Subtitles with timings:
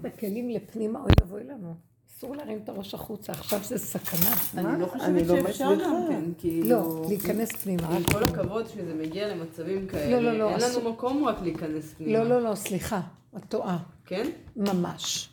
[0.00, 1.74] את הכלים לפנימה, אוי ואבוי לנו.
[2.18, 4.34] אסור להרים את הראש החוצה, עכשיו זה סכנה.
[4.54, 5.74] אני לא חושבת לא שאפשר.
[5.84, 6.68] גם כן, כאילו...
[6.68, 7.88] לא, להיכנס פנימה.
[7.96, 10.58] עם כל הכבוד שזה מגיע למצבים כאלה, לא, לא, לא, אין.
[10.60, 12.18] לנו מקום רק להיכנס פנימה.
[12.18, 13.00] לא, לא, לא, סליחה,
[13.36, 13.78] את טועה.
[14.06, 14.26] כן?
[14.56, 15.28] ממש.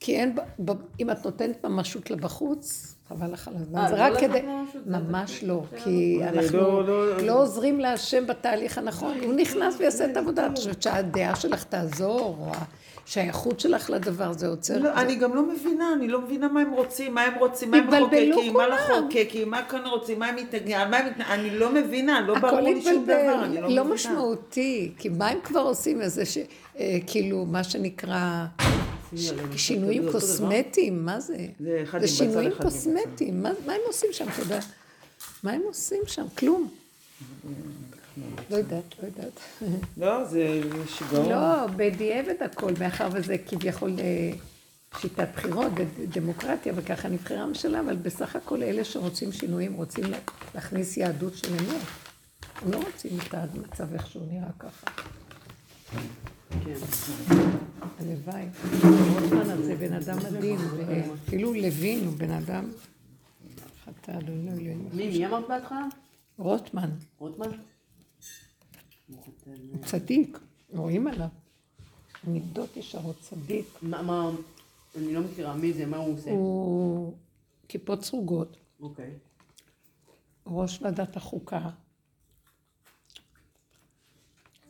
[0.00, 0.36] כי אין,
[1.00, 3.78] אם את נותנת ממשות לבחוץ, חבל לך על הזמן.
[3.78, 4.42] אה, זה לא רק כדי...
[4.86, 5.62] ממש לא.
[5.84, 9.14] כי אנחנו לא- לא- לא עוזרים להשם בתהליך הנכון.
[9.24, 10.46] הוא נכנס ויעשה את העבודה.
[10.46, 12.52] את חושבת שהדעה שלך תעזור, או
[13.06, 14.78] השייכות שלך לדבר זה עוצר.
[14.78, 17.76] לא, אני גם לא מבינה, אני לא מבינה מה הם רוצים, מה הם רוצים, מה
[17.76, 18.66] הם מחוקקים, מה.
[18.68, 20.76] לחוקקים, מה כאן רוצים, מה הם מתנגדים,
[21.30, 23.94] אני לא מבינה, לא ברור הכל לי שום דבר, אני לא לא מבינה.
[23.94, 26.38] משמעותי, כי מה הם כבר עושים איזה ש...
[26.78, 28.44] אה, כאילו, מה שנקרא...
[29.56, 30.12] שינויים?
[30.12, 31.36] קוסמטיים, מה זה?
[31.60, 32.76] זה אחד זה עם שינויים אחד עם בצל.
[32.76, 34.58] קוסמטיים, מה הם עושים שם, יודע?
[35.42, 36.24] מה הם עושים שם?
[36.38, 36.68] כלום.
[38.50, 39.40] לא יודעת, לא יודעת.
[40.02, 41.28] לא, זה שיגעון.
[41.30, 44.30] לא, בדיעבד הכל, מאחר וזה כביכול אה,
[45.00, 50.18] שיטת בחירות ודמוקרטיה, וככה נבחרה ממשלה, אבל בסך הכל אלה שרוצים שינויים רוצים לה-
[50.54, 51.80] להכניס יהדות של אמת.
[52.62, 54.86] הם לא רוצים את המצב איך שהוא נראה ככה.
[56.64, 56.72] כן.
[58.00, 58.44] הלוואי.
[59.20, 62.64] רוטמן הזה בן אדם מדהים, ואפילו לוין הוא בן אדם
[64.08, 64.72] לא, לא, לא.
[64.92, 65.86] מי, מי אמרת בהתחלה?
[66.38, 67.48] רוטמן, רוטמן?
[69.46, 70.38] הוא צדיק,
[70.70, 71.28] רואים עליו.
[72.24, 73.66] מידות ישרות צדיק.
[73.82, 74.30] מה, מה,
[74.96, 76.30] אני לא מכירה מי זה, מה הוא עושה?
[76.30, 77.14] הוא
[77.68, 79.10] כיפות סרוגות, אוקיי.
[80.46, 81.70] ראש ועדת החוקה.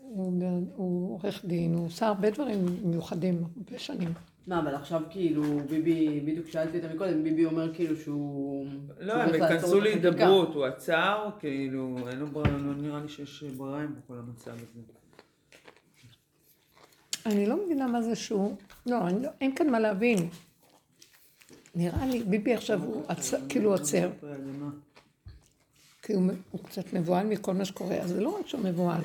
[0.01, 0.43] הוא,
[0.77, 4.13] עורך דין, הוא עושה הרבה דברים מיוחדים, הרבה שנים.
[4.47, 8.67] מה, אבל עכשיו כאילו, ביבי, בדיוק שאלתי אותה מקודם, ביבי אומר כאילו שהוא...
[9.01, 9.81] לא, הם ייכנסו.
[9.81, 14.51] להידברות, הוא עצר, כאילו, אין לו ברירה, לא נראה לי שיש ברירה עם כל המצב
[14.51, 14.81] הזה.
[17.27, 20.29] אני לא מבינה מה זה שהוא, לא, אני לא, אין כאן מה להבין.
[21.75, 23.35] נראה לי, ביבי עכשיו הוא עצ...
[23.49, 24.11] כאילו עוצר,
[26.03, 29.01] כי הוא, הוא קצת מבוהל מכל מה שקורה, אז זה לא רק שהוא מבוהל.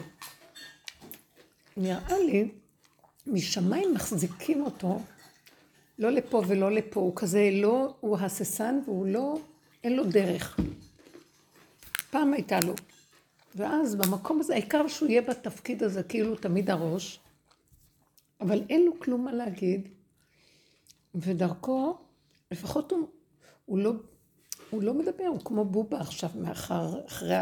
[1.77, 2.49] נראה לי,
[3.27, 4.99] משמיים מחזיקים אותו,
[6.01, 9.39] לא לפה ולא לפה, הוא כזה לא, הוא הססן והוא לא,
[9.83, 10.59] אין לו דרך.
[12.09, 12.73] פעם הייתה לו.
[13.55, 17.19] ואז במקום הזה, העיקר שהוא יהיה בתפקיד הזה כאילו תמיד הראש,
[18.41, 19.87] אבל אין לו כלום מה להגיד,
[21.15, 21.97] ודרכו,
[22.51, 23.07] לפחות הוא,
[23.65, 23.93] הוא, לא,
[24.69, 27.35] הוא לא מדבר, הוא כמו בובה עכשיו, מאחר, אחרי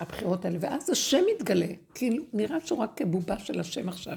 [0.00, 4.16] הבחירות האלה, ואז השם מתגלה, כאילו נראה שהוא רק כבובה של השם עכשיו.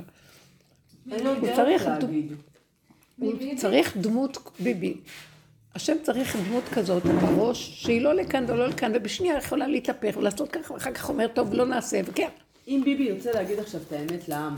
[1.12, 2.34] אין לו דרך להגיד.
[3.22, 4.94] הוא צריך דמות, ביבי,
[5.76, 10.74] השם צריך דמות כזאת בראש, שהיא לא לכאן ולא לכאן, ובשנייה יכולה להתהפך ולעשות ככה,
[10.74, 12.28] ואחר כך אומר, טוב, לא נעשה, וכן.
[12.68, 14.56] אם ביבי ירצה להגיד עכשיו את האמת לעם,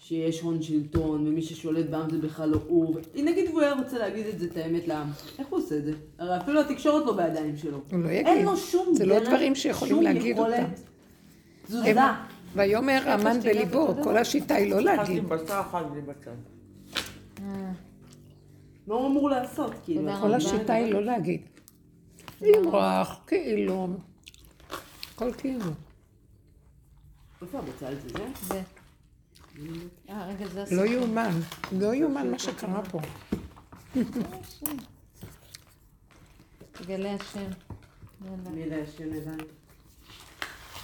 [0.00, 3.98] שיש הון שלטון, ומי ששולט בעם זה בכלל לא הוא, אם נגיד והוא היה רוצה
[3.98, 5.06] להגיד את זה, את האמת לעם,
[5.38, 5.92] איך הוא עושה את זה?
[6.18, 7.80] הרי אפילו התקשורת לא בידיים שלו.
[7.90, 8.26] הוא לא יגיד.
[8.26, 10.64] אין לו שום זה לא דרך, דברים שיכולים להגיד אותם.
[11.66, 11.92] תזוזה.
[12.54, 15.16] ויאמר המן בליבו, כל השיטה היא לא אחת להגיד.
[15.16, 16.30] עם בשר, אחת בלי בצל.
[18.86, 19.72] מה הוא אמור לעשות?
[19.84, 21.42] כאילו, כל השיטה היא לא להגיד.
[22.40, 23.88] למרוח, כאילו.
[25.14, 25.70] הכל כאילו.
[27.42, 28.08] איפה הבצל זה?
[28.08, 28.24] זה?
[28.40, 28.62] זה.
[30.08, 30.30] אה,
[30.70, 30.86] לא.
[30.86, 31.30] יאומן.
[31.72, 33.00] לא יאומן מה שקרה פה.
[36.72, 37.50] תגלה השם.
[38.20, 39.38] מי ישן עדיין?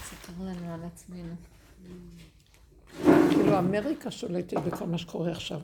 [0.05, 1.35] ספר לנו על עצמנו.
[3.31, 5.61] כאילו אמריקה שולטת בכל מה שקורה עכשיו.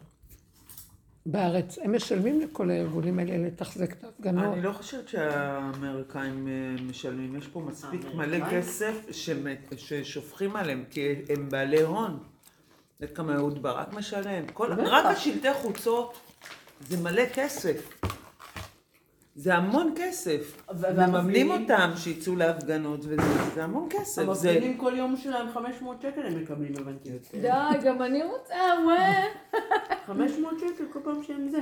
[1.26, 1.78] בארץ.
[1.78, 4.54] הם משלמים לכל הארגונים האלה לתחזק את ההפגנות.
[4.54, 8.50] אני לא חושבת שהאמריקאים אה, משלמים, יש פה מספיק מלא?
[8.50, 9.06] כסף
[9.76, 12.18] ששופכים עליהם, כי הם בעלי הון.
[13.04, 14.44] את כמה אהוד ברק משלם.
[14.78, 16.18] רק השלטי חוצות
[16.88, 17.88] זה מלא כסף.
[19.36, 20.62] זה המון כסף.
[20.96, 21.50] מממנים?
[21.50, 23.22] אותם שיצאו להפגנות וזה,
[23.54, 24.22] זה המון כסף.
[24.52, 27.10] המפגינים כל יום שלהם 500 שקל הם מקבלים, הבנתי.
[27.40, 27.48] די,
[27.84, 28.54] גם אני רוצה,
[28.84, 29.12] וואי.
[30.06, 31.58] 500 שקל כל פעם שהם זה.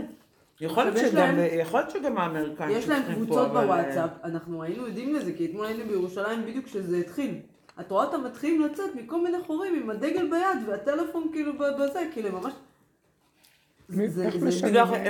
[0.60, 5.66] יכול להיות שגם, האמריקאים יש להם קבוצות אה, בוואטסאפ, אנחנו היינו עדים לזה, כי אתמול
[5.66, 7.34] היינו בירושלים בדיוק כשזה התחיל.
[7.80, 12.32] את רואה אותם מתחילים לצאת מכל מיני חורים עם הדגל ביד והטלפון כאילו בזה, כאילו
[12.32, 12.44] ממש...
[12.44, 12.52] מי- זה- איך זה- משלמים?
[12.52, 13.72] בגלל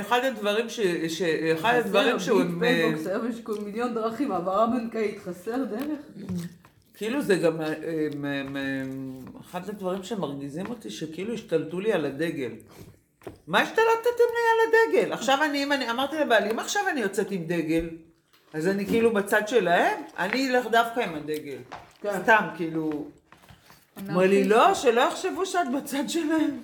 [0.01, 0.81] אחד הדברים ש...
[1.55, 2.43] אחד הדברים שהוא...
[2.61, 5.99] PayBox, היום יש כל מיליון דרכים, העברה בנקאית, חסר דרך.
[6.95, 7.61] כאילו זה גם...
[7.61, 7.73] אה, אה,
[8.57, 8.83] אה,
[9.41, 12.51] אחד הדברים שמרגיזים אותי, שכאילו השתלטו לי על הדגל.
[13.47, 15.13] מה השתלטתם לי על הדגל?
[15.13, 17.89] עכשיו אני, אם אני אמרתי לבעלי, אם עכשיו אני יוצאת עם דגל,
[18.53, 21.59] אז אני כאילו בצד שלהם, אני אלך דווקא עם הדגל.
[22.03, 22.23] כן.
[22.23, 23.07] סתם, כאילו...
[24.11, 26.61] אמר לי, לא, שלא יחשבו שאת בצד שלהם.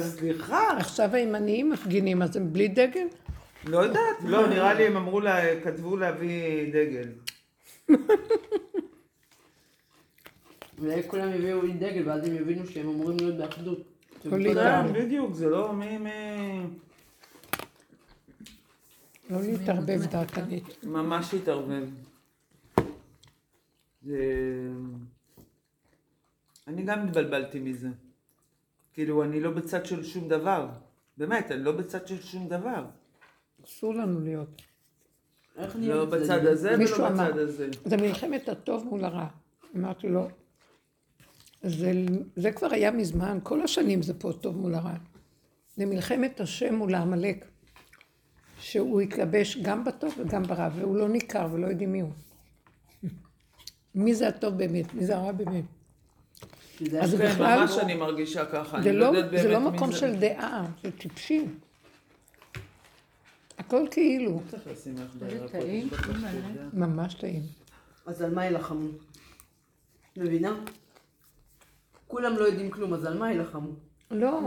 [0.00, 0.76] סליחה.
[0.76, 3.06] עכשיו הימניים מפגינים, אז הם בלי דגל?
[3.64, 7.08] לא יודעת, לא, נראה לי הם אמרו לה, כתבו להביא דגל.
[10.80, 13.82] אולי כולם יביאו לי דגל ואז הם יבינו שהם אמורים להיות באחדות.
[14.22, 15.98] כן, בדיוק, זה לא מי.
[19.30, 20.84] לא להתערבב דעתנית.
[20.84, 21.88] ממש התערבב.
[24.02, 24.18] זה...
[26.66, 27.88] אני גם התבלבלתי מזה.
[28.92, 30.68] כאילו, אני לא בצד של שום דבר.
[31.16, 32.84] באמת, אני לא בצד של שום דבר.
[33.64, 34.62] אסור לנו להיות.
[35.56, 36.04] איך נהיה לא?
[36.04, 37.30] בצד הזה ולא אמר.
[37.30, 37.68] בצד הזה.
[37.84, 39.26] זה מלחמת הטוב מול הרע.
[39.76, 40.28] אמרתי לו,
[41.62, 41.92] זה,
[42.36, 44.94] זה כבר היה מזמן, כל השנים זה פה טוב מול הרע.
[45.76, 47.44] זה מלחמת השם מול העמלק.
[48.60, 52.10] שהוא התלבש גם בטוב וגם ברע, והוא לא ניכר ולא יודעים מי הוא.
[53.94, 55.64] מי זה הטוב באמת, מי זה הרע באמת.
[57.00, 58.82] אז זה כן, בכלל- ממש אני מרגישה ככה.
[58.82, 59.98] זה אני לא, יודעת זה לא מקום זה.
[59.98, 61.44] של דעה, זה טיפשי.
[63.58, 64.40] הכל כאילו,
[64.70, 65.88] איזה בירקות, טעים.
[66.72, 67.42] ממש טעים.
[68.06, 68.88] אז על מה יילחמו?
[70.16, 70.56] מבינה?
[72.08, 73.70] כולם לא יודעים כלום, אז על מה יילחמו?
[74.10, 74.40] לא,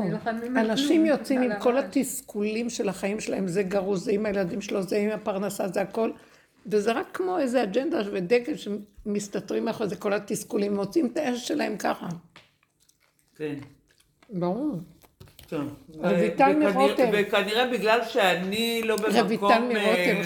[0.58, 1.78] אנשים יוצאים עם כל.
[1.78, 6.12] התסכולים של החיים שלהם, זה גרוש, זה עם הילדים שלו, זה עם הפרנסה, זה הכל.
[6.66, 11.78] וזה רק כמו איזה אג'נדה ודגל שמסתתרים מאחורי זה, כל התסכולים, מוצאים את האש שלהם
[11.78, 12.08] ככה.
[13.36, 13.56] כן.
[14.30, 14.80] ברור.
[15.48, 15.76] טוב.
[15.88, 17.10] רויטל מרותם.
[17.14, 20.22] וכנראה בגלל שאני לא במקום אה.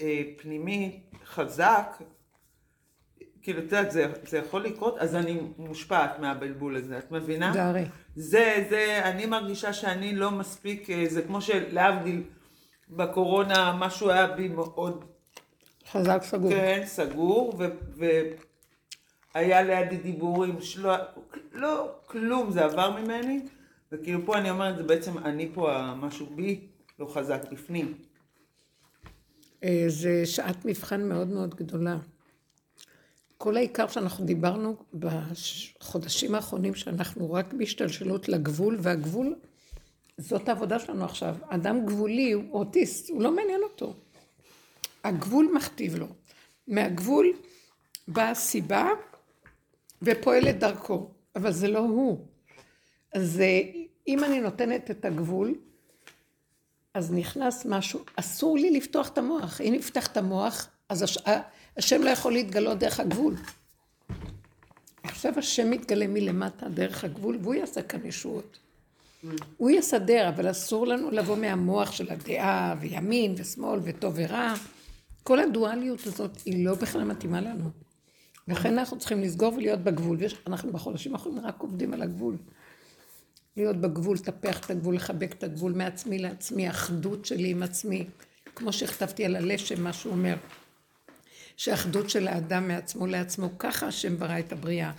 [0.00, 2.02] אה, פנימי חזק,
[3.42, 7.52] כאילו, את יודעת, זה, זה יכול לקרות, אז אני מושפעת מהבלבול הזה, את מבינה?
[7.52, 7.84] זה הרי.
[8.14, 12.22] זה, זה, אני מרגישה שאני לא מספיק, אה, זה כמו שלהבדיל,
[12.88, 15.04] בקורונה משהו היה בי מאוד,
[15.92, 16.50] חזק סגור.
[16.50, 17.64] כן, סגור, ו...
[19.34, 20.94] והיה לידי דיבורים שלא,
[21.52, 23.40] לא, כלום, זה עבר ממני,
[23.92, 26.60] וכאילו פה אני אומרת, זה בעצם אני פה, משהו בי
[26.98, 27.94] לא חזק בפנים.
[29.64, 31.96] אה, זה שעת מבחן מאוד מאוד גדולה.
[33.38, 39.34] כל העיקר שאנחנו דיברנו בחודשים האחרונים, שאנחנו רק בהשתלשלות לגבול, והגבול,
[40.18, 41.36] זאת העבודה שלנו עכשיו.
[41.48, 43.94] אדם גבולי הוא אוטיסט, הוא לא מעניין אותו.
[45.04, 46.06] הגבול מכתיב לו.
[46.68, 47.32] מהגבול
[48.08, 48.88] באה סיבה
[50.02, 52.26] ופועלת דרכו, אבל זה לא הוא.
[53.14, 53.60] אז אה,
[54.08, 55.54] אם אני נותנת את הגבול,
[56.94, 59.60] אז נכנס משהו, אסור לי לפתוח את המוח.
[59.60, 61.18] אם נפתח את המוח, אז הש...
[61.76, 63.34] השם לא יכול להתגלות דרך הגבול.
[65.02, 68.58] עכשיו השם מתגלה מלמטה דרך הגבול, והוא יעשה כאן ישועות.
[69.56, 74.54] הוא יסדר, אבל אסור לנו לבוא מהמוח של הדעה, וימין ושמאל, וטוב ורע.
[75.22, 77.70] כל הדואליות הזאת היא לא בכלל מתאימה לנו.
[78.48, 80.18] לכן אנחנו צריכים לסגור ולהיות בגבול.
[80.46, 82.36] ואנחנו בחודשים האחרונים רק עובדים על הגבול.
[83.56, 88.06] להיות בגבול, לטפח את הגבול, לחבק את הגבול מעצמי לעצמי, אחדות שלי עם עצמי.
[88.56, 90.36] כמו שכתבתי על הלשם, מה שהוא אומר,
[91.56, 94.92] שאחדות של האדם מעצמו לעצמו, ככה השם ברא את הבריאה.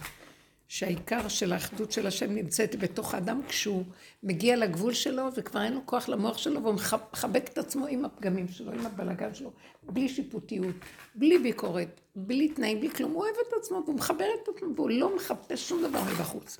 [0.71, 3.83] שהעיקר של האחדות של השם נמצאת בתוך האדם כשהוא
[4.23, 8.05] מגיע לגבול שלו וכבר אין לו כוח למוח שלו והוא מח- מחבק את עצמו עם
[8.05, 9.51] הפגמים שלו, עם הבלגן שלו,
[9.83, 10.75] בלי שיפוטיות,
[11.15, 14.89] בלי ביקורת, בלי תנאים, בלי כלום, הוא אוהב את עצמו והוא מחבר את עצמו והוא
[14.89, 16.57] לא מחפש שום דבר מבחוץ.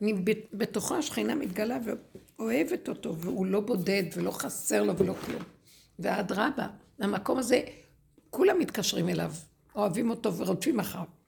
[0.00, 1.78] מב- בתוכו השכינה מתגלה
[2.38, 5.42] ואוהבת אותו והוא לא בודד ולא חסר לו ולא כלום.
[5.98, 6.66] ואדרבה,
[6.98, 7.60] המקום הזה,
[8.30, 9.32] כולם מתקשרים אליו,
[9.74, 11.19] אוהבים אותו ורודפים אחריו.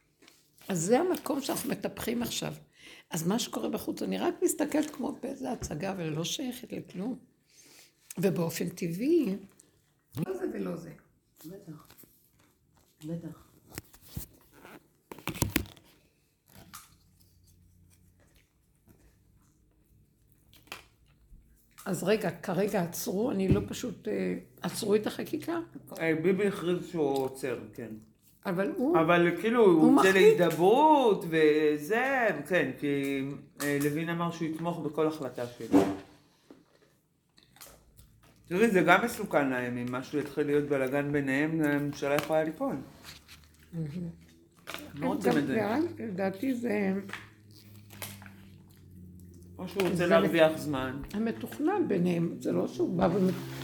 [0.68, 2.54] אז זה המקום שאנחנו מטפחים עכשיו.
[3.10, 7.18] אז מה שקורה בחוץ, אני רק מסתכלת כמו באיזה הצגה ולא שייכת לכלום.
[8.18, 9.36] ובאופן טבעי,
[10.26, 10.92] לא זה ולא זה.
[11.44, 11.86] בטח.
[13.04, 13.48] בטח.
[21.84, 25.58] אז רגע, כרגע עצרו, אני לא פשוט, אה, עצרו את החקיקה,
[25.98, 27.90] אה, ביבי הכריז שהוא עוצר, כן.
[28.46, 30.14] אבל הוא, אבל כאילו, הוא מחליט.
[30.14, 33.22] להידברות וזה, כן, כי
[33.62, 35.80] אה, לוין אמר שהוא יתמוך בכל החלטה שלו.
[38.48, 42.76] תראי, זה גם מסוכן להם, אם משהו יתחיל להיות בלאגן ביניהם, הממשלה יכולה ליפול.
[44.94, 45.58] לא רוצים גם את זה.
[45.60, 46.92] גם, לדעתי זה
[49.58, 50.96] או שהוא רוצה להרוויח זמן.
[51.14, 53.08] המתוכנן ביניהם, זה לא שהוא בא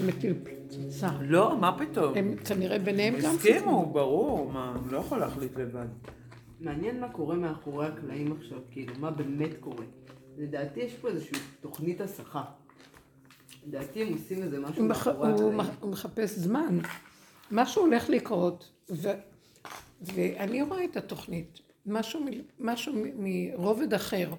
[0.01, 0.35] ומטיל
[0.69, 1.09] פצצה.
[1.21, 2.15] לא, מה פתאום?
[2.17, 5.87] הם כנראה ביניהם גם הסכימו, ברור, מה, הוא לא יכול להחליט לבד.
[6.61, 9.85] מעניין מה קורה מאחורי הקלעים עכשיו, כאילו, מה באמת קורה.
[10.39, 12.45] לדעתי יש פה איזושהי תוכנית הסחה.
[13.67, 15.09] לדעתי הם עושים איזה משהו מח...
[15.09, 15.61] מאחורי הוא, הקלעים.
[15.81, 16.79] הוא מחפש זמן.
[17.51, 19.09] משהו הולך לקרות, ו...
[20.01, 21.59] ואני רואה את התוכנית.
[21.87, 22.27] משהו, מ-
[22.67, 24.31] משהו מ- מרובד אחר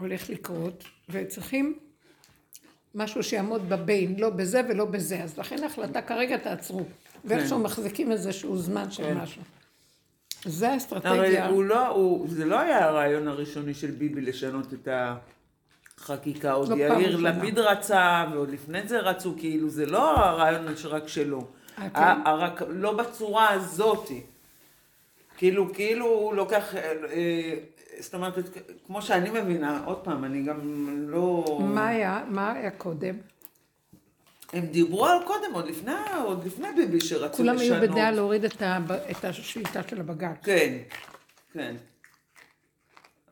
[0.00, 1.78] הולך לקרות, וצריכים
[2.94, 5.22] משהו שיעמוד בבין, לא בזה ולא בזה.
[5.22, 6.84] אז לכן ההחלטה כרגע תעצרו.
[7.24, 9.16] ואיכשהו מחזיקים איזשהו זמן של כן.
[9.16, 9.42] משהו.
[10.44, 11.46] זה הרי האסטרטגיה.
[11.46, 14.88] הוא לא, הוא, זה לא היה הרעיון הראשוני של ביבי לשנות את
[15.98, 17.16] החקיקה, עוד לא יאיר.
[17.16, 21.46] לפיד רצה, ועוד לפני זה רצו, כאילו, זה לא הרעיון רק שלו.
[21.78, 22.30] אה, כן?
[22.30, 24.22] רק לא בצורה הזאתי.
[25.36, 27.54] כאילו, כאילו הוא לוקח, אה, אה,
[28.00, 28.34] זאת אומרת,
[28.86, 31.44] כמו שאני מבינה, עוד פעם, אני גם לא...
[31.60, 32.24] מה היה?
[32.28, 33.14] מה היה קודם?
[34.52, 35.92] הם דיברו על קודם, עוד לפני,
[36.24, 37.82] עוד לפני ביבי שרצו כולם לשנות.
[37.82, 40.36] היו בדעה להוריד את הב- את השליטה של הבג"ץ.
[40.42, 40.74] כן,
[41.52, 41.76] כן.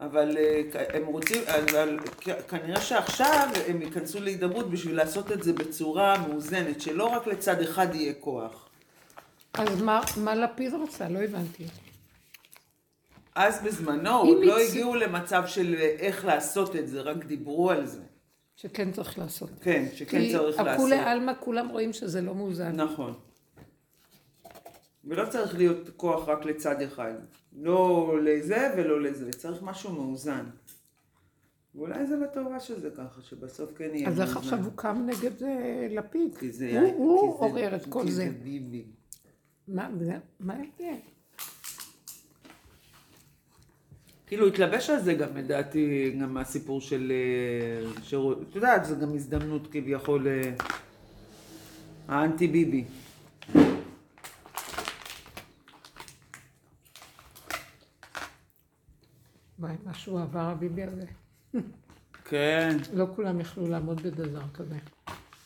[0.00, 0.61] אבל אה,
[0.96, 1.99] הם רוצים, אבל
[2.49, 7.94] כנראה שעכשיו הם ייכנסו להידברות בשביל לעשות את זה בצורה מאוזנת, שלא רק לצד אחד
[7.94, 8.68] יהיה כוח.
[9.54, 11.08] אז מה, מה לפיד רצה?
[11.08, 11.64] לא הבנתי.
[13.37, 17.87] אז בזמנו עוד לא הגיעו למצב של אה, איך לעשות את זה, רק דיברו על
[17.87, 18.00] זה.
[18.57, 19.50] שכן צריך לעשות.
[19.61, 20.81] כן, שכן צריך כי לעשות.
[20.81, 22.73] הכולי עלמא כולם רואים שזה לא מאוזן.
[22.81, 23.14] נכון.
[25.05, 27.12] ולא צריך להיות כוח רק לצד אחד.
[27.57, 30.45] לא לזה ולא לזה, צריך משהו מאוזן.
[31.75, 34.23] ואולי זה לטובה שזה ככה, שבסוף כן יהיה אז מאוזן.
[34.28, 36.37] איך עכשיו הוא קם נגד אה, לפיד?
[36.37, 36.71] כי זה...
[36.81, 38.31] הוא- כי הוא זה- עורר את כל כי זה.
[38.43, 38.85] ביבי.
[39.69, 40.12] מה זה?
[40.40, 40.95] מה ההבדל?
[44.26, 47.12] כאילו התלבש על זה גם לדעתי, גם מהסיפור של...
[47.12, 50.26] אה, שרו- את יודעת, זו גם הזדמנות כביכול...
[50.28, 50.54] אה,
[52.09, 52.85] האנטי ביבי.
[59.59, 61.06] וואי, משהו עבר הביבי הזה.
[62.25, 64.76] כן, לא כולם יכלו לעמוד בדבר כזה.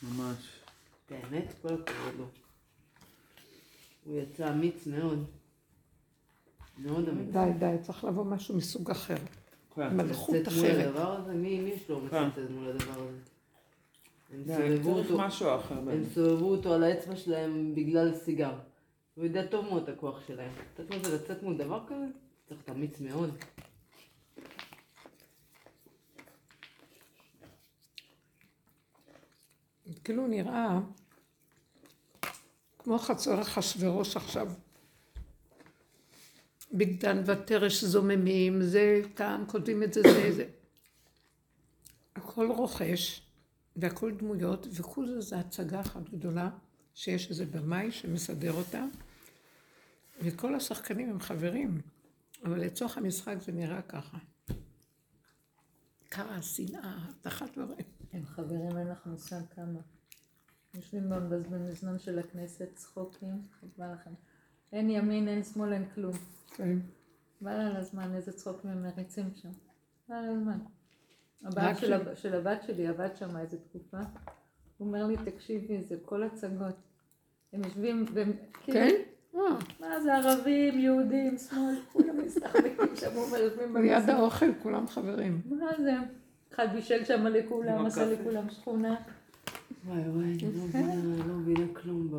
[0.03, 0.37] ממש.
[1.09, 2.25] באמת, כל הכבוד לו.
[4.05, 5.25] הוא יצא אמיץ מאוד.
[7.31, 9.15] די, די, צריך לבוא משהו מסוג אחר.
[9.75, 9.97] כן.
[9.97, 11.27] מלכות אחרת.
[11.27, 12.29] מי מי יש לו אומץ כן.
[12.49, 13.17] מול הדבר הזה?
[15.91, 18.53] הם סובבו אותו- על האצבע שלהם בגלל סיגר.
[19.15, 20.51] הוא יודע טוב מאוד את הכוח שלהם.
[20.73, 22.05] אתה יודע מה זה לצאת מול דבר כזה?
[22.49, 23.29] צריך להיות אמיץ מאוד.
[30.03, 30.79] כאילו נראה
[32.79, 34.47] כמו חצור אחשוורוש עכשיו.
[36.73, 40.45] בגדן ותרש זוממים, זה כאן, כותבים את זה, זה, זה.
[42.15, 43.21] הכל רוכש,
[43.75, 46.49] והכל דמויות, וכל זה זה הצגה אחת גדולה,
[46.93, 48.85] שיש איזה במאי שמסדר אותה,
[50.21, 51.81] וכל השחקנים הם חברים,
[52.45, 54.17] אבל לצורך המשחק זה נראה ככה.
[56.11, 57.85] כעס, שנאה, הבטחת דברים.
[58.13, 59.79] הם חברים, אין לך מושג כמה.
[60.73, 61.09] יושבים
[61.49, 64.11] במזנון של הכנסת, צחוקים, חבל לכם.
[64.73, 66.13] אין ימין, אין שמאל, אין כלום.
[66.55, 66.77] כן.
[67.39, 69.49] חבל על הזמן, איזה צחוק הם מריצים שם.
[70.09, 70.59] הזמן.
[71.43, 73.97] רק הבעל ש- של, הב- של הבת שלי עבד שם איזה תקופה.
[74.77, 76.75] הוא אומר לי, תקשיבי, זה כל הצגות.
[77.53, 78.31] הם יושבים, והם,
[78.63, 78.95] כאילו, כן?
[79.35, 79.41] אה,
[79.79, 84.15] מה זה ערבים, יהודים, שמאל, כולם מסתחבקים שם, הוא אומר, יושבים ליד במזנון.
[84.15, 85.41] האוכל כולם חברים.
[85.45, 85.93] מה זה?
[86.53, 88.05] אחד בישל שם לכולם, עשה.
[88.13, 88.95] לכולם שכונה.
[89.85, 90.95] וואי וואי, אני לא מבינה,
[91.27, 92.15] לא מבינה כלום ב...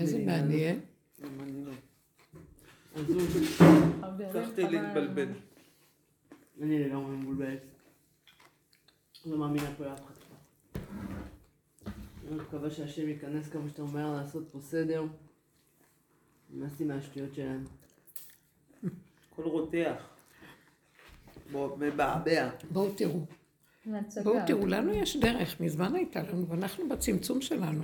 [0.00, 0.44] איזה במדינה הזאת.
[0.50, 0.80] מעניין.
[1.22, 1.70] גם אני לא.
[1.70, 1.74] הזוי.
[1.74, 2.87] חברים,
[4.02, 5.28] הצלחתי להתבלבל.
[6.62, 7.60] אני לגמרי מבולבלת.
[9.26, 10.36] לא מאמינה פה לאף אחד כבר.
[12.28, 15.04] אני מקווה שהשם ייכנס כמה שיותר מהר לעשות פה סדר.
[16.50, 17.64] נמאסתי מהשטויות שלהם.
[19.32, 20.08] הכל רותח.
[21.52, 22.50] מבעבע.
[22.70, 23.20] בואו תראו.
[24.22, 27.82] בואו תראו, לנו יש דרך, מזמן הייתה לנו, ואנחנו בצמצום שלנו.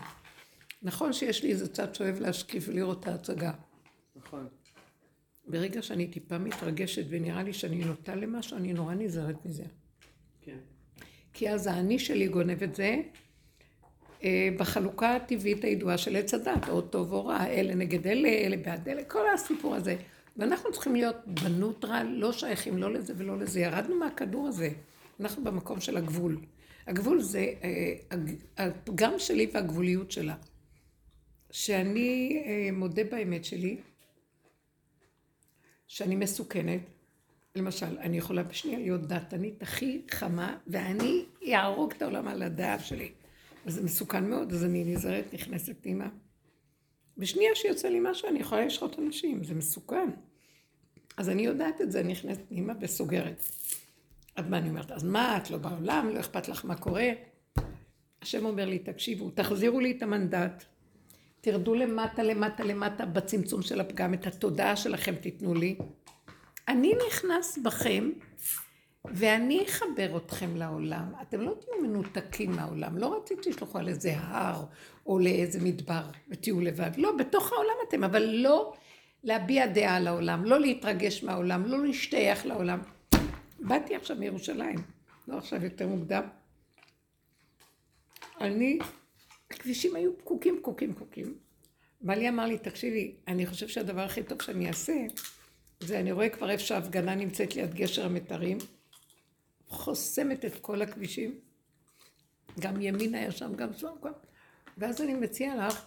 [0.83, 3.53] נכון שיש לי איזה צד שאוהב להשקיף ולראות את ההצגה.
[4.17, 4.49] נכון.
[5.47, 9.65] ברגע שאני טיפה מתרגשת ונראה לי שאני נוטה למשהו, אני נורא נזהרת מזה.
[10.43, 10.59] כן.
[11.33, 12.97] כי אז האני שלי גונב את זה
[14.25, 18.57] אה, בחלוקה הטבעית הידועה של עץ הדת, או טוב או רע, אלה נגד אלה, אלה
[18.57, 19.97] בעד אלה, כל הסיפור הזה.
[20.37, 23.61] ואנחנו צריכים להיות בנוטרל, לא שייכים לא לזה ולא לזה.
[23.61, 24.69] ירדנו מהכדור הזה,
[25.21, 26.41] אנחנו במקום של הגבול.
[26.87, 27.95] הגבול זה אה,
[28.59, 30.35] הפגם שלי והגבוליות שלה.
[31.51, 33.77] שאני אה, מודה באמת שלי,
[35.95, 36.81] שאני מסוכנת.
[37.57, 43.13] למשל, אני יכולה בשנייה להיות דעתנית הכי חמה, ואני אהרוג את העולם על הדעה שלי.
[43.67, 46.09] וזה מסוכן מאוד, אז אני נזהרת, נכנסת פנימה.
[47.19, 50.11] בשנייה שיוצא לי משהו, אני יכולה לשחוט אנשים, זה מסוכן.
[51.17, 53.47] אז אני יודעת את זה, אני נכנסת פנימה וסוגרת.
[54.37, 54.93] אז מה אני אומרת?
[54.93, 57.09] אז מה, את לא בעולם, לא אכפת לך מה קורה?
[58.23, 60.65] השם אומר לי, תקשיבו, תחזירו לי את המנדט,
[61.45, 65.77] תרדו למטה, למטה, למטה, בצמצום של הפגם, את התודעה שלכם תיתנו לי.
[66.69, 68.11] אני נכנס בכם,
[69.05, 71.13] ואני אחבר אתכם לעולם.
[71.23, 72.99] אתם לא תהיו מנותקים מהעולם.
[72.99, 74.65] לא רציתי שתשלחו על איזה הר
[75.07, 76.91] או לאיזה מדבר ותהיו לבד.
[76.97, 78.73] לא, בתוך העולם אתם, אבל לא
[79.25, 82.79] להביע דעה על העולם, לא להתרגש מהעולם, לא להשתייך לעולם.
[83.59, 84.79] באתי עכשיו מירושלים,
[85.29, 86.23] לא עכשיו יותר מוקדם.
[88.41, 88.79] אני,
[89.55, 91.35] הכבישים היו פקוקים, פקוקים, פקוקים.
[92.01, 94.95] בעלי אמר לי, תקשיבי, אני חושב שהדבר הכי טוב שאני אעשה,
[95.81, 98.59] זה אני רואה כבר איפה שההפגנה נמצאת ליד גשר המיתרים,
[99.69, 101.39] חוסמת את כל הכבישים,
[102.61, 104.13] גם ימין היה שם, גם שם, גם...
[104.79, 105.87] ואז אני מציעה לך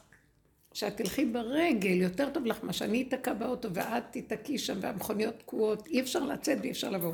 [0.73, 5.87] שאת תלכי ברגל, יותר טוב לך מה שאני אתקע באוטו ואת תיתקעי שם והמכוניות תקועות,
[5.87, 7.13] אי אפשר לצאת ואי אפשר לבוא.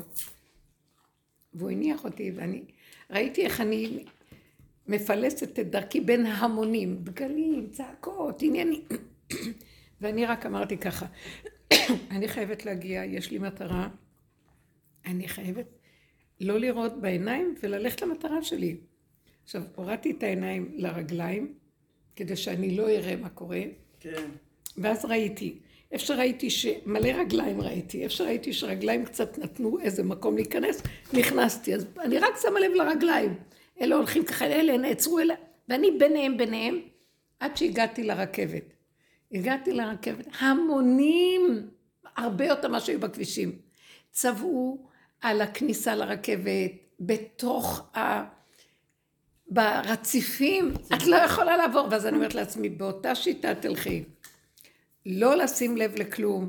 [1.54, 2.62] והוא הניח אותי ואני
[3.10, 4.04] ראיתי איך אני
[4.88, 8.82] מפלסת את דרכי בין ההמונים, דגלים, צעקות, עניינים.
[10.00, 11.06] ואני רק אמרתי ככה,
[12.14, 13.88] אני חייבת להגיע, יש לי מטרה,
[15.06, 15.66] אני חייבת
[16.40, 18.76] לא לראות בעיניים וללכת למטרה שלי.
[19.44, 21.54] עכשיו, הורדתי את העיניים לרגליים,
[22.16, 23.60] כדי שאני לא אראה מה קורה,
[24.00, 24.24] כן.
[24.76, 25.58] ואז ראיתי,
[25.92, 31.86] איפה שראיתי שמלא רגליים ראיתי, איפה שראיתי שרגליים קצת נתנו איזה מקום להיכנס, נכנסתי, אז
[31.98, 33.34] אני רק שמה לב לרגליים.
[33.80, 35.34] אלה הולכים ככה, אלה נעצרו, אלה,
[35.68, 36.78] ואני ביניהם, ביניהם,
[37.40, 38.74] עד שהגעתי לרכבת.
[39.32, 41.68] הגעתי לרכבת, המונים,
[42.16, 43.58] הרבה יותר ממה שהיו בכבישים,
[44.10, 44.86] צבעו
[45.20, 48.24] על הכניסה לרכבת, בתוך ה...
[49.50, 54.04] ברציפים, את לא יכולה לעבור, ואז אני אומרת לעצמי, באותה שיטה תלכי.
[55.06, 56.48] לא לשים לב לכלום,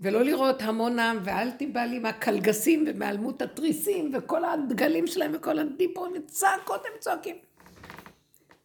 [0.00, 6.12] ולא לראות המון עם, ואל תיבא לי מהקלגסים ומהלמות התריסים, וכל הדגלים שלהם וכל הדיבורים,
[6.16, 7.36] וצעקות הם צועקים.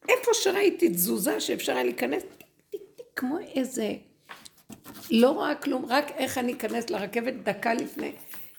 [0.09, 2.23] איפה שראיתי תזוזה שאפשר היה להיכנס,
[3.15, 3.93] כמו איזה...
[5.11, 8.11] לא רואה כלום, רק איך אני אכנס לרכבת דקה לפני,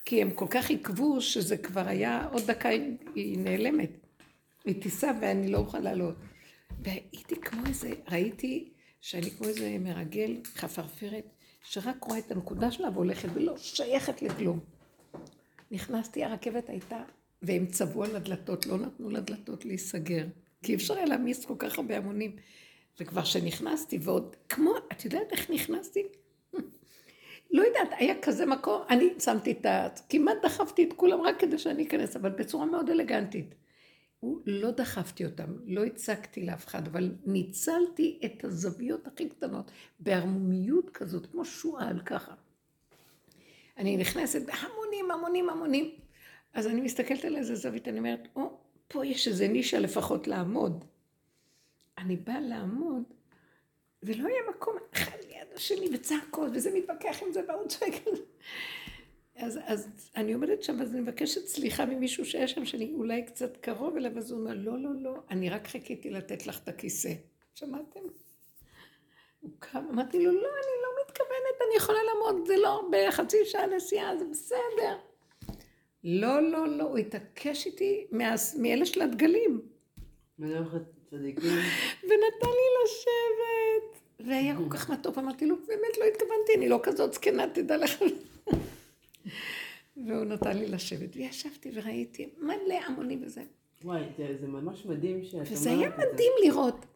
[0.04, 2.68] כי הם כל כך עיכבו שזה כבר היה, עוד דקה
[3.14, 3.90] היא נעלמת.
[4.64, 6.14] היא תיסע ואני לא אוכל לעלות.
[6.82, 11.33] והייתי כמו איזה, ראיתי שאני כמו איזה מרגל, חפרפרת,
[11.64, 14.60] שרק רואה את הנקודה שלה והולכת ולא שייכת לכלום.
[15.70, 17.02] נכנסתי, הרכבת הייתה,
[17.42, 20.26] והם צבעו על הדלתות, לא נתנו לדלתות להיסגר.
[20.62, 22.36] כי אי אפשר היה להעמיס כל כך הרבה המונים.
[23.00, 26.02] וכבר שנכנסתי, ועוד כמו, את יודעת איך נכנסתי?
[27.50, 29.88] לא יודעת, היה כזה מקום, אני שמתי את ה...
[30.08, 33.54] כמעט דחפתי את כולם רק כדי שאני אכנס, אבל בצורה מאוד אלגנטית.
[34.24, 40.90] הוא לא דחפתי אותם, לא הצגתי לאף אחד, אבל ניצלתי את הזוויות הכי קטנות, בערמומיות
[40.90, 42.34] כזאת, כמו שועל ככה.
[43.78, 45.90] אני נכנסת בהמונים, המונים, המונים.
[46.54, 48.58] אז אני מסתכלת על איזה זווית, אני אומרת, או,
[48.88, 50.84] פה יש איזה נישה לפחות לעמוד.
[51.98, 53.02] אני באה לעמוד,
[54.02, 57.92] ולא היה מקום אחד ליד השני, וצעקות, וזה מתווכח עם זה, והוא צועק.
[59.36, 63.56] אז, אז אני עומדת שם, אז אני מבקשת סליחה ממישהו שיש שם, שאני אולי קצת
[63.56, 67.12] קרוב אליו, אז הוא אומר, לא, לא, לא, אני רק חיכיתי לתת לך את הכיסא.
[67.54, 68.00] שמעתם?
[69.40, 73.36] הוא קם, אמרתי לו, לא, אני לא מתכוונת, אני יכולה לעמוד, זה לא הרבה, חצי
[73.44, 74.96] שעה נסיעה, זה בסדר.
[76.04, 78.06] לא, לא, לא, הוא התעקש איתי
[78.58, 79.60] מאלה של הדגלים.
[82.02, 84.00] ונתן לי לשבת.
[84.20, 88.02] והיה כל כך מתוק, אמרתי לו, באמת לא התכוונתי, אני לא כזאת זקנה, תדע לך.
[89.96, 93.42] והוא נתן לי לשבת, וישבתי וראיתי מלא המונים וזה.
[93.84, 95.60] וואי, זה- זה ממש מדהים שאת אומרת את זה.
[95.60, 96.86] וזה היה מדהים לראות.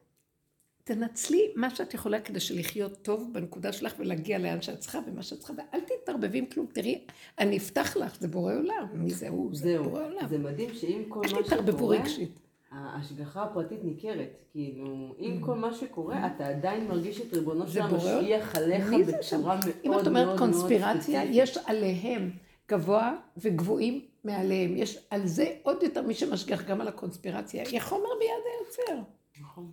[0.84, 5.38] תנצלי מה שאת יכולה כדי שלחיות טוב בנקודה שלך ולהגיע לאן שאת צריכה ומה שאת
[5.38, 6.66] צריכה, ואל תתערבבי עם כלום.
[6.72, 7.00] תראי,
[7.38, 8.86] אני אפתח לך, זה בורא עולם.
[8.94, 9.54] מי זה הוא?
[9.54, 10.28] זה בורא עולם.
[10.28, 12.30] זה מדהים שעם כל אל מה תתערבבו שקורה, רגשית.
[12.70, 14.44] ההשגחה הפרטית ניכרת.
[14.52, 17.80] כאילו, עם כל מה שקורה, אתה עדיין מרגיש את ריבונו של.
[17.80, 18.86] המשגיח עליך?
[19.06, 20.38] בצורה מאוד מאוד אם מאוד את אומרת.
[20.38, 22.30] קונספירציה, יש עליהם
[22.70, 24.76] גבוה וגבוהים מעליהם.
[24.76, 27.62] יש על זה עוד יותר מי שמשגיח גם על הקונספירציה.
[27.72, 29.02] יחומר ביד היוצר.
[29.40, 29.70] נכון.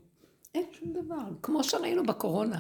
[0.56, 1.24] אין שום דבר.
[1.42, 2.60] כמו שראינו בקורונה.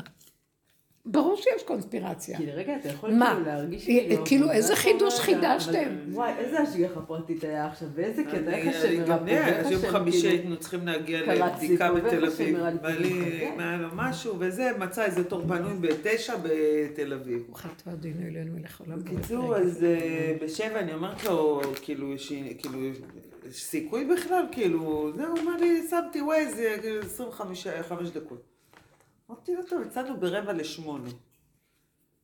[1.05, 2.37] ברור שיש קונספירציה.
[2.37, 3.31] כי לרגע אתה יכול מה?
[3.33, 4.25] כאילו להרגיש אה, כאילו...
[4.25, 5.95] כאילו, איזה חידוש חידשתם?
[6.11, 9.43] וואי, איזה השגחה פרטית היה עכשיו, ואיזה קטע, אני איך השם אני גם מרפא, יודע,
[9.45, 10.41] ואיך אז יום חמישי כאילו...
[10.41, 12.57] היינו צריכים להגיע לבדיקה בתל אביב.
[12.81, 13.49] בעלי.
[13.57, 17.43] היה לו משהו, וזה, מצא איזה תור פנוי בתשע בתל אביב.
[17.55, 18.99] חטא אדינו אלינו מלך העולם.
[18.99, 22.79] בקיצור, אז אה, בשבע אני אומרת לו, כאילו, יש כאילו,
[23.51, 28.54] סיכוי בכלל, כאילו, זהו, אמר לי, שמתי ווייז, אה, 25 חמש דקות.
[29.29, 31.09] אמרתי לו, טוב, יצאנו ברבע לשמונה.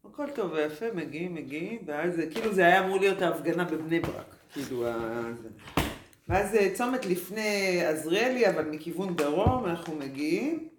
[0.06, 4.88] הכל טוב ויפה, מגיעים, מגיעים, ואז כאילו זה היה אמור להיות ההפגנה בבני ברק, כאילו,
[4.88, 5.32] ה-.
[6.30, 10.70] ואז אה, צומת לפני עזריאלי, אבל מכיוון דרום, אנחנו מגיעים.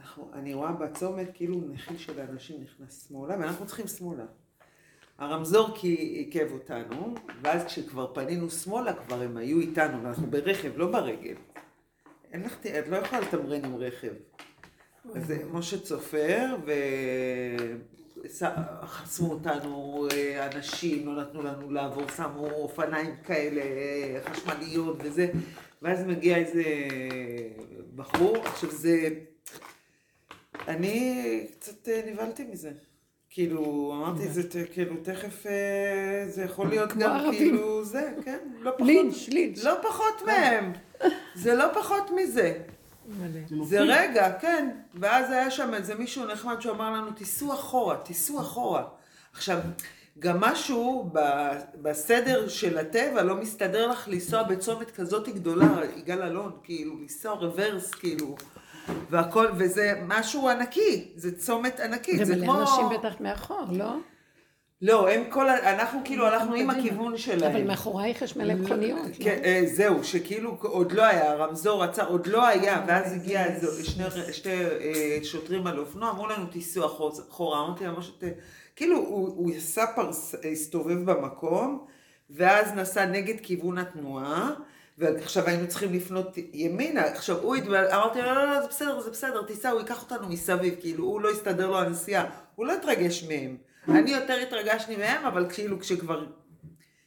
[0.00, 4.24] אנחנו, אני רואה בצומת כאילו נחיל של אנשים נכנס שמאלה, ואנחנו צריכים שמאלה.
[5.18, 10.92] הרמזור כי עיכב אותנו, ואז כשכבר פנינו שמאלה, כבר הם היו איתנו, ואנחנו ברכב, לא
[10.92, 11.34] ברגל.
[12.32, 14.12] אין לך, את לא יכולה לתמרן עם רכב.
[15.12, 16.46] זה משה צופר,
[18.24, 25.26] וחסמו אותנו אה, אנשים, לא נתנו לנו לעבור, שמו אופניים כאלה אה, חשמליות וזה,
[25.82, 26.62] ואז מגיע איזה
[27.96, 29.08] בחור, עכשיו זה...
[30.68, 31.20] אני
[31.60, 32.70] קצת אה, נבהלתי מזה.
[33.30, 37.30] כאילו, אמרתי, זה ת- כאילו, תכף אה, זה יכול להיות גם.
[37.32, 38.38] כאילו זה, כן?
[38.60, 38.86] לא פחות.
[38.86, 39.64] לינץ', לינץ'.
[39.64, 40.72] לא פחות מהם.
[41.34, 42.58] זה לא פחות מזה.
[43.08, 43.64] מלא.
[43.64, 44.70] זה רגע, כן.
[44.94, 48.84] ואז היה שם איזה מישהו נחמד שאמר לנו, תיסעו אחורה, תיסעו אחורה.
[49.32, 49.58] עכשיו,
[50.18, 56.52] גם משהו ב- בסדר של הטבע לא מסתדר לך לנסוע בצומת כזאת גדולה, יגאל אלון,
[56.62, 58.36] כאילו, לנסוע רוורס, כאילו,
[59.10, 62.42] והכל, וזה משהו ענקי, זה צומת ענקי, זה כמו...
[62.52, 63.96] ומלא אנשים בטח מאחור, לא?
[64.82, 67.52] לא, הם כל, אנחנו כאילו הלכנו עם הכיוון שלהם.
[67.56, 69.24] אבל מאחורייך יש מלא מכוניות, לא?
[69.24, 73.84] כן, אה, זהו, שכאילו עוד לא היה, הרמזור עצר, עוד לא היה, ואז הגיע איזה
[73.84, 74.04] שני,
[74.46, 77.94] אה, שוטרים על אופנוע, אמרו לנו תיסעו אחור- אחורה, אמרתי להם,
[78.76, 81.84] כאילו הוא, הוא עשה פרס, הסתובב במקום,
[82.30, 84.50] ואז נסע נגד כיוון התנועה,
[84.98, 87.86] ועכשיו היינו צריכים לפנות ימינה, עכשיו הוא התבל...
[87.90, 91.04] אמרתי לו, לא, לא, לא, זה בסדר, זה בסדר, תיסע, הוא ייקח אותנו מסביב, כאילו,
[91.04, 93.56] הוא לא יסתדר לו הנסיעה, הוא לא התרגש מהם.
[93.88, 96.26] אני יותר התרגשתי מהם, אבל כאילו, כשכבר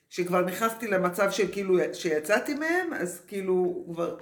[0.09, 4.17] כשכבר נכנסתי למצב של כאילו, שיצאתי מהם, אז כאילו, כבר...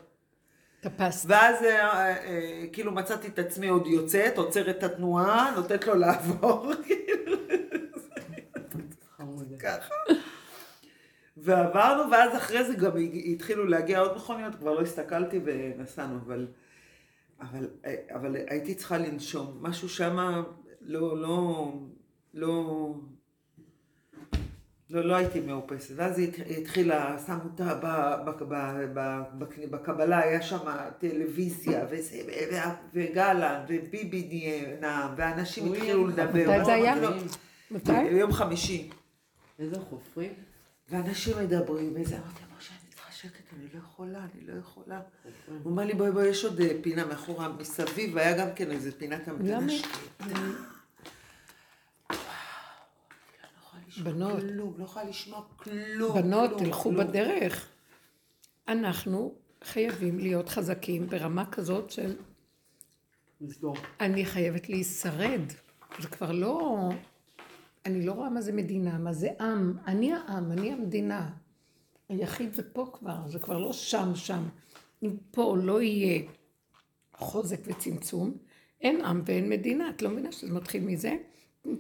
[0.79, 1.29] טפסת.
[1.29, 6.71] ואז אה, אה, כאילו מצאתי את עצמי עוד יוצאת, עוצרת את התנועה, נותנת לו לעבור,
[6.85, 7.37] כאילו.
[9.59, 9.95] ככה.
[11.37, 12.91] ועברנו, ואז אחרי זה גם
[13.25, 16.47] התחילו להגיע עוד מכוניות, כבר לא הסתכלתי ונסענו, אבל,
[17.41, 17.67] אבל,
[18.15, 19.57] אבל הייתי צריכה לנשום.
[19.61, 20.43] משהו שמה
[20.81, 21.71] לא, לא,
[22.35, 22.93] לא,
[24.89, 25.93] לא, לא הייתי מאופסת.
[25.95, 28.53] ואז היא הת- התחילה, שמו אותה ב- ב- ב-
[28.93, 30.59] ב- בק- בקבלה, היה שם
[30.99, 31.85] טלוויזיה,
[32.93, 34.29] וגלנט, וביבי
[34.81, 36.51] נאם, ואנשים התחילו לדבר.
[36.51, 36.93] מתי זה היה?
[36.97, 37.25] אמרתי לו,
[37.71, 38.01] מתי?
[38.03, 38.89] יום חמישי.
[39.59, 40.33] איזה חופרים.
[40.89, 45.01] ואנשים מדברים, וזה, אמרתי משה, אני צריכה שקט, אני לא יכולה, אני לא יכולה.
[45.47, 48.91] הוא אומר לי, בואי, בואי, יש עוד אה, פינה מאחורה, מסביב, היה גם כן איזה
[48.91, 49.73] פינת המתנה למה?
[54.03, 54.39] בנות.
[54.39, 56.21] כלום, לא יכולה לשמוע כלום.
[56.21, 56.97] בנות, כלום, תלכו כלום.
[56.97, 57.69] בדרך.
[58.67, 62.15] אנחנו חייבים להיות חזקים ברמה כזאת של
[63.41, 63.75] לסגור.
[63.99, 65.41] אני חייבת להישרד.
[65.99, 66.89] זה כבר לא...
[67.85, 69.77] אני לא רואה מה זה מדינה, מה זה עם.
[69.87, 71.29] אני העם, אני המדינה.
[72.09, 74.43] היחיד זה פה כבר, זה כבר לא שם שם.
[75.03, 76.23] אם פה לא יהיה
[77.13, 78.37] חוזק וצמצום,
[78.81, 79.89] אין עם ואין מדינה.
[79.89, 81.15] את לא מבינה שזה מתחיל מזה?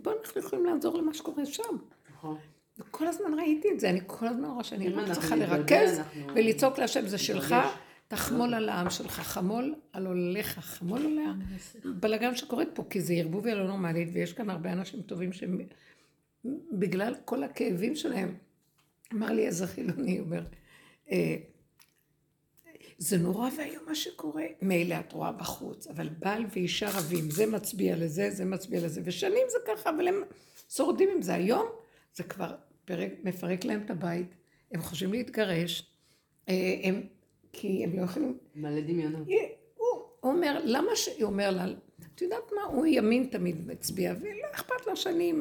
[0.01, 1.77] פה אנחנו יכולים לעזור למה שקורה שם.
[2.25, 2.37] נכון.
[2.79, 6.01] וכל הזמן ראיתי את זה, אני כל הזמן רואה שאני רק צריכה לרכז
[6.35, 7.55] ולצעוק להשם זה שלך.
[8.07, 11.33] תחמול על העם שלך, חמול על עולליך, חמול עליה.
[11.99, 15.61] בלאגן שקורית פה, כי זה ערבוביה לא נורמלית, ויש כאן הרבה אנשים טובים שהם,
[16.71, 18.37] בגלל כל הכאבים שלהם,
[19.13, 20.43] אמר לי איזה חילוני, הוא אומר,
[21.11, 21.35] אה,
[22.97, 24.43] זה נורא ואיום מה שקורה.
[24.61, 29.43] מילא את רואה בחוץ, אבל בעל ואישה רבים, זה מצביע לזה, זה מצביע לזה, ושנים
[29.49, 30.15] זה ככה, אבל הם
[30.69, 31.33] שורדים עם זה.
[31.33, 31.67] היום
[32.15, 34.35] זה כבר פרק, מפרק להם את הבית,
[34.71, 35.91] הם חושבים להתגרש,
[36.49, 37.01] אה, הם,
[37.53, 38.37] כי הם לא יכולים...
[38.55, 39.27] מלא דמיונות.
[39.77, 39.87] הוא,
[40.19, 41.07] הוא אומר, למה ש...
[41.07, 41.65] הוא אומר לה,
[42.15, 45.33] את יודעת מה, הוא ימין תמיד מצביע, ולא אכפת לו שאני...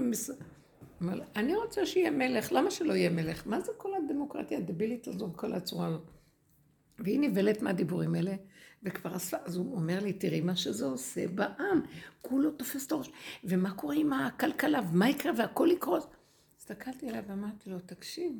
[1.01, 3.47] לה, אני רוצה שיהיה מלך, למה שלא יהיה מלך?
[3.47, 6.11] מה זה כל הדמוקרטיה הדבילית הזו, כל הצורה הזאת?
[6.99, 8.35] והיא נבלת מהדיבורים האלה,
[8.83, 11.81] וכבר עשה, אז הוא אומר לי, תראי מה שזה עושה בעם,
[12.23, 13.11] כולו תופס את הראש,
[13.45, 16.07] ומה קורה עם הכלכלה, ומה יקרה, והכל יקרוס.
[16.65, 18.33] הסתכלתי עליו ואמרתי לו, תקשיב,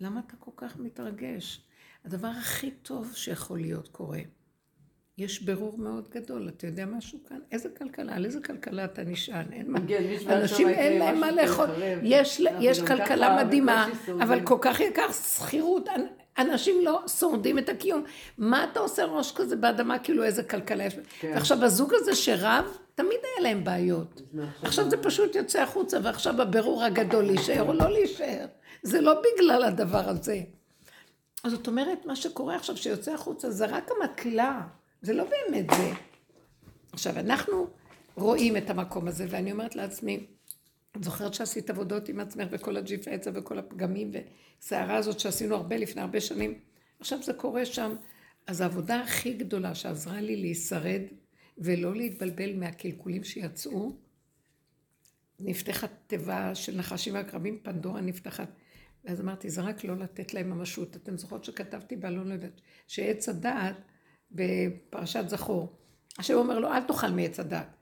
[0.00, 1.60] למה אתה כל כך מתרגש?
[2.04, 4.20] הדבר הכי טוב שיכול להיות קורה.
[5.18, 7.38] יש ברור מאוד גדול, אתה יודע משהו כאן?
[7.52, 9.52] איזה כלכלה, על איזה כלכלה אתה נשען?
[9.52, 9.78] אין מה.
[9.88, 11.66] כן, אנשים אין להם מה לאכול.
[11.66, 11.98] שיחרב.
[12.60, 13.88] יש, כלכלה מדהימה.
[14.22, 15.88] אבל כל כך יקר שכירות.
[16.38, 18.04] אנ- אנשים לא שורדים את הקיום.
[18.38, 20.96] מה אתה עושה ראש כזה באדמה, כאילו איזה כלכלה יש?
[21.20, 21.30] כן.
[21.34, 24.22] ועכשיו הזוג הזה שרב, תמיד היה להם בעיות.
[24.62, 28.46] עכשיו זה פשוט יוצא החוצה, ועכשיו הבירור הגדול להישאר או לא להישאר.
[28.82, 30.40] זה לא בגלל הדבר הזה.
[31.44, 34.60] אז זאת אומרת, מה שקורה עכשיו שיוצא החוצה זה רק המטלה,
[35.02, 35.90] זה לא באמת זה.
[36.92, 37.66] עכשיו, אנחנו
[38.16, 40.26] רואים את המקום הזה, ואני אומרת לעצמי,
[40.98, 45.76] את זוכרת שעשית עבודות עם עצמך וכל הג'יפה עצה וכל הפגמים והסערה הזאת שעשינו הרבה
[45.76, 46.58] לפני הרבה שנים?
[47.00, 47.94] עכשיו זה קורה שם.
[48.46, 51.02] אז העבודה הכי גדולה שעזרה לי להישרד
[51.58, 53.92] ולא להתבלבל מהקלקולים שיצאו,
[55.40, 58.48] נפתחה תיבה של נחשים ועקרבים, פנדורה נפתחת.
[59.04, 60.96] ואז אמרתי, זה רק לא לתת להם ממשות.
[60.96, 63.76] אתם זוכרות שכתבתי באלון לא יודעת, שעץ הדעת
[64.30, 65.76] בפרשת זכור.
[66.18, 67.77] השם אומר לו, אל תאכל מעץ הדעת.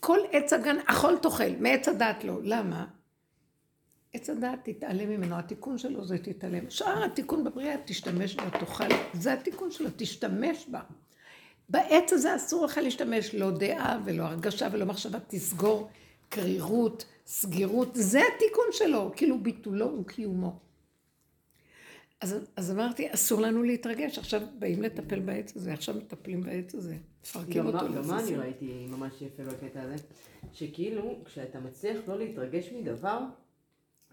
[0.00, 2.38] כל עץ הגן, אכול תאכל, מעץ הדעת לא.
[2.42, 2.86] למה?
[4.12, 6.70] עץ הדעת תתעלם ממנו, התיקון שלו זה תתעלם.
[6.70, 8.84] שאר התיקון בבריאה, תשתמש בה, תאכל.
[9.12, 10.80] זה התיקון שלו, תשתמש בה.
[11.68, 15.88] בעץ הזה אסור לך להשתמש, לא דעה ולא הרגשה ולא מחשבה, תסגור
[16.28, 20.58] קרירות, סגירות, זה התיקון שלו, כאילו ביטולו וקיומו.
[22.20, 26.96] אז, אז אמרתי, אסור לנו להתרגש, עכשיו באים לטפל בעץ הזה, עכשיו מטפלים בעץ הזה,
[27.36, 28.40] מפרקים גם אותו גם מה אני לרסיסים.
[28.40, 29.96] ראיתי ממש יפה בקטע הזה?
[30.52, 33.18] שכאילו, כשאתה מצליח לא להתרגש מדבר,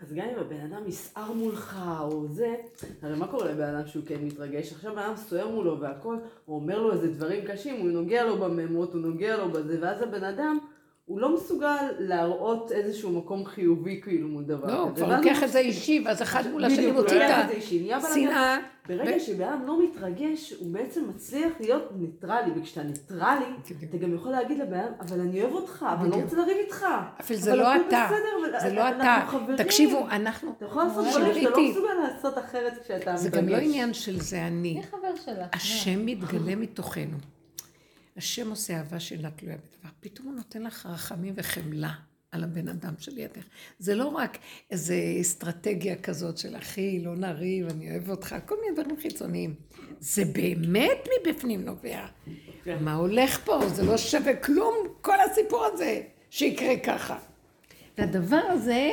[0.04, 2.56] אז גם אם הבן אדם יסער מולך או זה,
[3.02, 4.72] הרי מה קורה לבן אדם שהוא כן מתרגש?
[4.72, 8.38] עכשיו בן אדם סוער מולו והכל, הוא אומר לו איזה דברים קשים, הוא נוגע לו
[8.38, 10.58] בממות, הוא נוגע לו בזה, ואז הבן אדם,
[11.06, 15.06] הוא לא מסוגל להראות איזשהו מקום חיובי כאילו מול דבר לא, הוא כזה.
[15.06, 18.04] כבר ואז לוקח הוא- את זה אישי, ואז אחד מול השני הוא מוציא לוקח את.
[18.04, 18.58] השנאה.
[18.88, 23.46] ברגע שבן אדם לא מתרגש, הוא בעצם מצליח להיות ניטרלי, וכשאתה ניטרלי.
[23.90, 26.16] אתה גם יכול להגיד לבן אדם, אבל אני אוהב אותך, אבל לא.
[26.16, 26.86] רוצה לריב איתך.
[27.28, 28.08] אבל זה לא אתה,
[28.62, 29.20] זה לא אתה.
[29.58, 30.52] תקשיבו, אנחנו...
[30.58, 31.70] אתה יכול לעשות דברים שאתה לא.
[31.70, 33.20] מסוגל לעשות אחרת כשאתה מתרגש.
[33.20, 34.74] זה גם לא עניין של זה אני.
[34.74, 35.48] מי חבר שלך?
[35.54, 37.18] השם מתגלה מתוכנו.
[38.18, 39.90] השם עושה אהבה שאינה תלויה בדבר.
[40.00, 41.94] פתאום הוא נותן לך רחמים וחמלה
[42.32, 43.44] על הבן אדם שלידך.
[43.80, 44.38] זה לא רק
[44.72, 49.56] איזו אסטרטגיה כזאת של אחי, לא נריב, אני אוהב אותך, כל מיני דברים חיצוניים.
[50.00, 52.06] זה באמת מבפנים נובע.
[52.82, 53.70] מה הולך פה?
[53.70, 57.20] זה לא שווה כלום, כל הסיפור הזה, שיקרה ככה.
[57.98, 58.92] והדבר הזה,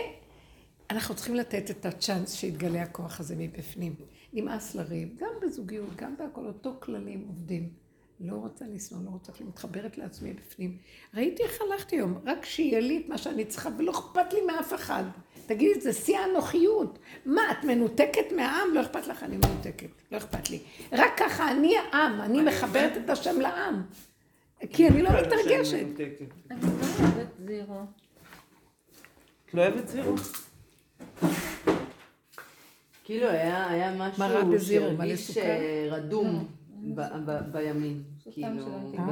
[0.91, 3.95] אנחנו צריכים לתת את הצ'אנס שיתגלה הכוח הזה מבפנים.
[4.33, 7.82] נמאס לריב, גם בזוגיות, גם בהכל, אותו כללים עובדים.
[8.25, 10.77] לא רוצה לשנוא, לא רוצה כלום, מתחברת לעצמי בפנים.
[11.15, 14.75] ראיתי איך הלכתי היום, רק שיהיה לי את מה שאני צריכה, ולא אכפת לי מאף
[14.75, 15.05] אחד.
[15.47, 16.99] תגידי, זה שיא האנוכיות.
[17.27, 18.75] מה, את מנותקת מהעם?
[18.75, 19.89] לא אכפת לך, אני מנותקת.
[20.13, 20.59] לא אכפת לי.
[20.93, 23.83] רק ככה, אני העם, אני מחברת את השם לעם.
[24.71, 25.87] כי אני לא מתרגשת.
[26.51, 27.81] אני לא אוהבת זירו.
[29.47, 30.15] את לא אוהבת זירו?
[33.05, 34.25] כאילו היה משהו
[34.67, 35.39] שהרגיש
[35.91, 36.49] רדום
[36.95, 38.65] ב- בימין, כאילו.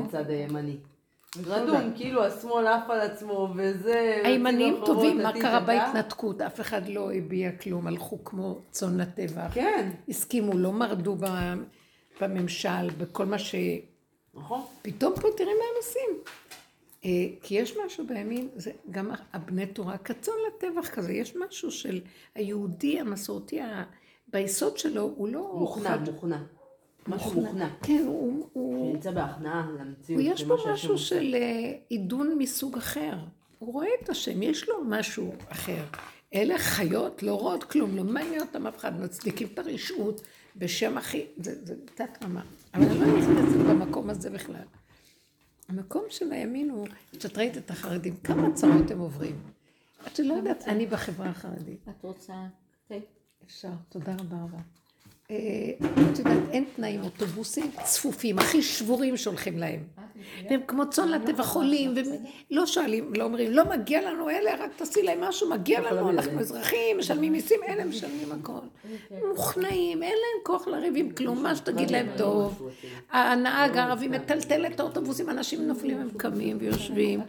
[0.04, 0.76] בצד הימני.
[1.44, 4.20] רדום, כאילו השמאל עף על עצמו, וזה...
[4.24, 5.60] הימנים טובים, מה קרה.
[5.60, 6.40] בהתנתקות?
[6.40, 9.54] אף אחד לא הביע כלום, הלכו כמו צאן לטבח.
[9.54, 11.54] כן, הסכימו, לא מרדו ב-
[12.20, 13.54] בממשל, בכל מה ש...
[14.34, 14.60] נכון.
[14.82, 16.34] פתאום פה תראי מה הם עושים.
[17.04, 17.10] אה,
[17.42, 22.00] כי יש משהו בימין, זה גם הבני תורה, כצאן לטבח כזה, יש משהו של
[22.34, 23.60] היהודי המסורתי,
[24.28, 25.54] ביסוד שלו, הוא לא...
[25.58, 26.38] מוכנע, מוכנע.
[27.10, 27.68] משהו מוכנע.
[27.82, 28.48] כן, הוא...
[28.52, 28.92] הוא...
[28.92, 30.22] שנמצא בהכנעה למציאות.
[30.24, 30.98] יש בו משהו.
[30.98, 33.14] של אה, עידון מסוג אחר.
[33.58, 35.84] הוא רואה את השם, יש לו משהו אחר.
[36.34, 40.20] אלה חיות, לא רואות כלום, לא מעניין אותם אף אחד, מצדיקים את הרשעות
[40.56, 42.42] בשם אחי, זה, זה תת רמה.
[42.74, 44.64] אבל אני לא נכנסת במקום הזה בכלל.
[45.68, 49.36] המקום של הימין הוא, כשאת ראית את החרדים, כמה צרות הם עוברים.
[50.06, 51.88] את שלא יודעת, אני בחברה החרדית.
[51.88, 52.34] את רוצה
[52.88, 52.94] תה?
[53.46, 54.58] אפשר, תודה רבה רבה.
[55.30, 55.36] אה,
[56.12, 59.80] את יודעת, אין תנאים, אוטובוסים צפופים, הכי שבורים שהולכים להם.
[60.50, 61.94] והם כמו צאן לטבע חולים,
[62.50, 66.40] ולא שואלים, לא אומרים, לא מגיע לנו אלה, רק תעשי להם משהו, מגיע לנו, אנחנו
[66.40, 68.58] אזרחים, משלמים מיסים, אלה משלמים הכל.
[69.28, 72.70] מוכנעים, אין להם כוח לריב עם כלום, מה שתגיד להם טוב.
[73.10, 77.20] הנהג הערבי מטלטל את האוטובוסים, אנשים נופלים, הם קמים ויושבים.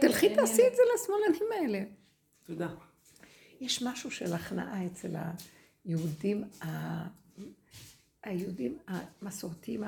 [0.00, 1.84] תלכי תעשי את זה לשמאלנים האלה.
[2.46, 2.68] תודה.
[3.60, 5.16] יש משהו של הכנעה אצל
[5.84, 7.06] היהודים, ה-
[8.24, 9.82] היהודים המסורתיים,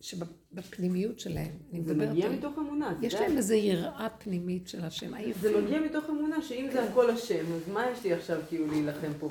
[0.00, 2.32] שבפנימיות שלהם, אני זה מדברת מגיע על...
[2.32, 2.94] מתוך אמונה.
[3.02, 3.14] יש.
[3.14, 5.12] להם איזו יראה פנימית של השם.
[5.40, 5.60] זה.
[5.60, 9.28] מגיע מתוך אמונה שאם זה הכל השם, אז מה יש לי עכשיו כאילו להילחם פה?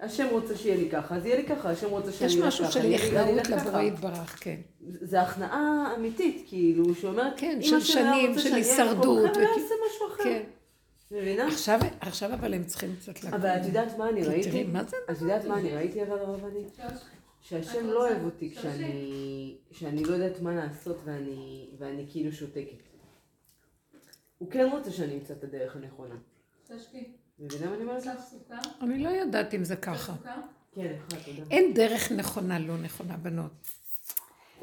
[0.00, 2.72] השם רוצה שיהיה לי ככה, אז יהיה לי ככה, השם רוצה שאני יש משהו ככה,
[2.72, 3.68] של אני- אני נכנעות ככה.
[3.68, 4.60] לבורא יתברך, כן.
[4.88, 8.72] זה הכנעה אמיתית, כאילו, שאומרת, כן, אם של השם היה שנים, רוצה של שאני אהיה
[8.82, 10.24] הישרדות היה וכי- עושה משהו אחר.
[10.24, 10.42] כן.
[11.10, 11.48] מבינה?
[11.48, 13.34] עכשיו, עכשיו אבל הם צריכים קצת לקום.
[13.34, 14.50] אבל את יודעת מה אני ראיתי?
[14.50, 16.78] תראי, מה זה את יודעת מה אני ראיתי אבל הרבנית?
[17.40, 22.82] שהשם לא אוהב אותי כשאני, כשאני לא יודעת מה לעשות ואני, ואני כאילו שותקת.
[24.38, 26.14] הוא כן רוצה שאני אמצא את הדרך הנכונה.
[26.66, 27.12] תשקי.
[27.38, 28.20] מבינה מה אני אומרת לך?
[28.82, 30.14] אני לא יודעת אם זה ככה.
[30.72, 31.42] כן, אחד, תודה.
[31.50, 33.68] אין דרך נכונה, לא נכונה, בנות.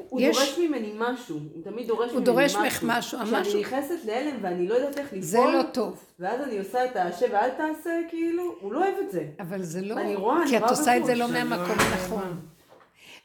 [0.08, 2.62] הוא יש- דורש ממני משהו, הוא תמיד דורש הוא ממני דורש משהו.
[2.62, 6.04] ממך משהו, כשאני המשהו- נכנסת להלם ואני לא יודעת איך לפעול, זה לא טוב.
[6.20, 9.24] ואז אני עושה את השב ואל תעשה, כאילו, הוא לא אוהב את זה.
[9.40, 9.94] אבל זה לא...
[9.94, 12.40] אני רואה, אני כי את רואה עושה את זה לא אני מהמקום לא- הנכון.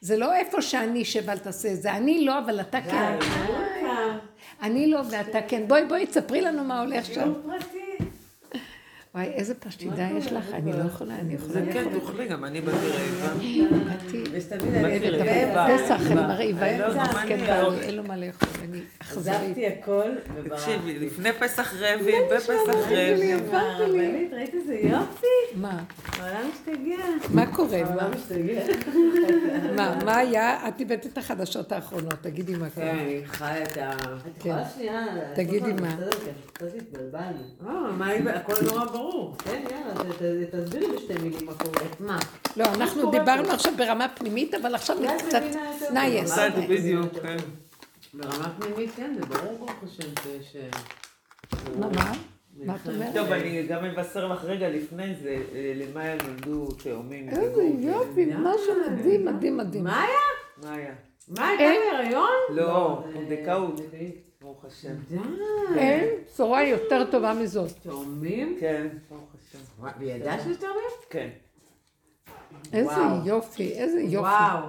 [0.00, 3.18] זה לא איפה שאני שב אל תעשה, זה אני לא, אבל אתה כן.
[4.62, 5.62] אני לא ואתה כן.
[5.68, 7.32] בואי, בואי, תספרי לנו מה הולך שם.
[9.14, 11.98] וואי, איזה פשטידה יש לך, אני לא יכולה, אני יכולה זה כן.
[12.00, 12.86] תאכלי, גם אני באמצע.
[15.76, 17.82] פסח, אני מרעיבה, אני לא מה כן, אני בעלי, אוכל.
[17.82, 19.40] אין לו מה לאכול, אני אכזרית.
[19.40, 20.50] עזבתי הכל וברחתי.
[20.50, 22.52] תקשיבי, לפני פסח רבי, בפסח
[22.86, 23.34] רבי.
[24.32, 25.26] ראית איזה יופי?
[25.54, 25.82] מה?
[26.18, 27.04] העולם משתגע.
[27.34, 27.78] מה קורה?
[27.78, 28.16] העולם מה?
[28.16, 28.62] משתגע.
[29.76, 30.68] מה, מה היה?
[30.68, 32.90] את הבאת את החדשות האחרונות, תגידי מה כן, קורה.
[32.90, 33.92] אני חיה את ה...
[33.92, 35.06] את יכולה שנייה...
[35.34, 35.96] תגידי מה.
[36.78, 37.42] התבלבלנו.
[37.66, 38.99] אה, מה, הכל נורא ברור.
[39.44, 41.86] כן, יאללה, תסבירי בשתי מילים מה קורה.
[42.00, 42.18] מה?
[42.56, 43.48] לא, אנחנו דיברנו?
[43.48, 45.42] עכשיו ברמה פנימית, אבל עכשיו קצת.
[45.92, 46.38] נייס.
[46.68, 47.36] בדיוק, כן.
[48.14, 50.08] ברמה פנימית, כן, זה ברור ברוך השם.
[50.56, 50.68] אה,
[51.78, 52.12] מה, מה?
[52.64, 53.14] מה את אומרת?
[53.14, 57.28] טוב, אני גם אבשר לך רגע לפני זה, אה, למאיה נולדו תאומים.
[57.28, 58.26] איזה יופי.
[58.26, 59.84] משהו מדהים, מדהים, מדהים.
[59.84, 60.18] מה היה?
[60.62, 60.94] מה היה?
[61.28, 61.80] מה הייתה אין.
[61.92, 62.30] בהיריון?
[62.50, 63.80] לא, פונדקאות.
[64.42, 64.94] ברוך השם.
[65.08, 65.18] די.
[65.78, 67.70] אין בשורה יותר טובה מזאת.
[67.82, 68.56] תאומים?
[68.60, 69.58] כן, ברוך השם.
[70.00, 70.90] ידעה שיש תאומים?
[71.10, 71.28] כן.
[72.72, 72.92] איזה.
[73.24, 74.16] יופי, איזה יופי.
[74.16, 74.68] וואו.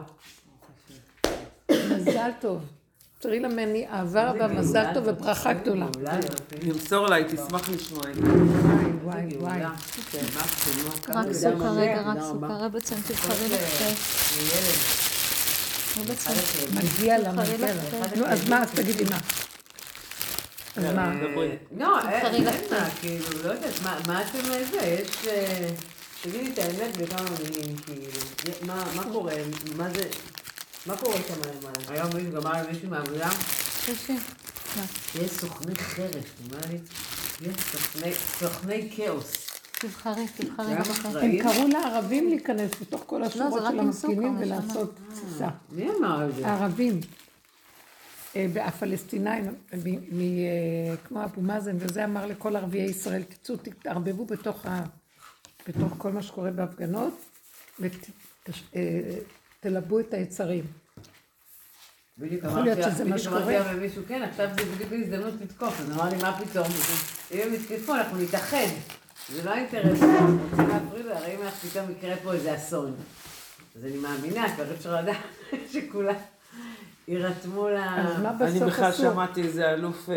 [1.72, 2.62] מזל טוב.
[3.20, 5.88] תראי לה ממני אהבה רבה, מזל טוב וברכה גדולה.
[6.64, 8.22] נמסור לה, היא תשמח לשמוע את זה.
[8.22, 9.60] וואי, וואי, וואי.
[10.12, 10.26] כן.
[11.14, 11.72] רק סוכר.
[11.72, 12.18] רגע, רק.
[12.22, 13.84] סוכר, רבצן, תבחרי לך.
[16.76, 17.82] מגיע לה, מגיע לה.
[18.16, 19.18] נו, אז מה, אז תגידי מה.
[20.76, 21.14] אז מה?
[21.16, 21.50] דברי.
[21.78, 24.40] לא, אין מה, כאילו, לא יודעת, מה- מה אתם
[24.72, 24.78] זה?
[24.78, 25.28] יש...
[25.28, 25.70] אה,
[26.22, 28.06] תגידי את האמת בכמה מילים, כאילו.
[28.66, 29.34] מה מה קורה?
[29.78, 30.04] מה זה...
[30.86, 32.02] מה קורה שם למעלה?
[32.02, 33.30] היום מישהו גמר עם מישהו מהעבודה.
[34.78, 34.84] מה?
[35.22, 36.78] יש סוכני חרש, הוא אומר לי,
[37.50, 38.12] יש סוכני-
[38.96, 39.32] כאוס.
[39.80, 40.74] תבחרי, תבחרי.
[41.22, 44.38] הם קראו לערבים להיכנס לתוך כל השורות לא, של המפגינים.
[44.40, 45.48] ולעשות תסיסה.
[45.72, 46.48] מי אמר את זה?
[46.48, 47.00] הערבים,
[48.36, 54.26] אה, הפלסטינאים, מ- מ- אה, כמו אבו מאזן, וזה אמר לכל ערביי ישראל, תצאו, תתערבבו
[54.26, 54.84] בתוך, ה,
[55.68, 57.14] בתוך כל מה שקורה בהפגנות,
[59.60, 60.66] ותלבו את היצרים.
[62.22, 63.74] יכול להיות שזה מה בדיוק אמרתי שקורה.
[63.74, 66.68] למישהו, כן, עכשיו זה בדיוק הזדמנות לתקוף, אז אמר לי, מה פתאום?
[67.32, 68.68] אם הם יתקפו, אנחנו נתאחד.
[69.34, 72.96] זה לא האינטרס, אנחנו רוצים להפריד, הרי אם פתאום יקרה פה איזה אסון.
[73.76, 75.18] אז אני מאמינה, כבר אפשר לדעת
[75.74, 76.16] שכולם
[77.12, 77.78] יירתמו ל...
[77.78, 79.04] אז מה אני בסוף בכלל עשו?
[79.04, 80.16] שמעתי איזה אלוף אה,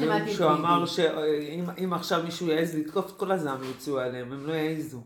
[0.00, 0.50] מילואים את שהוא.
[0.50, 5.00] אמר שאם עכשיו מישהו יעז לתקוף, כל הזעם יצאו עליהם, הם לא יעזו.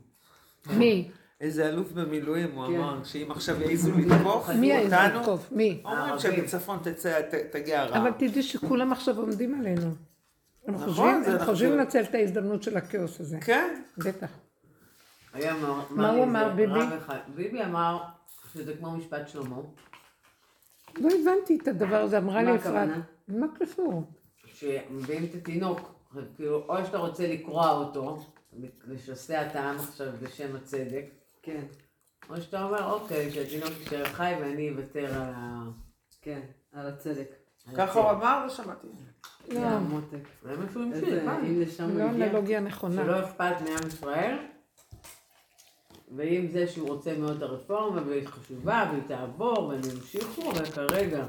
[0.71, 1.11] מי?
[1.41, 2.75] איזה אלוף במילואים, הוא כן.
[2.75, 5.49] אמר, שאם עכשיו יעזו לתקוף מי אותנו, לתקוף?
[5.53, 5.83] מי?
[5.85, 6.19] אומרים.
[6.19, 8.03] שבצפון תצא- ת- תגיע הרעה.
[8.03, 9.91] אבל תדעי שכולם עכשיו עומדים עלינו.
[10.67, 13.39] הם נכון, חושבים, לנצל את ההזדמנות של הכאוס הזה.
[13.41, 14.29] כן, בטח.
[15.91, 16.81] מה הוא אמר, ביבי?
[17.35, 17.99] ביבי אמר
[18.55, 19.57] שזה כמו משפט שלמה,
[21.01, 22.89] לא הבנתי את הדבר הזה, אמרה לי מה אפרת.
[23.29, 24.03] מה קשור?
[24.47, 25.81] שמביאים את התינוק,
[26.37, 28.19] כאילו, או שאתה רוצה לקרוע אותו,
[28.87, 31.05] לשסע את העם עכשיו בשם הצדק,
[31.43, 31.61] כן,
[32.31, 35.63] או שאתה אומר, אוקיי, שהתינוק יישאר חי ואני אוותר על ה...
[36.23, 36.41] כן,
[36.73, 37.35] על הצדק.
[37.77, 38.11] ככה הוא.
[38.11, 38.87] אמר, לא שמעתי.
[39.49, 39.61] לא,
[40.43, 41.41] זה מה שהוא המשיך, אה?
[41.41, 42.27] אם לשם לא הוא הגיע.
[42.27, 43.03] אנלוגיה נכונה.
[43.05, 44.37] שלא אכפת מעם ישראל,
[46.17, 51.27] ועם זה שהוא רוצה מאוד את הרפורמה, והיא חשובה, והיא תעבור, והם ימשיכו, אבל כרגע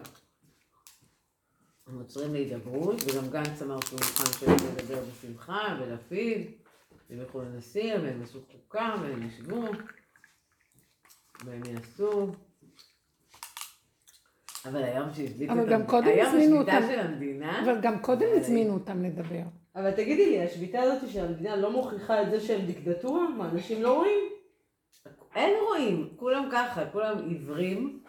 [1.87, 6.47] הם עוצרים להידברות, וגם גנץ אמר שהוא מוכן שהם לדבר בשמחה, ולפיד,
[7.09, 9.63] הם ילכו לנשיא, והם יעשו חוקה, והם ישבו,
[11.45, 12.27] והם יעשו.
[14.65, 15.09] אבל היום
[15.49, 16.87] אבל את גם קודם היום הזמינו השביתה אותם.
[16.87, 19.41] של המדינה, אבל גם קודם אבל- הזמינו אותם לדבר.
[19.75, 23.29] אבל תגידי לי, השביתה הזאת של המדינה לא מוכיחה את זה שהם דיקטטורה?
[23.29, 24.34] מה, אנשים לא רואים?
[25.35, 27.99] אין רואים, כולם ככה, כולם עיוורים,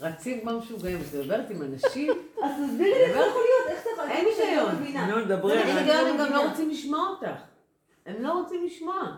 [0.00, 3.84] רצים כמו משוגעים, את מדברת עם אנשים, אז תסבירי לי איך זה יכול להיות, איך
[3.84, 4.18] זה יכול להיות?
[4.18, 5.10] אין לא היגיון.
[5.10, 5.58] נו, דברי.
[5.58, 6.32] אין אני היגיון, לא הם גם.
[6.32, 7.40] לא רוצים לשמוע אותך.
[8.06, 9.16] הם לא רוצים לשמוע.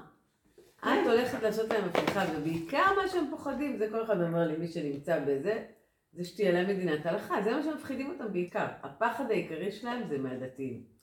[0.80, 4.68] את הולכת לעשות להם הפיכה, ובעיקר מה שהם פוחדים, זה כל אחד אומר לי, מי
[4.68, 5.64] שנמצא בזה,
[6.12, 8.66] זה שתהיה להם מדינת הלכה, זה מה שמפחידים אותם בעיקר.
[8.82, 10.95] הפחד העיקרי שלהם זה מהדתיים.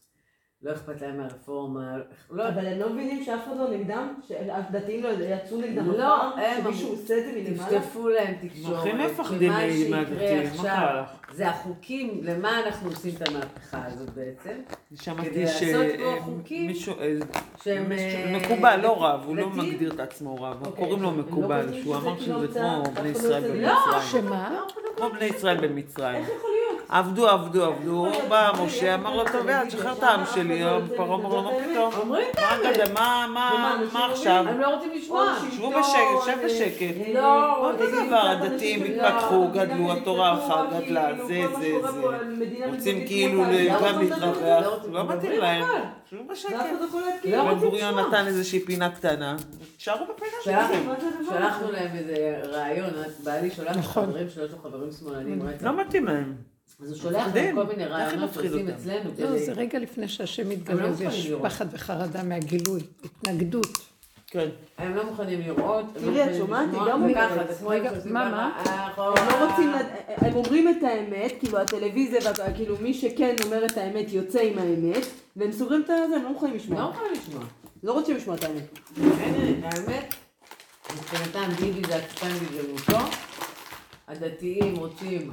[0.64, 1.98] לא אכפת להם מהרפורמה,
[2.32, 4.14] לא אבל הם לא מבינים שאף אחד לא נגדם?
[4.28, 6.38] שהדתיים לא יצאו נגדם לא?
[6.38, 7.80] הם שמישהו עושה את זה מלמעלה?
[7.80, 8.78] טפטפו להם תקשורת.
[8.80, 10.02] הכי מפחדים מהדתיים, מה
[10.50, 11.36] עכשיו קרה לך?
[11.36, 14.50] זה החוקים, למה אנחנו עושים את המהפכה הזאת בעצם?
[14.96, 16.94] שמעתי כדי לעשות פה חוקים שמישהו,
[17.64, 19.50] שהם, מישהו- אה, מקובל, לא רב, הוא לא?
[19.50, 23.10] מגדיר את עצמו רב, אוקיי, קוראים לו לא מקובל, שהוא אמר כאילו שזה כמו בני
[23.10, 23.62] ישראל לא יוצא במצרים.
[23.62, 24.60] לא, שמה?
[24.98, 26.16] כמו בני ישראל במצרים.
[26.16, 26.63] איך יכול להיות?
[26.90, 30.64] עבדו, עבדו, עבדו, בא משה, אמר לו, טוב, יאללה, תשחרר את העם שלי,
[30.98, 31.94] פרעה אמר לו, מה פתאום?
[32.02, 32.90] אומרים את מה האמת.
[32.94, 34.46] מה, מה, מה עכשיו?
[34.48, 35.36] הם לא רוצים לשמוע.
[35.56, 37.14] שבו בשקט, שב בשקט.
[37.14, 42.66] לא, אותו דבר, הדתיים התפתחו, גדלו, התורה הלכה, גדלה, זה, זה, זה.
[42.66, 43.44] רוצים כאילו
[43.84, 45.66] גם להתרווח, לא מתאים להם.
[46.10, 46.54] שבו בשקט.
[47.26, 48.00] לא בן גוריון.
[48.00, 49.36] נתן איזושהי פינה קטנה,
[49.78, 50.84] תשארו בפינה שלכם.
[51.30, 52.90] שלחנו להם איזה רעיון,
[53.24, 54.04] בעלי שולח נכון.
[54.04, 55.42] לחברים שלו, יש לו חברים שמאלנים.
[55.62, 56.53] לא מתאים להם.
[56.82, 57.28] אז הוא שולח.
[57.36, 58.68] להם כל מיני רעיונות שעושים?
[58.68, 59.46] אצלנו לא, כדי...
[59.46, 61.32] זה רגע לפני שהשם לא מתגלה, מוכנים ויש.
[61.42, 63.68] פחד וחרדה מהגילוי, התנגדות.
[64.28, 64.50] כן.
[64.78, 66.70] הם לא מוכנים לראות, הם תראי, לא את שומעת?
[66.74, 67.04] היא גם.
[67.48, 68.62] זה הם שעושים מה, מה?
[68.98, 69.72] הם לא רוצים,
[70.08, 72.22] הם אומרים את האמת, כאילו הטלוויזיה,
[72.56, 75.06] כאילו מי שכן אומר את האמת יוצא עם האמת,
[75.36, 76.86] והם סוגרים את הזה, הם לא מוכנים לא לשמוע.
[76.86, 77.44] מוכנים לשמוע.
[77.84, 78.80] לא רוצים לשמוע את האמת.
[79.64, 80.16] האמת,
[80.94, 82.98] מבחינתם ביבי זה הקטן בגלמותו,
[84.08, 85.32] הדתיים רוצים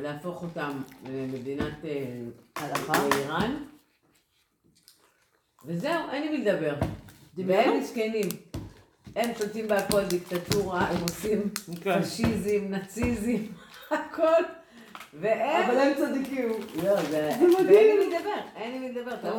[0.00, 2.20] להפוך אותם למדינת אה,
[2.56, 2.92] הלכה.
[3.12, 3.56] איראן,
[5.66, 6.74] וזהו, אין עם מי לדבר.
[7.36, 8.28] והם מסכנים.
[9.16, 11.50] הם שולטים בהכל דיקטטורה, הם עושים
[11.82, 12.02] כן.
[12.02, 13.42] פשיזם, נאציזם,
[13.90, 14.42] הכל.
[15.20, 15.70] והם...
[15.70, 16.48] אבל הם צדיקים.
[16.84, 17.30] לא, זה...
[17.40, 17.66] מדהים.
[17.66, 19.38] ואין מי לדבר, אין עם מי לדבר.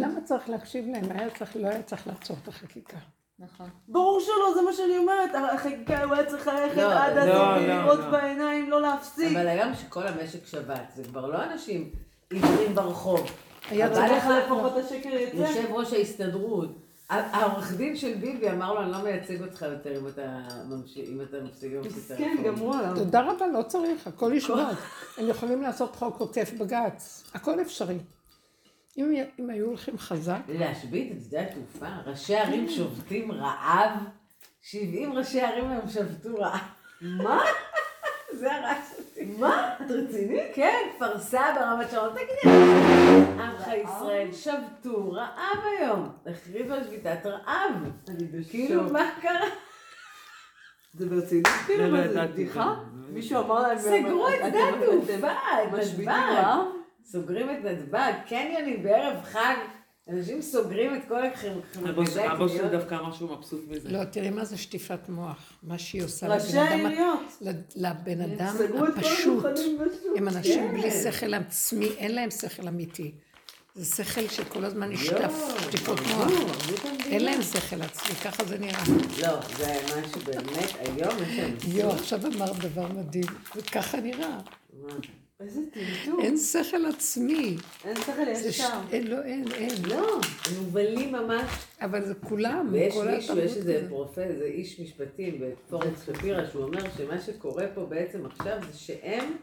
[0.00, 1.04] למה צריך להקשיב להם?
[1.10, 2.96] היה צריך, לא היה צריך לעצור את החקיקה.
[3.42, 3.68] נכון.
[3.88, 7.32] ברור שלא, זה מה שאני אומרת, החקיקה הוא היה צריך ללכת לא, עד לא, הסוף,
[7.34, 8.10] לא, לראות לא.
[8.10, 9.36] בעיניים, לא להפסיק.
[9.36, 11.90] אבל היום שכל המשק שבת, זה כבר לא אנשים
[12.30, 13.30] עיוורים ברחוב.
[13.70, 15.36] היה צריך לך לפחות השקר יצא.
[15.36, 16.78] יושב ראש ההסתדרות.
[17.08, 20.38] העורך דין של ביבי אמר לו, אני לא מייצג אותך יותר אם אתה
[20.68, 22.94] ממשיך, אם אתה מפסיק עם מסכן, גמרו עליו.
[22.96, 24.58] תודה רבה, לא צריך, הכל ישבות.
[25.18, 27.98] הם יכולים לעשות חוק עוקף בג"ץ, הכל אפשרי.
[28.98, 32.72] אם, אם היו הולכים חזק, להשבית את שדה התעופה, ראשי ערים כן.
[32.72, 33.90] שובתים רעב,
[34.62, 36.60] 70 ראשי ערים היום שבתו רעב.
[37.00, 37.42] מה?
[38.38, 39.24] זה הרעש אותי.
[39.24, 39.74] מה?
[39.76, 40.42] את רצינית?
[40.54, 42.56] כן, כפר סבא, רמת שרון, תגידי,
[43.42, 46.08] עמך ישראל שבתו רעב היום.
[46.26, 47.74] הכריזו על שביתת רעב.
[48.08, 48.50] אני בשוק.
[48.50, 49.48] כאילו, מה קרה?
[50.92, 51.46] זה ברצינות?
[51.66, 52.74] כאילו, לא מה זה בדיחה?
[53.12, 53.78] מישהו אמר להם...
[53.78, 56.32] סגרו את שדה התעופה, את משביתים נתב"ג.
[56.34, 56.81] רעב?
[57.12, 59.54] סוגרים את נתב"ג, קניונים בערב חג,
[60.08, 61.20] אנשים סוגרים את כל
[61.72, 62.68] חמגדי הבוס שלי.
[62.68, 63.88] דווקא אמר שהוא מבסוט מזה.
[63.90, 65.52] לא, תראי מה זה שטיפת מוח.
[65.62, 67.20] מה שהיא עושה ראשי לבן אדם, העיריות.
[67.40, 68.56] ל- לבן אדם
[68.98, 69.44] הפשוט.
[70.16, 70.80] הם אנשים כן.
[70.80, 73.12] בלי שכל עצמי, אין להם שכל אמיתי.
[73.74, 76.32] זה שכל שכל הזמן נשטף, יואו, שטיפות מוח.
[77.06, 78.82] אין להם שכל עצמי, ככה זה נראה.
[79.22, 81.56] לא, זה משהו באמת, היום יש להם...
[81.66, 83.24] יואו, עכשיו אמרת דבר מדהים,
[83.56, 84.38] וככה נראה.
[85.42, 85.48] מה?
[85.48, 86.20] איזה טמטום.
[86.20, 87.56] אין שכל עצמי.
[87.84, 88.80] אין שכל ישר.
[88.92, 89.70] אין, לא, אין, אין.
[89.88, 91.50] לא, הם מובלים ממש.
[91.80, 93.84] אבל זה כולם, ויש כל מישהו, יש איזה.
[93.88, 99.36] פרופסור, איזה איש משפטים בפורום שפירא, שהוא אומר שמה שקורה פה בעצם עכשיו זה שהם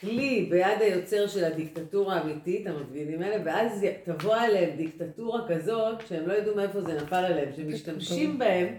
[0.00, 6.32] כלי ביד היוצר של הדיקטטורה האמיתית, המפגינים האלה, ואז תבוא עליהם דיקטטורה כזאת, שהם לא
[6.32, 8.74] ידעו מאיפה זה נפל עליהם, שמשתמשים בהם,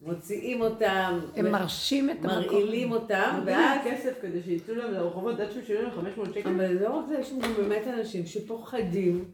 [0.00, 2.30] מוציאים אותם, הם מרשים את המקום.
[2.30, 3.80] מרעילים אותם, ואז...
[3.84, 6.48] כסף כדי שיצאו להם לרחובות עד שהם שילמו להם 500 שקל.
[6.48, 9.30] אבל לא רק זה, יש גם באמת אנשים שפוחדים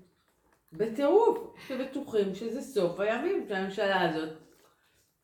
[0.72, 1.38] בטירוף,
[1.68, 4.30] שבטוחים שזה סוף הימים, שהממשלה הזאת.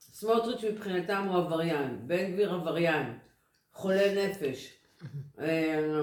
[0.01, 3.19] סמוטריץ' מבחינתם הוא עבריין, בן גביר עבריין,
[3.73, 4.77] חולה נפש.
[5.41, 6.03] אה,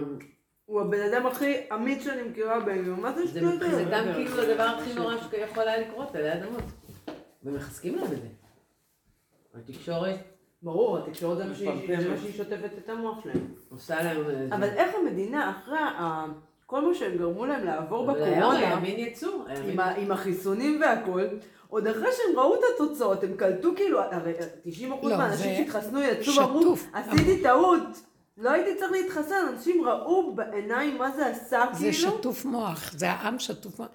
[0.65, 3.01] הוא הבן אדם הכי אמיץ שאני מכירה ביום.
[3.01, 4.13] מה זה זה שטויות מבחינתם האלה?
[4.13, 6.63] כאילו הדבר הכי נורא שיכול היה לקרות עלי אדמות.
[7.43, 8.46] ומחזקים להם את זה.
[9.57, 10.19] התקשורת
[10.61, 12.01] ברור, התקשורת זה מה שהיא-.
[12.01, 13.47] זה שוטפת את המוח שלהם.
[13.69, 14.17] עושה להם...
[14.29, 15.77] אה, אבל איך המדינה, אחרי
[16.65, 19.29] כל מה שהם גרמו להם לעבור בקורונה, הימין יצאו.
[19.47, 21.21] הימין עם החיסונים והכל,
[21.67, 26.01] עוד אחרי שהם ראו את התוצאות, הם קלטו כאילו, הרי 90% לא, מהאנשים זה שהתחסנו
[26.01, 26.75] יצאו ואמרו.
[26.93, 28.03] עשיתי טעות,
[28.37, 31.93] לא הייתי צריך להתחסן, אנשים ראו בעיניים מה זה עשה, זה כאילו.
[31.93, 33.89] שטוף מוח, זה העם שטוף מוח.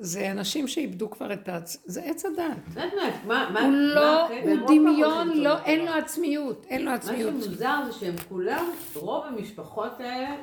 [0.00, 1.82] זה אנשים שאיבדו כבר את העצ...
[1.86, 2.84] זה עץ הדת.
[3.26, 4.50] מה, מה, הוא לא, מה?
[4.50, 7.34] הוא דמיון, לא, אין לו עצמיות, אין לו מה עצמיות.
[7.42, 10.36] שמוזר זה שהם כולם, רוב המשפחות האלה,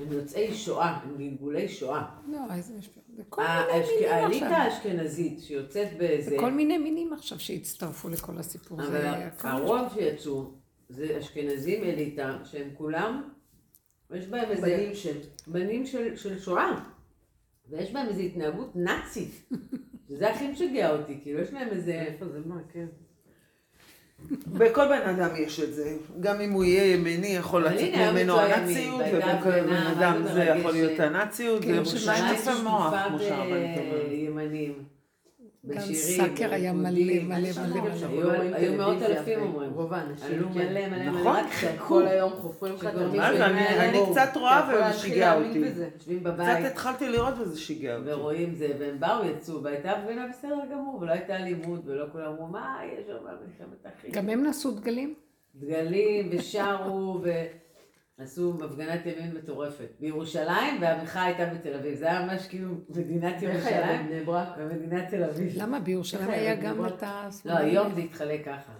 [0.00, 2.02] הם יוצאי שואה, הם גלגולי שואה.
[2.28, 3.02] לא, איזה משפט.
[3.16, 4.60] זה כל האשכ- מיני מינים האליטה עכשיו.
[4.60, 6.30] האשכנזית שיוצאת באיזה...
[6.30, 8.80] זה כל מיני מינים עכשיו שהצטרפו לכל הסיפור.
[8.82, 9.06] אבל
[9.40, 10.50] הרוב שיצאו
[10.88, 13.28] זה אשכנזים אליטה, שהם כולם,
[14.14, 14.66] יש בהם איזה...
[14.66, 15.16] בנים של.
[15.46, 16.80] בנים של, של שואה.
[17.70, 19.52] ויש בהם איזו התנהגות נאצית.
[20.08, 21.92] שזה הכי משגע אותי, כאילו יש להם איזה...
[21.92, 22.86] איפה זה מה, כן.
[24.46, 25.96] בכל בן אדם יש את זה.
[26.20, 30.72] גם אם הוא יהיה ימיני, יכול לצאת ממנו הנאציות, ובכל בן אדם זה יכול?
[30.72, 33.78] להיות הנאציות, כן, זה שטוף עם המוח, כמו שהרבנית
[34.28, 34.97] אומרת.
[35.74, 36.90] גם סאקר היה מלא.
[36.90, 38.54] מלא, מלא, מלא.
[38.54, 39.70] היו- מאות אלפים אומרים.
[39.70, 41.26] רוב האנשים עלו מלא מלא, מלא נכון.
[41.36, 41.86] רק חיכו.
[41.88, 45.58] כל היום חופרים לך את אני- קצת רואה ושיגע להאמין אותי.
[45.96, 48.10] יושבים קצת בבית התחלתי לראות וזה שיגע אותי.
[48.12, 52.46] ורואים זה, והם באו, יצאו, והייתה הפגנה בסדר גמור, ולא הייתה אלימות, ולא כולם אמרו,
[52.46, 54.10] מה יש שם במלחמת אחים?
[54.12, 55.14] גם הם נשאו דגלים?
[55.56, 57.20] דגלים, ושרו,
[58.18, 59.88] ועשו הפגנת ימין מטורפת.
[60.00, 61.98] בירושלים, והמחאה הייתה בתל אביב.
[61.98, 64.48] זה היה ממש כאילו מדינת ירושלים בבני ברק?
[64.58, 65.52] ומדינת תל אביב.
[65.56, 65.80] למה?
[65.80, 66.86] בירושלים היה גם?
[66.86, 67.28] את ה...
[67.44, 68.72] לא, היום זה התחלק ככה.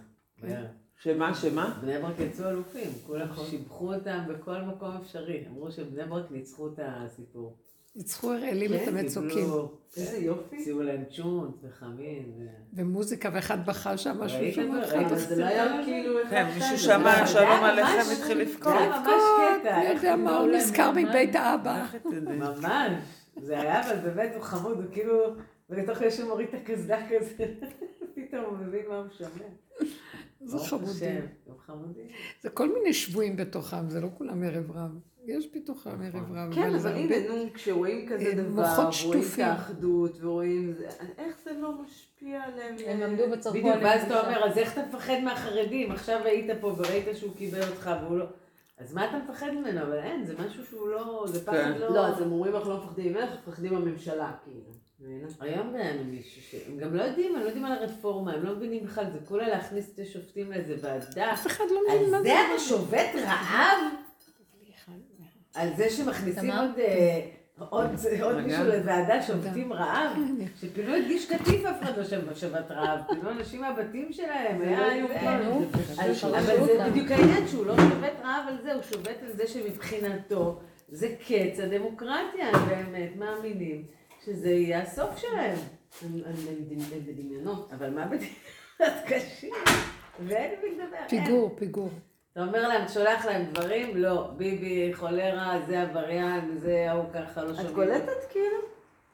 [0.42, 0.66] בערב.
[1.02, 1.78] שמה, שמה?
[1.82, 5.44] בני ברק יצאו אלופים, כולם שיבחו אותם בכל מקום אפשרי.
[5.50, 7.56] אמרו שבני ברק ניצחו את הסיפור.
[7.98, 9.30] ניצחו הראלים את כן, המצוקים.
[9.30, 10.56] קיבלו- איזה יופי.
[10.56, 12.32] הציעו להם צ'ונט וחמין.
[12.38, 12.46] ו-
[12.76, 14.70] ומוזיקה, ואחד בכה שם משהו שם.
[14.80, 15.34] את זה?
[15.34, 16.22] את לא היה כאילו...
[16.22, 18.62] אחד כן, מישהו שמע שלום עליכם התחיל לבכות.
[18.72, 19.22] זה היה ממש
[19.60, 19.76] קטע.
[19.76, 20.90] אני איך יודע מה, הוא נזכר.
[20.96, 21.86] מבית האבא.
[22.22, 22.62] ממש.
[23.42, 25.14] זה היה, אבל באמת הוא חמוד, הוא כאילו,
[25.70, 27.44] ובתוך זה שהוא מוריד את הקסדה כזה,
[28.14, 29.48] פתאום הוא מבין מה הוא שומע.
[30.40, 30.58] זה
[31.66, 32.06] חמודים.
[32.42, 34.90] זה כל מיני שבויים בתוכם, זה לא כולם ערב רב.
[35.28, 36.54] יש בתוכם ערב רב.
[36.54, 39.38] כן, אבל הנה, נו, כשרואים כזה אה, דבר, רואים את.
[39.38, 42.76] האחדות, ורואים זה, איך זה לא משפיע עליהם?
[42.86, 44.20] הם עמדו בדיוק, עליהם ואז אתה.
[44.20, 45.92] אומר, אז איך אתה מפחד מהחרדים?
[45.92, 48.24] עכשיו היית פה וראית שהוא קיבל אותך והוא לא...
[48.78, 49.82] אז מה אתה מפחד ממנו?
[49.82, 51.24] אבל אין, זה משהו שהוא לא...
[51.28, 51.78] זה פחד כן.
[51.78, 51.94] לא...
[51.94, 54.78] לא, אז הם אומרים אנחנו לא מפחדים ממך, אנחנו מפחדים מהממשלה, כאילו.
[55.40, 58.84] היום ראינו מישהו שהם גם לא יודעים, הם לא יודעים על הרפורמה, הם לא מבינים
[58.84, 61.32] בכלל, זה כולה להכניס שתי שופטים לאיזה ועדה.
[61.32, 62.28] אף אחד לא מבין מה על זה.
[62.28, 64.07] זה אתה שובת רעב?
[65.58, 66.50] על זה שמכניסים?
[66.50, 67.20] עוד, אה,
[67.68, 67.90] עוד.
[68.46, 70.10] מישהו לוועדה שובתים רעב?
[70.60, 74.78] שפינו את גיש קטיף אף אחד לא שב- שבת רעב, פינו אנשים מהבתים שלהם, היה
[75.02, 75.08] לא
[75.72, 76.86] פשוט אבל פרשו זה.
[76.90, 81.60] בדיוק העניין שהוא לא שובת רעב על זה, הוא שובת על זה שמבחינתו זה קץ
[81.60, 83.84] הדמוקרטיה, הם באמת מאמינים
[84.24, 85.56] שזה יהיה הסוף שלהם.
[86.02, 87.72] הם הם- הם- הם בדמיונות.
[87.72, 89.50] אבל מה בדמיונות קשים?
[90.26, 90.96] ואין עם מי לדבר.
[91.08, 91.90] פיגור, פיגור.
[92.38, 93.96] אתה אומר להם, שולח להם דברים?
[93.96, 94.30] לא.
[94.36, 97.74] ביבי, חולרה, זה עבריין, זה ההוא ככה, לא את שומעים.
[97.74, 98.56] קולטת כאילו?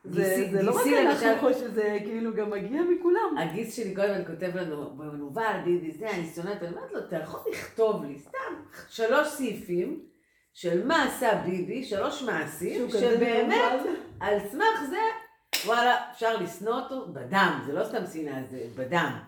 [0.04, 3.38] זה זה לא רק אנחנו חושבים, זה כאילו גם מגיע מכולם.
[3.38, 7.16] הגיס שלי כל הזמן כותב לנו, במנוול, ביבי, זה, אני שונאת, אני אומרת לו, אתה
[7.16, 8.54] יכול לכתוב לי סתם
[8.88, 10.00] שלוש סעיפים
[10.54, 13.80] של מה עשה ביבי, שלוש מעשים, שבאמת.
[14.20, 15.00] על סמך זה,
[15.66, 19.18] וואלה, אפשר לשנוא אותו בדם, זה לא סתם שנאה, זה בדם.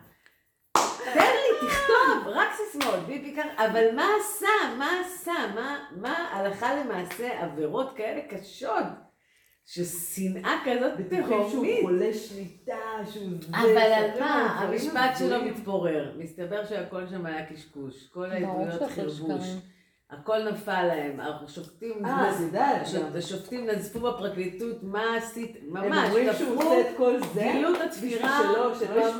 [1.15, 6.75] תן לי, תכתוב, רק סיסמאות, ביבי ככה, אבל מה עשה, מה עשה, מה, מה הלכה
[6.75, 8.85] למעשה עבירות כאלה קשות,
[9.67, 11.67] ששנאה כזאת בטוחים שהוא.
[11.83, 12.77] חולה שליטה,
[13.13, 13.57] שהוא זה.
[13.57, 14.59] אבל על מה?
[14.61, 15.43] המשפט שלו.
[15.45, 16.13] מתפורר.
[16.19, 18.09] מסתבר שהכל שם היה קשקוש.
[18.09, 19.45] כל העדויות חרבוש.
[20.21, 21.21] הכל נפל להם.
[21.21, 22.07] השופטים...
[22.07, 22.87] אה, את יודעת.
[22.95, 23.17] גם.
[23.17, 25.57] השופטים נזפו בפרקליטות, מה עשית?
[25.57, 27.49] הם ממש, אומרים שהוא תפרו, עושה את כל זה.
[27.53, 28.41] גילו את התפירה,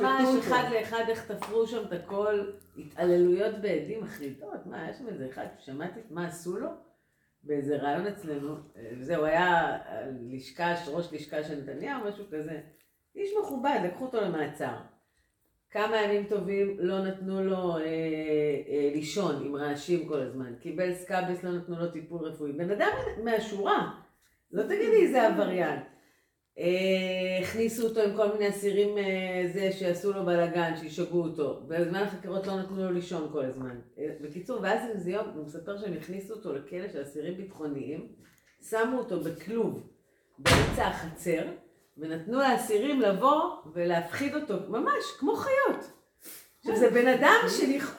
[0.01, 0.47] ממש.
[0.47, 5.45] אחד לאחד איך תפרו שם את הכל, התעללויות בעדים מחרידות, מה, יש שם איזה אחד,
[5.59, 6.69] שמעתי מה עשו לו?
[7.43, 9.77] באיזה רעיון אצלנו, אה, זהו, היה
[10.29, 12.59] לשכה, ראש לשכה של נתניהו, משהו כזה.
[13.15, 14.75] איש מכובד, לקחו אותו למעצר.
[15.71, 20.53] כמה ימים טובים לא נתנו לו אה, אה, לישון עם רעשים כל הזמן.
[20.59, 22.51] קיבל סקאבס, לא נתנו לו טיפול רפואי.
[22.51, 22.91] בן אדם
[23.23, 23.91] מהשורה,
[24.51, 25.79] לא תגידי איזה עבריין.
[26.59, 31.61] אה, הכניסו אותו עם כל מיני אסירים אה, זה שעשו לו בלאגן, שישגעו אותו.
[31.67, 33.79] בזמן החקירות לא נתנו לו לישון כל הזמן.
[33.97, 38.07] אה, בקיצור, ואז איזה יום, הוא מספר שהם הכניסו אותו לכלא של אסירים ביטחוניים,
[38.69, 39.87] שמו אותו בכלוב
[40.39, 41.43] באמצע החצר,
[41.99, 45.91] ונתנו לאסירים לבוא ולהפחיד אותו, ממש, כמו חיות.
[46.59, 47.97] עכשיו, זה בן אדם שלכ...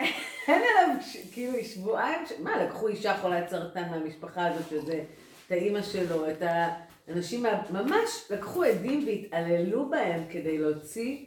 [0.48, 0.96] אין עליו,
[1.32, 2.32] כאילו, שבועיים, ש...
[2.38, 5.04] מה, לקחו אישה חולת סרטן מהמשפחה הזאת, שזה,
[5.46, 7.46] את האימא שלו, את האנשים.
[7.70, 11.26] ממש לקחו עדים והתעללו בהם כדי להוציא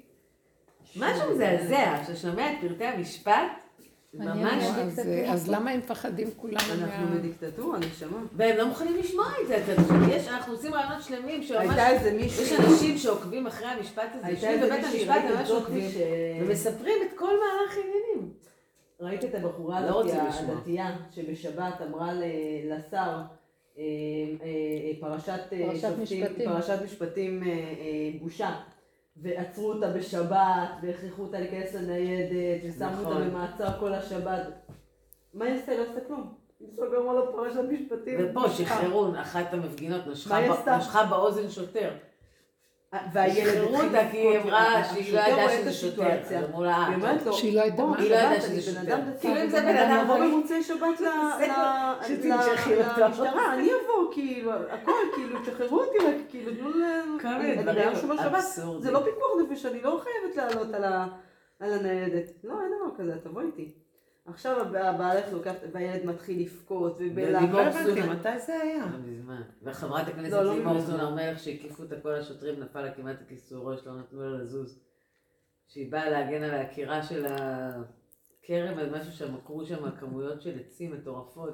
[0.96, 2.00] משהו מזעזע.
[2.04, 3.63] כשאתה שומע את פרטי המשפט,
[4.14, 4.64] ממש...
[4.64, 4.76] מאוד.
[4.80, 7.18] אז, אז למה הם מפחדים כולם אנחנו.
[7.18, 8.18] בדיקטטורה, נשמה.
[8.36, 9.58] והם לא מוכנים לשמוע את זה.
[9.58, 9.82] אתה
[10.34, 11.60] אנחנו עושים רעיונות שלמים שממש...
[11.60, 15.90] הייתה איזה יש אנשים שעוקבים אחרי המשפט הזה, יושבים בבית המשפט ממש עוקבים.
[16.42, 18.34] ומספרים את כל מהלך העניינים.
[19.00, 20.04] ראית את הבחורה לא.
[20.40, 22.24] הדתייה, שבשבת אמרה ל-
[22.66, 23.22] לשר,
[23.78, 23.84] אה,
[24.44, 26.50] אה, פרשת אה, משפטים.
[26.50, 27.54] פרשת משפטים אה, אה,
[28.22, 28.52] בושה.
[29.18, 33.30] ועצרו אותה בשבת, והכריחו אותה להיכנס לניידת, ושמו אותה נכון.
[33.30, 34.48] במעצר כל השבת.
[35.34, 35.78] מה היא עשתה?
[35.78, 36.34] לא עשתה כלום.
[36.80, 38.20] אמרה לו פרשת משפטים.
[38.20, 40.08] ופה שחררו אחת המפגינות?
[40.08, 41.90] נשכה באוזן שוטר.
[43.14, 46.40] והילד אותה כי היא לבכות, אמרה שהיא לא ידעה שזה שוטר, הסיטואציה.
[46.40, 48.96] אז אמרו לה, היא אומרת לו, שהיא לא בוא, מה היא לא ידעה שזה שוטר.
[49.22, 50.28] כאילו אם זה אני בן אדם אבוא רגיל.
[50.32, 51.00] במוצאי שבת.
[52.98, 56.84] למשטרה, אני אבוא, כאילו, הכל, כאילו, תשחררו אותי רק, כאילו, תנו ל...
[57.22, 58.44] כל אני- ביום שומר שבת.
[58.80, 60.74] זה לא פיקוח נפש, אני לא חייבת לעלות
[61.60, 62.30] על הניידת.
[62.44, 63.74] לא, אין דבר כזה, תבוא איתי.
[64.26, 67.68] עכשיו הב- הבעלך לוקח, והילד מתחיל לבכות, לא ובלהבה.
[67.68, 68.86] הבנתי, מתי זה היה?
[68.86, 69.42] לא מזמן.
[69.64, 70.82] וחברת הכנסת לא, לא לימור.
[70.82, 74.38] סון הר מלך שהקיפו אותה כל השוטרים, נפל לה כמעט הכיסוי ראש, לא נתנו לה
[74.44, 74.80] לזוז.
[75.68, 80.92] שהיא באה להגן על העקירה של הכרם, על משהו שם, עקרו שם כמויות של עצים
[80.94, 81.50] מטורפות.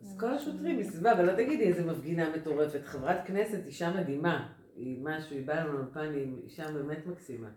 [0.00, 2.80] אז כל השוטרים מסביבה, ולא תגידי איזה מפגינה מטורפת.
[2.84, 4.48] חברת כנסת, אישה מדהימה.
[4.76, 7.48] היא משהו, היא באה לנו לאולפן, היא אישה באמת מקסימה.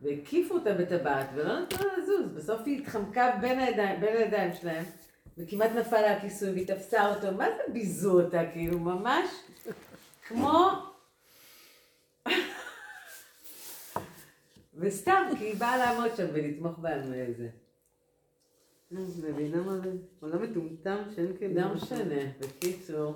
[0.00, 2.32] והקיפו אותה בטבעת, ולא נתנו לה לזוז.
[2.34, 4.84] בסוף היא התחמקה בין הידיים, בין הידיים שלהם,
[5.38, 7.32] וכמעט נפל לה הכיסוי, והיא תפסה אותו.
[7.32, 8.42] מה זה ביזו אותה?
[8.52, 9.28] כאילו, ממש
[10.28, 10.70] כמו...
[14.74, 17.48] וסתם, כי היא באה לעמוד שם ולתמוך בהם איזה.
[18.90, 19.92] נו, מבינה מה זה?
[20.20, 21.60] עולם מטומטם שאין כאילו...
[21.60, 23.14] לא משנה, בקיצור.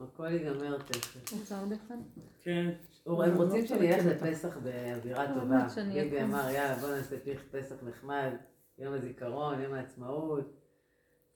[0.00, 1.32] הכל ייגמר תכף.
[1.32, 1.94] רוצה עוד אחד?
[2.42, 2.70] כן.
[3.06, 4.30] הם לא, רוצים לא מכירים אותה.
[4.30, 5.68] לפסח באווירה לא, טובה.
[5.68, 6.34] שאני ביבי אקום.
[6.34, 8.30] אמר, יאללה, בוא נעשה פח- פסח נחמד,
[8.78, 10.56] יום הזיכרון, יום העצמאות.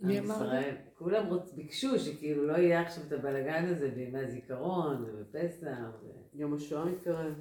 [0.00, 0.74] מי עם אמר ישראל.
[0.98, 1.52] כולם רוצ...
[1.52, 5.68] ביקשו שכאילו לא יהיה עכשיו את הבלגן הזה בימי הזיכרון, ובפסח.
[6.02, 7.34] ו- יום השואה מתקרב.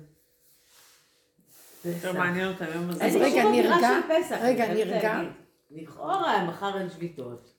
[1.86, 2.13] יותר.
[2.13, 3.05] מעניין אותם היום הזה.
[3.05, 3.99] אז רגע, נרגע?
[4.41, 5.21] רגע, נרגע?
[5.71, 7.53] לכאורה, מחר אין שביתות.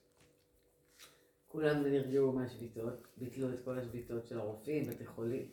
[1.47, 5.45] כולם נרגעו מהשביתות, ביטלו את כל השביתות של הרופאים, בתי חולים.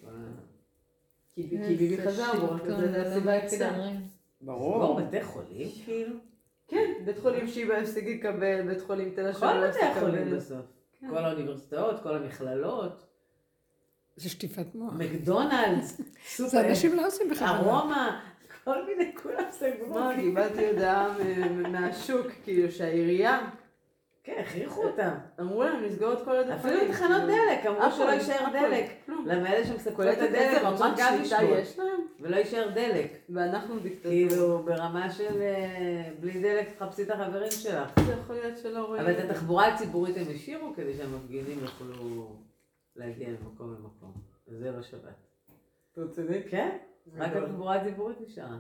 [1.35, 3.71] כי ביבי חזר בו, זה הסיבה היחידה.
[4.41, 6.17] ברור, בתי חולים כאילו?
[6.69, 10.37] כן, בית חולים שיבא הפסיק לקבל, בית חולים תל השומר כל הפסיק בתי החולים לקבל.
[10.37, 10.67] בסוף.
[11.01, 11.09] כן.
[11.11, 13.07] כל האוניברסיטאות, כל המכללות,
[14.17, 14.93] זה שטיפת מוח.
[14.93, 17.59] מקדונלדס, זה סופר, אנשים לא עושים בכוונה.
[17.59, 18.21] ארומה,
[18.65, 19.95] כל מיני, כולם סגרו.
[19.95, 21.17] מה, קיבלתי הודעה
[21.69, 23.51] מהשוק, כאילו שהעירייה,
[24.25, 25.11] כן, הכריחו אותם.
[25.41, 26.59] אמרו להם לסגור את כל הדברים.
[26.59, 28.87] אפילו תחנות דלק, אמרו שלא יישאר דלק.
[29.09, 29.65] למה אלה
[29.97, 31.45] קולטת את הדלק רוצות גם שליטה.
[31.45, 33.13] יש להם, ולא יישאר דלק.
[33.29, 34.15] ואנחנו דיקטטורה.
[34.15, 37.91] כאילו, ברמה של אה, בלי דלק תחפשי את החברים שלך.
[38.07, 39.03] זה יכול להיות שלא רואים.
[39.03, 42.37] אבל את התחבורה הציבורית הם השאירו כדי שהמפגינים יוכלו
[42.97, 44.13] להגיע ממקום למקום.
[44.49, 45.15] וזה לא שבת.
[45.97, 46.43] רציני?
[46.51, 46.77] כן?
[47.17, 47.33] רק.
[47.37, 48.59] התחבורה הציבורית נשארה.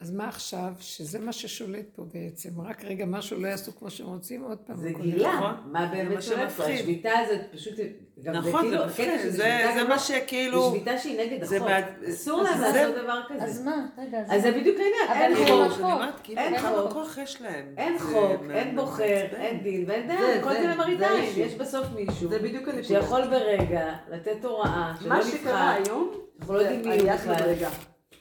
[0.00, 0.72] אז מה עכשיו?
[0.80, 2.60] שזה מה ששולט פה בעצם.
[2.60, 4.76] רק רגע משהו לא יעשו כמו שהם רוצים, עוד פעם.
[4.76, 5.54] זה גילה, נכון.
[5.72, 6.64] מה באמת שולט פה.
[6.64, 7.74] השביתה הזאת פשוט,
[8.22, 9.48] גם נכון, כאילו, זה מפחיד, זה
[9.82, 10.70] מה לא- שכאילו...
[10.70, 11.68] זה שביתה שהיא נגד החוק.
[12.10, 13.44] אסור להם זה- לעשות דבר כזה.
[13.44, 13.86] אז מה?
[13.98, 14.50] רגע, אז אז זה?
[14.52, 16.92] בדיוק העניין, אבל אין אין חוק, כאילו, אין חוק.
[16.92, 17.74] כוח יש להם.
[17.76, 19.04] אין חוק, אין בוחר.
[19.36, 21.32] אין דין ואין זה- דיין, כל זה- למראית עין.
[21.36, 22.84] יש בסוף מישהו זה בדיוק הנקודה.
[22.84, 25.74] שיכול ברגע לתת הוראה שלא מה שקרה.
[25.74, 27.54] היום, אנחנו לא יודעים מי הוא בכלל.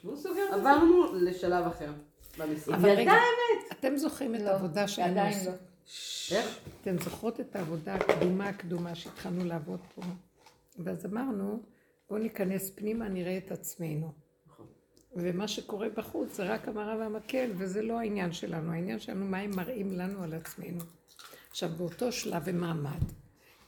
[0.03, 0.55] והוא סוגר את זה.
[0.55, 1.91] עברנו לשלב אחר
[2.37, 2.75] במשרד.
[2.75, 3.13] אבל רגע,
[3.71, 5.45] אתם זוכרים את לא, העבודה שהיינו עדיין?
[5.45, 5.51] לא.
[6.31, 6.59] איך?
[6.81, 10.01] אתם זוכרות את העבודה הקדומה הקדומה שהתחלנו לעבוד פה?
[10.79, 11.59] ואז אמרנו,
[12.09, 14.11] בואו ניכנס פנימה, נראה את עצמנו.
[15.15, 18.71] ומה שקורה בחוץ זה רק המראה והמקל, וזה לא העניין שלנו.
[18.71, 20.83] העניין שלנו, מה הם מראים לנו על עצמנו.
[21.49, 23.03] עכשיו, באותו שלב ומעמד,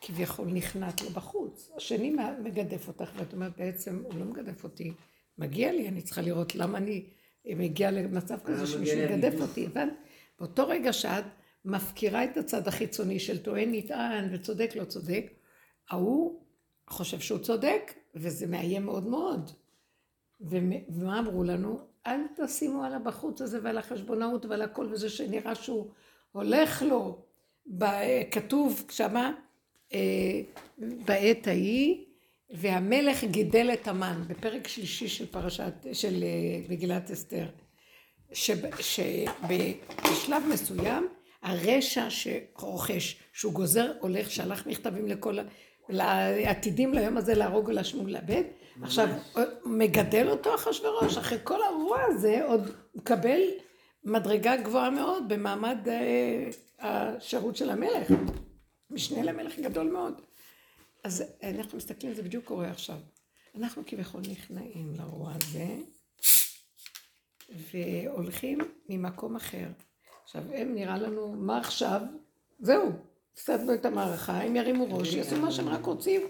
[0.01, 1.71] כביכול נכנעת לו בחוץ.
[1.77, 4.93] השני מגדף אותך, ואת אומרת, בעצם, הוא לא מגדף אותי,
[5.41, 7.03] מגיע לי, אני צריכה לראות למה אני
[7.45, 9.33] מגיעה למצב כזה שמישהו יגדף.
[9.41, 9.93] אותי, הבנת?
[10.39, 11.23] באותו רגע שאת
[11.65, 15.31] מפקירה את הצד החיצוני של טוען, נטען וצודק, לא צודק,
[15.89, 16.39] ההוא
[16.87, 19.51] חושב שהוא צודק, וזה מאיים מאוד מאוד.
[20.41, 21.79] ומ- ומה אמרו לנו?
[22.07, 25.87] אל תשימו על הבחוץ הזה ועל החשבונאות ועל הכל וזה שנראה שהוא
[26.31, 27.21] הולך לו.
[27.77, 27.85] ב-
[28.31, 29.33] כתוב שמה,
[29.93, 30.41] אה,
[30.77, 32.05] בעת ההיא,
[32.53, 37.45] והמלך גידל את המן, בפרק שלישי של פרשת, של אה, מגילת אסתר,
[38.33, 41.07] שב- שבשלב מסוים
[41.41, 45.37] הרשע שרוכש, שהוא גוזר, הולך, שלח מכתבים לכל,
[45.89, 48.43] לעתידים ליום הזה להרוג ולהשמוג לאבד,
[48.81, 49.07] עכשיו
[49.65, 53.39] מגדל אותו אחשוורוש, אחרי כל הרוע הזה עוד מקבל
[54.03, 56.49] מדרגה גבוהה מאוד במעמד אה,
[56.79, 58.07] השירות של המלך,
[58.89, 60.21] משנה למלך גדול מאוד.
[61.03, 62.97] אז אנחנו מסתכלים, זה בדיוק קורה עכשיו.
[63.55, 65.75] אנחנו כביכול נכנעים לרוע הזה,
[67.71, 69.67] והולכים ממקום אחר.
[70.23, 72.01] עכשיו, הם נראה לנו, מה עכשיו?
[72.59, 72.91] זהו,
[73.33, 76.21] הפסדנו את המערכה, הם ירימו ראש, יעשו מה שהם רק רוצים.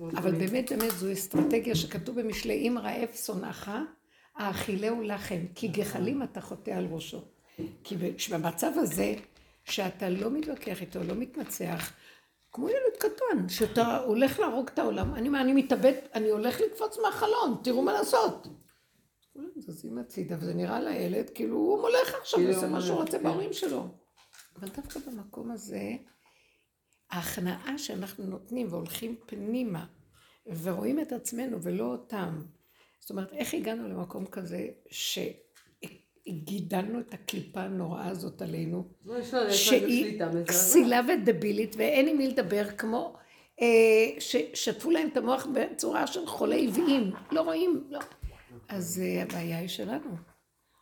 [0.00, 3.70] אבל באמת, באמת, זו אסטרטגיה שכתוב במשלי, אם רעב שונאך,
[4.36, 7.24] האכילהו לחם, כי גחלים אתה חוטא על ראשו.
[7.84, 7.96] כי
[8.30, 9.14] במצב הזה,
[9.64, 11.92] שאתה לא מתווכח איתו, לא מתנצח,
[12.52, 16.98] כמו ילד קטן, שאתה הולך להרוג את העולם, אני אומר, אני מתאבד, אני הולך לקפוץ
[16.98, 18.46] מהחלון, תראו מה לעשות.
[19.32, 22.96] כולם זזים הצידה, וזה נראה לילד כאילו הוא מולך עכשיו, כאילו עושה הוא מה שהוא
[22.96, 23.24] רוצה כן.
[23.24, 23.88] בהורים שלו.
[24.56, 25.82] אבל דווקא במקום הזה,
[27.10, 29.86] ההכנעה שאנחנו נותנים והולכים פנימה,
[30.62, 32.42] ורואים את עצמנו ולא אותם.
[33.00, 34.68] זאת אומרת, איך הגענו למקום כזה
[36.28, 38.84] שגידלנו את הקליפה הנוראה הזאת עלינו,
[39.50, 40.20] שהיא.
[40.46, 43.16] כסילה ודבילית ואין עם מי לדבר כמו
[43.60, 43.66] אה,
[44.18, 48.00] ששטפו להם את המוח בצורה של חולי עוויים, לא רואים, לא.
[48.68, 50.10] אז אה, הבעיה היא שלנו,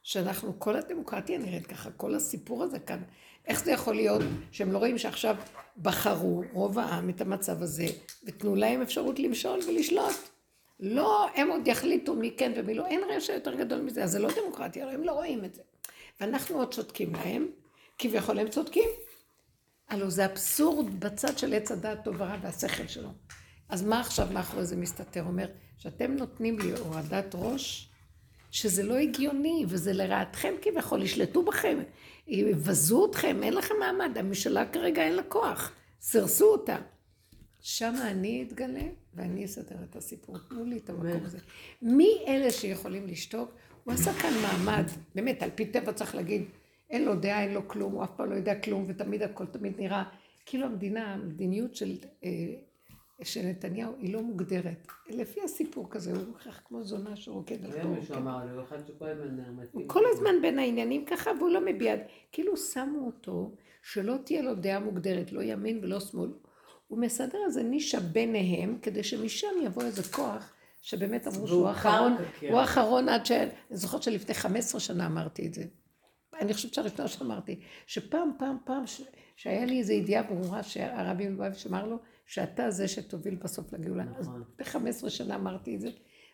[0.03, 3.03] שאנחנו, כל הדמוקרטיה נראית ככה, כל הסיפור הזה כאן,
[3.47, 4.23] איך זה יכול להיות
[4.53, 5.37] שהם לא רואים שעכשיו
[5.83, 7.87] בחרו רוב העם את המצב הזה
[8.25, 10.31] ותנו להם אפשרות למשול ולשלוט.
[10.81, 14.19] לא, הם עוד יחליטו מי כן ומי לא, אין רשע יותר גדול מזה, אז זה
[14.19, 15.63] לא דמוקרטיה, הם לא רואים את זה.
[16.21, 17.49] ואנחנו עוד צודקים להם,
[17.99, 18.89] כביכול הם צודקים.
[19.89, 23.09] הלו זה אבסורד בצד של עץ הדעת טוב ורע והשכל שלו.
[23.69, 25.23] אז מה עכשיו מאחורי זה מסתתר?
[25.23, 25.47] אומר,
[25.79, 27.89] שאתם נותנים לי הורדת ראש,
[28.51, 31.79] שזה לא הגיוני, וזה לרעתכם כביכול, ישלטו בכם,
[32.27, 36.77] יבזו אתכם, אין לכם מעמד, הממשלה כרגע אין לה כוח, סירסו אותה.
[37.61, 38.83] שם אני אתגלה,
[39.15, 40.39] ואני אסדר את הסיפור.
[40.49, 41.39] תנו לי את המקום הזה.
[41.83, 43.51] מי אלה שיכולים לשתוק?
[43.85, 44.85] הוא עשה כאן מעמד,
[45.15, 46.45] באמת, על פי טבע צריך להגיד,
[46.91, 49.81] אין לו דעה, אין לו כלום, הוא אף פעם לא יודע כלום, ותמיד הכל תמיד
[49.81, 50.05] נראה,
[50.47, 52.31] כאילו המדינה, המדיניות של, אה,
[53.23, 54.87] של נתניהו היא לא מוגדרת.
[55.09, 57.71] לפי הסיפור כזה, הוא כך כמו זונה שרוקד על
[59.51, 59.69] מתאים.
[59.73, 61.95] הוא כל הזמן בין העניינים ככה, והוא לא מביע,
[62.33, 66.31] כאילו שמו אותו, שלא תהיה לו דעה מוגדרת, לא ימין ולא שמאל.
[66.91, 72.53] הוא מסדר איזה נישה ביניהם, כדי שמשם יבוא איזה כוח, שבאמת אמרו שהוא האחרון, כן.
[72.53, 73.33] הוא האחרון עד ש...
[73.33, 75.65] אני זוכרת שלפני 15 שנה אמרתי את זה.
[76.41, 79.03] אני חושבת שהראשונה שאמרתי, שפעם, פעם, פעם, ש...
[79.37, 84.05] שהיה לי איזו ידיעה ברורה שהרבי מלובביץ' אמר לו, שאתה זה שתוביל בסוף לגאולה.
[84.19, 84.45] אז נכון.
[84.55, 85.89] לפני 15 שנה אמרתי את זה.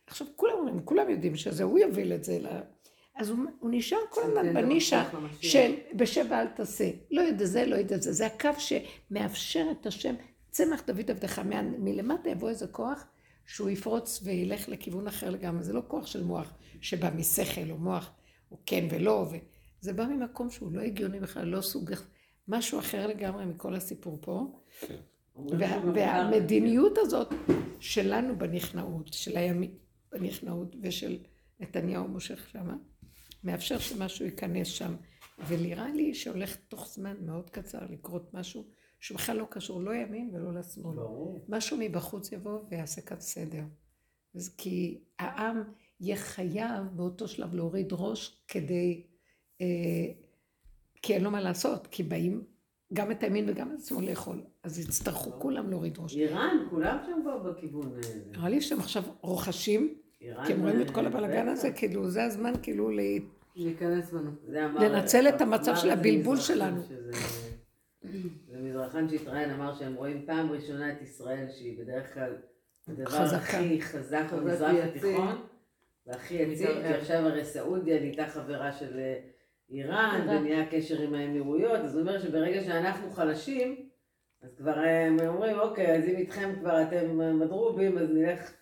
[0.06, 2.38] עכשיו כולם אומרים, כולם יודעים שזה הוא יוביל את זה.
[2.40, 2.46] ל...
[3.16, 5.04] אז הוא, הוא נשאר כל הזמן בנישה.
[5.40, 6.90] של בשבע אל תעשה.
[7.10, 8.12] לא יודע זה, לא יודע זה.
[8.12, 10.14] זה הקו שמאפשר את השם,
[10.56, 11.38] צמח דוד עבדך.
[11.78, 13.04] מלמטה יבוא איזה כוח
[13.46, 15.64] שהוא יפרוץ וילך לכיוון אחר לגמרי.
[15.64, 18.10] זה לא כוח של מוח שבא משכל או מוח,
[18.50, 19.26] או כן ולא.
[19.32, 19.36] ו...
[19.80, 21.90] זה בא ממקום שהוא לא הגיוני בכלל, לא סוג,
[22.48, 24.60] משהו אחר לגמרי מכל הסיפור פה.
[25.36, 27.34] אומרים וה, והמדיניות הזאת
[27.80, 29.70] שלנו בנכנעות, של הימין
[30.12, 31.18] בנכנעות ושל
[31.60, 32.76] נתניהו מושך שמה,
[33.44, 34.94] מאפשר שמשהו ייכנס שם.
[35.48, 38.64] ונראה לי שהולך תוך זמן מאוד קצר לקרות משהו
[39.00, 40.98] שבכלל לא קשור לא ימין ולא לשמאל.
[41.48, 43.62] משהו מבחוץ יבוא ויעשה כאן סדר.
[44.56, 45.62] כי העם
[46.00, 49.02] יהיה חייב באותו שלב להוריד ראש כדי...
[49.60, 49.66] אה,
[51.02, 52.44] כי אין לו מה לעשות, כי באים
[52.92, 54.42] גם את הימין וגם את השמאל לאכול.
[54.62, 56.16] אז יצטרכו כולם להוריד ראש.
[56.16, 58.20] איראן, כולם שם כבר בכיוון הזה.
[58.30, 61.72] נראה לי שהם עכשיו רוכשים, כי הם רואים את כל הבלגן הזה.
[61.72, 63.00] כאילו זה הזמן כאילו ל...
[63.56, 64.30] להיכנס בנו.
[64.48, 66.82] לנצל את המצב של הבלבול שלנו.
[68.12, 72.32] שזה- זה מזרחן שהתראיין אמר שהם רואים פעם ראשונה את ישראל שהיא בדרך כלל
[72.88, 73.36] הדבר חזקה.
[73.36, 74.74] הכי חזק במזרח.
[74.84, 75.42] התיכון
[76.06, 77.00] והכי יציב, כי מתערער.
[77.00, 79.18] עכשיו הרי סעודיה נהייתה חברה של אה,
[79.70, 80.26] איראן.
[80.28, 83.88] ונהיה קשר עם האמירויות, אז הוא אומר שברגע שאנחנו חלשים,
[84.42, 88.52] אז כבר אה, הם אומרים אוקיי, אז אם איתכם כבר אתם מדרובים, אז נלך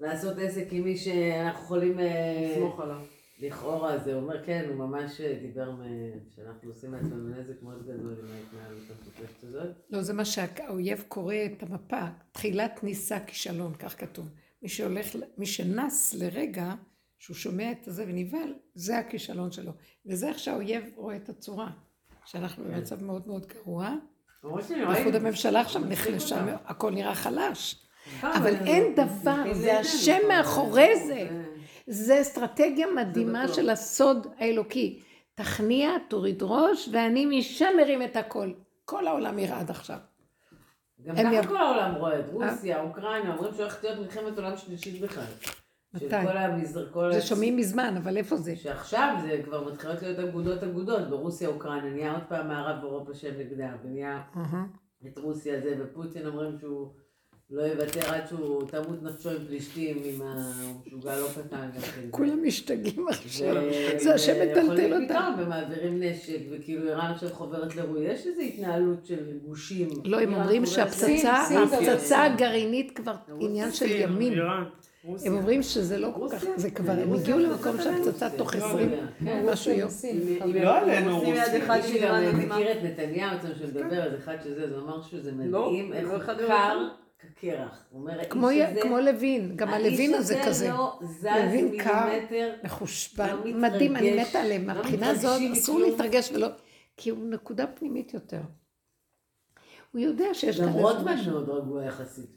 [0.00, 3.00] לעשות עסק עם מי שאנחנו יכולים אה, לסמוך עליו.
[3.42, 5.82] לכאורה זה אומר, כן, הוא ממש דיבר מ-
[6.36, 9.68] שאנחנו עושים לעצמנו נזק מאוד גדול עם ההתנהלות המטופשת הזאת.
[9.90, 12.00] לא, זה מה שהאויב קורא את המפה,
[12.32, 14.28] תחילת ניסה כישלון, כך כתוב.
[14.62, 15.06] מי שהולך,
[15.38, 16.74] מי שנס לרגע,
[17.18, 19.72] שהוא שומע את זה ונבהל, זה הכישלון שלו.
[20.06, 21.70] וזה איך שהאויב רואה את הצורה.
[22.24, 22.70] שאנחנו כן.
[22.74, 23.94] במצב מאוד מאוד גרוע.
[24.88, 27.86] בייחוד הממשלה עכשיו נחלשה, הכל נראה חלש.
[28.20, 31.28] פעם אבל אין דבר, זה השם נכון, מאחורי זה.
[31.86, 33.56] זה- זה אסטרטגיה מדהימה בטוח.
[33.56, 35.00] של הסוד האלוקי.
[35.34, 38.52] תכניע, תוריד ראש, ואני משם מרים את הכל.
[38.84, 39.98] כל העולם ירעד עכשיו.
[41.04, 45.24] גם ככה כל העולם רואה את רוסיה, אוקראינה, אומרים שהולכת להיות מלחמת עולם שלישית בכלל.
[45.94, 46.06] מתי?
[47.12, 48.56] זה שומעים מזמן, אבל איפה זה?
[48.56, 53.68] שעכשיו זה כבר מתחילות להיות אגודות אגודות, ברוסיה, אוקראינה, נהיה עוד פעם מערב אירופה שנגדה,
[53.84, 54.64] ונהיה אהה.
[55.06, 56.92] את רוסיה זה, ופוטין אומרים שהוא
[57.50, 62.00] לא יוותר עד שהוא תמות נפשו עם פלישתים, עם המשוגע לא קטן גם כן.
[62.10, 63.54] כולם משתגעים עכשיו.
[63.54, 65.32] ו- זה השם מטלטל אותם.
[65.38, 69.88] ומעבירים נשק, וכאילו איראן עכשיו חוברת לרועי, יש איזו התנהלות של גושים.
[70.04, 74.32] לא, הם אומרים שהפצצה הגרעינית כבר עניין של ימים.
[75.24, 76.44] הם אומרים שזה לא כל כך?
[76.56, 78.30] זה כבר, הם הגיעו זה למקום שהפצצה.
[78.30, 79.02] תוך לא 20, יודע.
[79.24, 79.90] כן, משהו יום.
[80.54, 81.44] לא עלינו, רוסיה.
[81.44, 81.76] עצמה.
[81.78, 86.04] מכיר את נתניהו אצלנו שמדבר, אז אחד שזה, אז הוא אמר שזה לא, מדהים, איך
[86.04, 87.01] לא הוא אחד קר לאחד.
[87.22, 87.84] כקרח.
[87.90, 90.44] הוא אומר, האיש כמו י- הזה, כמו לוין, גם הלווין הזה כזה.
[90.44, 92.54] האיש הזה לא זז לוין קר, מילימטר.
[92.64, 94.68] מחושבן, לא מתרגש, מדהים, אני מתה עליהם.
[94.68, 95.80] לא מהבחינה הזאת אסור.
[95.80, 96.48] להתרגש ולא,
[96.96, 98.40] כי הוא נקודה פנימית יותר.
[99.92, 101.16] הוא יודע שיש גם כאן איזה רוטמן.
[101.30, 102.30] מאוד רגוע יחסית.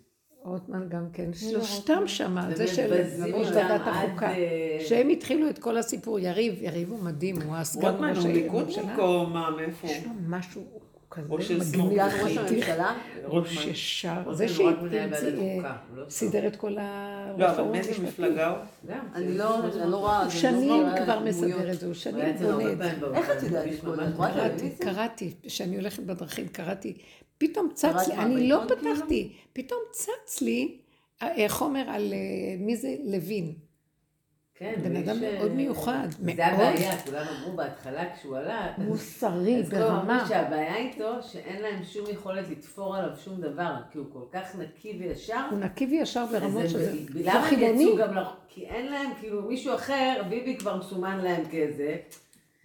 [0.43, 2.07] רוטמן גם כן, לא שלושתם רוטמן?
[2.07, 2.93] שמה, זה של
[3.33, 4.27] ראש ועדת עד, החוקה.
[4.33, 8.27] אה, שהם התחילו את כל הסיפור, יריב, יריב הוא מדהים, הוא הסגן רוטמן ראש הוא
[8.33, 8.99] ליכודניק.
[8.99, 9.95] או מה, מאיפה הוא?
[9.95, 10.63] יש לו משהו
[11.11, 12.93] כזה או של מגניב, ראש הממשלה?
[13.25, 13.65] ראש.
[13.65, 14.71] ישר, זה הוא
[15.55, 16.47] חוקה, הוא לא.
[16.47, 16.69] את כל
[17.37, 18.03] לא, אבל מאיזה.
[18.03, 18.57] מפלגה הוא?
[19.15, 20.23] אני כן, לא אני לא רואה.
[20.23, 21.19] הוא שנים כבר.
[21.19, 22.91] מסדר את זה, הוא הוא שנים בונה את זה.
[23.13, 23.65] איך את יודעת.
[24.17, 24.69] קראתי?
[24.79, 26.97] קראתי, כשאני הולכת בדרכים קראתי,
[27.37, 28.95] פתאום צץ לי, אני לא כאילו?
[28.95, 30.77] פתחתי, פתאום צץ לי
[31.21, 32.17] אה, חומר על אה,
[32.59, 33.53] מי זה לוין.
[34.57, 39.59] כן, בן אדם אה, מאוד מיוחד, זה מאוד הבעיה, כולם אמרו בהתחלה כשהוא עלה, מוסרי
[39.59, 40.25] אז כולם אמרו ברמה.
[40.27, 44.97] שהבעיה איתו, שאין להם שום יכולת לתפור עליו שום דבר, כי הוא כל כך נקי
[44.99, 45.45] וישר.
[45.51, 47.59] הוא נקי וישר ברמות אז שזה, למה הם.
[47.61, 51.95] יצאו גם, לח- כי אין להם, כאילו מישהו אחר, ביבי כבר מסומן להם כזה,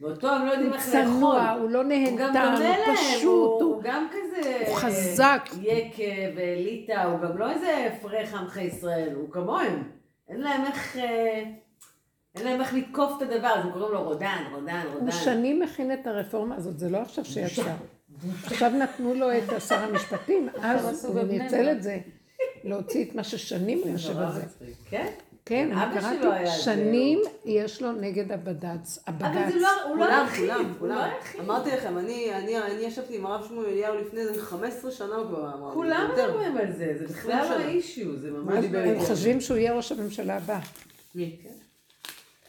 [0.00, 1.02] ואותו הם לא יודעים איך לאכול.
[1.02, 1.88] צנוע, הוא לא הוא גם
[2.34, 4.62] נהנתן, הוא פשוט, הוא גם כזה...
[4.66, 5.48] הוא חזק.
[5.62, 6.02] יקה
[6.36, 9.82] ואליטה, הוא גם לא איזה פרח עמך ישראל, הוא כמוהם.
[10.28, 10.96] אין להם איך...
[12.36, 15.04] אין להם איך לתקוף את הדבר, אז הם קוראים לו רודן, רודן, רודן.
[15.04, 17.74] הוא שנים מכין את הרפורמה הזאת, זה לא עכשיו שיצא.
[18.46, 21.68] עכשיו נתנו לו את שר המשפטים, אז הוא ניצל.
[21.72, 21.98] את זה.
[22.64, 24.42] להוציא את מה ששנים הוא יושב על זה.
[24.90, 25.06] כן?
[25.44, 28.98] כן, אני קראתי, שנים יש לו נגד הבד"ץ.
[29.08, 29.52] אבל הבג"ץ.
[29.52, 30.94] זה לא, הוא לא היחיד, כולם, הוא לא.
[31.40, 35.26] אמרתי לכם, אני אני- אני ישבתי עם הרב שמואל אליהו לפני איזה 15 שנה הוא
[35.26, 35.72] כבר אמר.
[35.74, 36.10] כולם.
[36.14, 37.56] מדברים על זה, זה בכלל לא שנה.
[37.64, 38.98] האישיו, זה ממש לא הם.
[39.00, 40.58] חושבים שהוא יהיה ראש הממשלה הבא.
[41.14, 41.22] מי?
[41.24, 41.36] מי?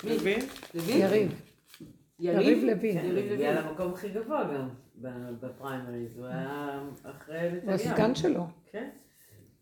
[0.04, 0.39] לוין?
[0.74, 1.41] יריב.
[2.20, 3.02] יריב לוין.
[3.02, 3.56] כן, יריב הוא לוין.
[3.56, 4.70] למקום הכי גבוה גם
[5.39, 7.74] בפריימריז, הוא היה אחרי הוא נתניהו.
[7.74, 8.47] הסגן שלו.
[8.72, 8.89] כן.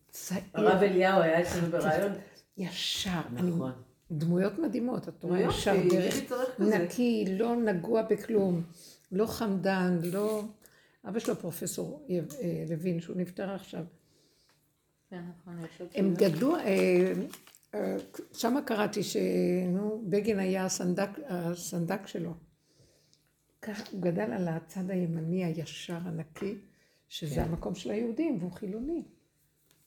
[0.10, 2.12] צעיר, הרב אליהו היה אצלנו בריאיון.
[2.58, 3.22] ישר.
[3.34, 3.72] נכון.
[4.12, 6.16] דמויות מדהימות, את רואה ישר דרך.
[6.60, 8.62] נקי, לא נגוע בכלום,
[9.12, 10.44] לא חמדן, לא...
[11.08, 12.20] אבא שלו פרופסור אה,
[12.70, 13.84] לוין, שהוא נפטר עכשיו.
[15.10, 15.56] כן, נכון.
[15.96, 16.14] הם.
[16.14, 16.56] גדלו,
[17.74, 17.98] אה, אה,
[18.34, 22.34] שמה קראתי שנו, בגין היה הסנדק, הסנדק שלו.
[23.62, 26.58] ככה, הוא גדל על הצד הימני הישר הנקי,
[27.10, 27.42] שזה כן.
[27.42, 29.04] המקום של היהודים, והוא חילוני.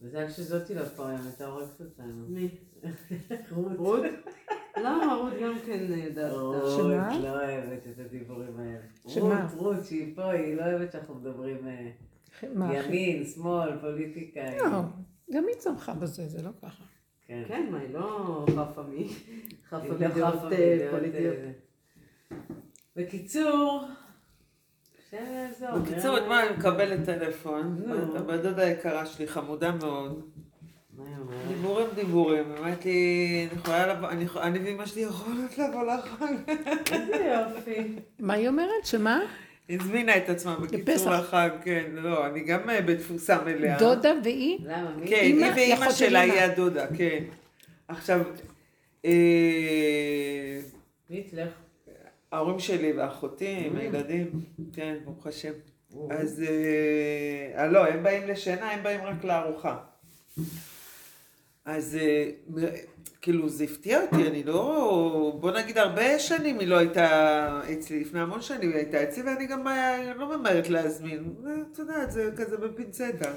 [0.01, 2.27] וזה היה כשזאתי לא פה היום, הייתה הורגת אותנו.
[2.29, 2.49] מי?
[3.51, 3.73] רות.
[3.77, 4.05] רות?
[4.77, 6.13] למה רות גם כן יודעת?
[6.33, 6.83] את ה- רות?
[7.23, 8.79] לא אוהבת את הדיבורים האלה.
[9.09, 9.47] שמה?
[9.53, 11.91] רות, רות, שהיא פה, היא לא אוהבת שאנחנו מדברים אה,
[12.75, 14.41] ימין, שמאל, פוליטיקה.
[14.49, 14.81] היא- לא,
[15.33, 16.85] גם היא צמחה בזה, זה לא ככה.
[17.27, 17.43] כן.
[17.49, 18.93] כן, מה, היא לא חפה מ...
[19.69, 20.35] חפה מדעות
[20.91, 21.37] פוליטיות.
[21.45, 21.51] אה,
[22.97, 23.85] בקיצור.
[25.13, 27.77] בקיצור, נראה אתמול אני מה- מקבלת טלפון.
[28.17, 30.31] הבת דודה היקרה שלי, חמודה מאוד.
[30.97, 31.05] מה?
[31.49, 34.09] דיבורים דיבורים, אמרת לי, אני יכולה לבוא,
[34.43, 36.35] אני ואמא שלי יכולות לבוא לחג.
[36.93, 37.17] איזה
[37.57, 37.97] יופי.
[38.19, 38.85] מה היא אומרת?
[38.85, 39.21] שמה?
[39.75, 41.13] הזמינה את עצמה בקיצור.
[41.13, 43.79] לחג, כן, לא, אני גם אה, בתפוסה מלאה.
[43.79, 44.59] דודה והיא?
[44.65, 44.91] למה?
[44.97, 45.09] מי?
[45.09, 46.21] כן, היא ואימא שלה.
[46.21, 47.25] היא הדודה, כן.
[47.89, 48.21] עכשיו,
[49.05, 49.13] אה?
[52.33, 54.31] ההורים שלי ואחותי עם הילדים,
[54.73, 55.53] כן, ברוך השם.
[56.11, 59.77] אז אה, אה, לא, הם באים לשינה, הם באים רק לארוחה.
[61.65, 62.31] אז אה,
[63.21, 68.21] כאילו זה הפתיע אותי, אני לא, בוא נגיד הרבה שנים היא לא הייתה אצלי, לפני
[68.21, 71.35] המון שנים היא הייתה אצלי ואני גם אה, לא ממהרת להזמין,
[71.73, 73.35] את יודעת, זה כזה בפינצטה.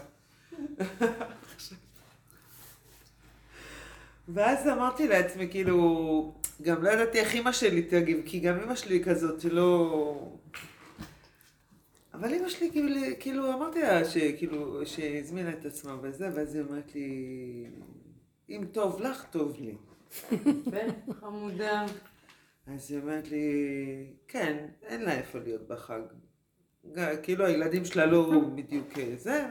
[4.27, 9.03] ואז אמרתי לעצמי, כאילו, גם לא ידעתי איך אימא שלי תגיב, כי גם אימא שלי
[9.03, 10.29] כזאת שלא...
[12.13, 16.95] אבל אימא שלי כאילו, כאילו אמרתי לה שכאילו, שהזמינה את עצמה וזה, ואז היא אומרת
[16.95, 17.65] לי,
[18.49, 19.75] אם טוב לך, טוב לי.
[20.31, 20.77] יפה.
[21.19, 21.85] חמודה.
[22.67, 23.45] אז היא אומרת לי,
[24.27, 26.01] כן, אין לה איפה להיות בחג.
[27.23, 29.47] כאילו הילדים שלה לא בדיוק אה, זה.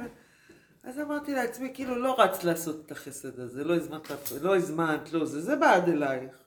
[0.84, 4.10] אז אמרתי לעצמי, כאילו לא רצת לעשות את החסד הזה, לא הזמנת,
[4.42, 6.43] לא הזמנת, לא זה, זה בעד אלייך.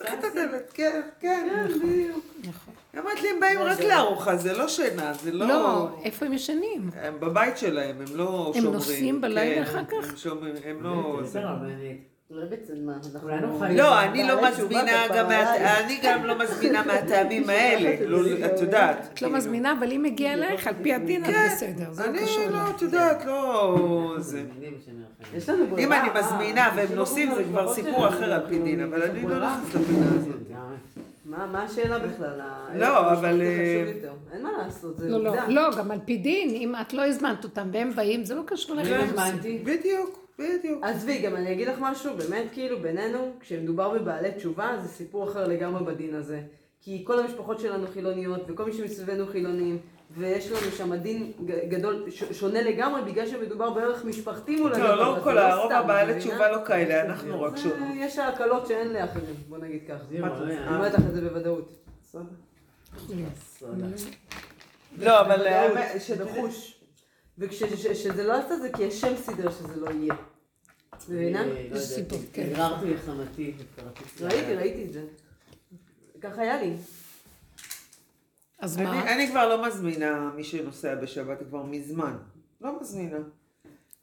[0.00, 2.24] אז פתחי את הדלת, כן, כן, בדיוק.
[2.40, 2.74] נכון.
[2.92, 5.46] היא אמרת לי, הם באים רק לארוחה, זה לא שינה, זה לא...
[5.48, 6.90] לא, איפה הם ישנים?
[6.94, 8.72] הם בבית שלהם, הם לא הם שומרים.
[8.74, 10.10] נוסעים בלילה כן, אחר כך?
[10.10, 11.20] הם שומרים, הם לא...
[13.58, 13.76] חיים.
[13.76, 15.30] לא, אני לא מזמינה גם.
[15.30, 19.08] אני גם לא מזמינה מהטעמים האלה, לא, את יודעת.
[19.14, 21.92] את לא מזמינה, אבל אם מגיע אלייך, על פי הדין, את בסדר.
[21.92, 22.20] זה לא אני
[22.50, 22.70] לא.
[22.76, 24.16] את יודעת, לא...
[25.78, 28.82] אם אני אה, מזמינה והם אנשים נוסעים, זה לא כבר סיפור אחר על פי דין,
[28.82, 30.36] אבל אני לא נכנסת לפינה הזאת.
[31.24, 32.40] מה מה השאלה בכלל?
[32.74, 33.92] לא, אבל, אה.
[34.32, 35.48] אין מה לעשות, זה לא, לא, עובדה.
[35.48, 38.76] לא, גם על פי דין, אם את לא הזמנת אותם והם באים, זה לא קשור
[38.76, 38.88] לך.
[38.90, 39.58] הזמנתי.
[39.64, 40.84] בדיוק, בדיוק.
[40.84, 45.48] עזבי, גם אני אגיד לך משהו, באמת, כאילו, בינינו, כשמדובר בבעלי תשובה, זה סיפור אחר
[45.48, 46.40] לגמרי בדין הזה.
[46.80, 49.78] כי כל המשפחות שלנו חילוניות, וכל מי שמסביבנו חילונים,
[50.10, 51.32] ויש לנו שם דין
[51.68, 56.18] גדול, ש- שונה לגמרי, בגלל שמדובר בערך משפחתי מול לא, לא זה כל הרוב הבעלי?
[56.18, 57.76] תשובה לא כאלה, אנחנו רק שונות.
[57.94, 60.04] יש הקלות שאין לאחרים, בוא נגיד ככה.
[60.10, 60.74] אני אה.
[60.76, 61.72] אומרת לך את זה בוודאות.
[64.98, 66.75] לא, אבל בוודאות, האמת ש- בחוש.
[67.38, 70.14] וכשזה לא עשה זה כי השם סידר שזה לא יהיה.
[71.08, 71.40] מבינה?
[71.42, 72.42] אני לא יודעת, סיפור, כן.
[72.50, 74.02] נגררתי לחמתי וקראתי.
[74.24, 75.02] ראיתי, ראיתי את זה.
[76.20, 76.72] ככה היה לי.
[78.58, 79.14] אז אני- מה?
[79.14, 82.16] אני כבר לא מזמינה מי שנוסע בשבת כבר מזמן.
[82.60, 83.18] לא מזמינה.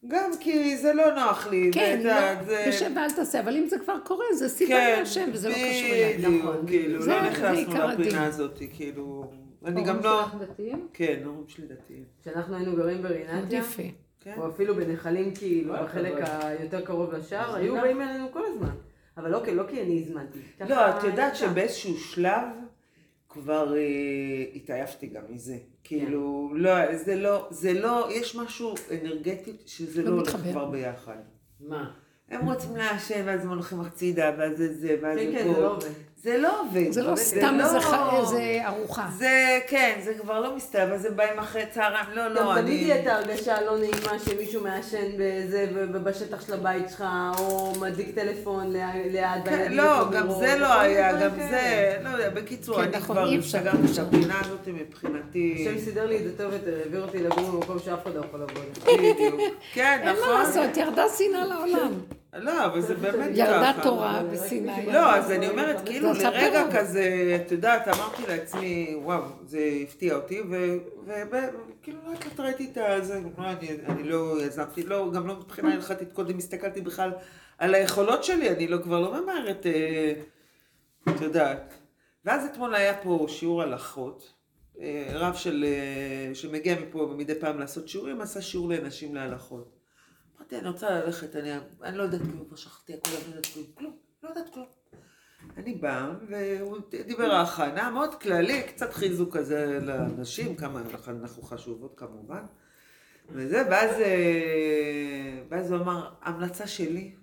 [0.08, 1.70] גם כי זה לא נוח לי.
[1.74, 5.30] כן, לא, זה- בשב ואל תעשה, אבל אם זה כבר קורה, זה סיבה כן, מהשם,
[5.34, 6.18] וזה לא קשור אליי.
[6.18, 6.68] נכון.
[6.68, 7.74] כאילו, זה- לא נכנסנו.
[7.88, 9.32] לפינה הזאת, כאילו,
[9.66, 10.88] אני גם לא, שלך דתיים?
[10.94, 13.84] כן, ההורים שלי דתיים, כשאנחנו היינו גרים ברינתיה, יפה.
[14.20, 14.34] כן.
[14.38, 16.14] או אפילו בנחלים כאילו, בחלק.
[16.42, 18.76] היותר קרוב לשער, זה היו גם- באים אלינו כל הזמן.
[19.18, 20.40] אבל לא כי- לא כי אני הזמנתי.
[20.70, 21.36] לא, את יודעת.
[21.36, 22.48] שבאיזשהו שלב
[23.30, 23.82] כבר אה,
[24.56, 25.56] התעייפתי גם מזה.
[25.84, 30.30] כאילו, לא, זה לא, זה לא, יש משהו אנרגטית שזה לא לא הולך.
[30.52, 31.18] כבר ביחד.
[31.60, 31.92] מה?
[32.30, 35.78] הם רוצים לעשן, ואז הם הולכים הצידה, ואז זה זה, ואז כן, זה כן, פה.
[36.24, 36.92] זה לא עובד.
[36.92, 37.06] זה לא.
[37.06, 37.78] זה לא סתם לא- איזה
[38.20, 39.08] איזה ארוחה.
[39.18, 42.58] זה, כן, זה כבר לא מסתיים, אז הם באים אחרי צהריים, לא, גם לא, תמיד
[42.58, 42.84] אני...
[42.84, 45.66] תהיה את ההרגשה הלא נעימה שמישהו מעשן בזה,
[46.04, 47.04] בשטח של הבית שלך,
[47.40, 51.50] או מדליק טלפון ליד, כן, לא, גם זה לא היה, גם כאלה.
[51.50, 54.00] זה, לא יודע, בקיצור, כן, אני נכון, כבר סגרתי את.
[54.00, 55.68] הפינה הזאת מבחינתי.
[55.70, 58.40] השם סידר לי את זה טוב יותר, העביר אותי לגור במקום שאף אחד לא יכול
[58.40, 58.94] לבוא.
[58.98, 59.42] בדיוק.
[59.74, 60.40] כן, אין מה נכון.
[60.42, 61.92] לעשות, ירדה שנאה לעולם.
[62.36, 63.40] לא, אבל זה באמת ככה.
[63.40, 64.86] ירדה תורה וסיני.
[64.86, 66.64] לא, אז אני אומרת, כאילו, זה לרגע.
[66.80, 67.04] כזה,
[67.46, 70.42] את יודעת, אמרתי לעצמי, וואו, זה הפתיע אותי,
[71.06, 75.74] וכאילו, לאט לאט ראיתי את הזה, לא, אני- אני לא יזמתי, לא, גם לא מבחינה
[75.74, 77.12] הלכתית, קודם הסתכלתי בכלל
[77.58, 80.14] על היכולות שלי, אני לא, כבר לא ממהרת, אה,
[81.10, 81.74] את יודעת.
[82.26, 84.34] ואז אתמול היה פה שיעור הלכות,
[84.82, 89.73] אה, רב של, אה, שמגיע מפה מדי פעם לעשות שיעורים, עשה שיעור לנשים להלכות.
[90.38, 91.52] אמרתי, אני רוצה ללכת, אני,
[91.84, 94.66] אני לא יודעת כלום, כבר שכחתי הכל, אני לא יודעת כלום, כלום, לא יודעת כלום.
[95.58, 96.78] אני באה, והוא
[97.08, 102.46] דיבר ההכנה, מאוד כללי, קצת חיזוק כזה לנשים, כמה אנחנו חשובות כמובן.
[103.30, 107.16] וזה, ואז, אה, ואז הוא אמר, המלצה שלי,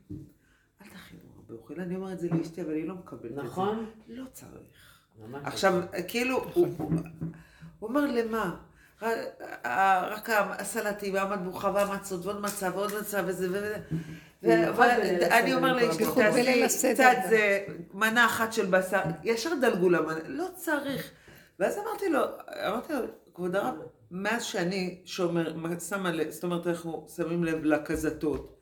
[0.82, 3.42] אל תכינו הרבה אוכל, אני אומרת את זה לאשתי, אבל היא לא מקבלת את זה.
[3.42, 3.90] נכון?
[4.08, 5.00] לא צריך.
[5.44, 6.92] עכשיו, כאילו, הוא, הוא,
[7.78, 8.56] הוא אומר למה?
[9.02, 9.18] רק,
[10.10, 13.76] רק הסלטים והמטבוחה והמצות ועוד מצה ועוד מצה וזה וזה.
[14.42, 17.16] ואני אומר לאשתי, תעשי קצת.
[17.28, 21.10] זה, מנה אחת של בשר, ישר דלגו למנה, לא צריך.
[21.58, 22.20] ואז אמרתי לו,
[22.68, 23.00] אמרתי לו,
[23.34, 23.74] כבוד הרב,
[24.10, 25.54] מאז שאני שומר,
[25.88, 28.59] שמה זאת אומרת, אנחנו שמים לב לכזתות.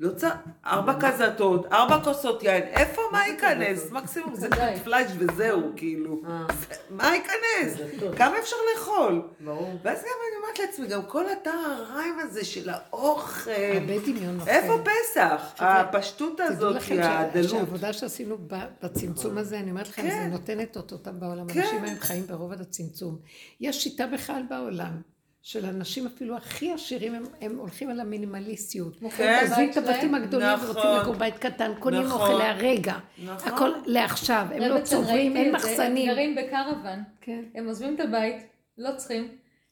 [0.00, 0.32] לא צריך,
[0.66, 3.90] ארבע כזתות, ארבע כוסות יין, איפה מה ייכנס?
[3.90, 4.74] מקסימום זה די.
[4.84, 6.22] פלאש וזהו, כאילו.
[6.26, 6.46] אה,
[6.90, 7.80] מה ייכנס?
[8.16, 9.22] כמה אפשר לאכול?
[9.40, 9.78] ברור.
[9.84, 14.50] ואז גם אני אומרת לעצמי, גם כל אתר הריים הזה של האוכל, הרבה דמיון נופל.
[14.50, 15.54] איפה פסח?
[15.58, 17.48] הפשטות הזאת, הדלות.
[17.50, 18.36] שהעבודה שעשינו
[18.82, 20.22] בצמצום הזה, אני אומרת לכם, כן.
[20.22, 21.48] זה נותן את אותותם בעולם.
[21.48, 21.60] כן.
[21.60, 23.18] אנשים היום חיים ברובד הצמצום.
[23.60, 25.00] יש שיטה בכלל בעולם,
[25.42, 28.96] של אנשים אפילו הכי עשירים, הם, הם הולכים על המינימליסטיות.
[29.16, 29.38] כן.
[29.42, 30.66] עוזבים את הבתים הגדולים נכון.
[30.66, 32.20] ורוצים לגור בית קטן, קונים נכון.
[32.20, 32.94] אוכל להרגע.
[33.24, 33.52] נכון.
[33.52, 36.08] הכל לעכשיו, הם לא צוברים, אין מחסנים.
[36.08, 37.42] הם גרים בקרוון, כן.
[37.54, 38.36] הם עוזבים את הבית,
[38.78, 39.28] לא צריכים,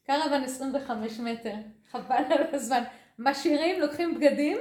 [0.07, 1.55] קרוון 25 מטר,
[1.91, 2.83] חבל על הזמן,
[3.19, 4.59] משאירים, לוקחים בגדים,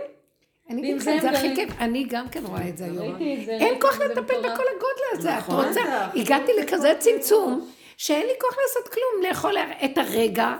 [0.69, 1.55] אני אגיד הם זה הכי.
[1.55, 3.17] כיף, אני גם כן רואה את זה היום.
[3.47, 4.39] אין כוח לטפל.
[4.39, 5.65] בכל הגודל הזה, את נכון.
[5.65, 5.81] רוצה?
[5.81, 6.09] בטח.
[6.15, 10.55] הגעתי לכזה צמצום, שאין לי כוח לעשות כלום, לאכול את הרגע,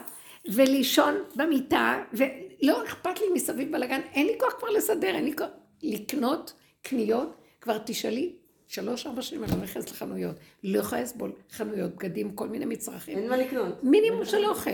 [0.54, 5.48] ולישון במיטה, ולא אכפת לי מסביב בלאגן, אין לי כוח כבר לסדר, אין לי כוח
[5.84, 8.36] לקנות קניות, כבר תשאלי,
[8.68, 13.18] שלוש, ארבע שנים אני לא נכנסת לחנויות, לא יכולה לסבול חנויות, בגדים, כל מיני מצרכים,
[13.18, 13.84] אין מה לקנות.
[13.84, 14.70] מינימום של אוכל.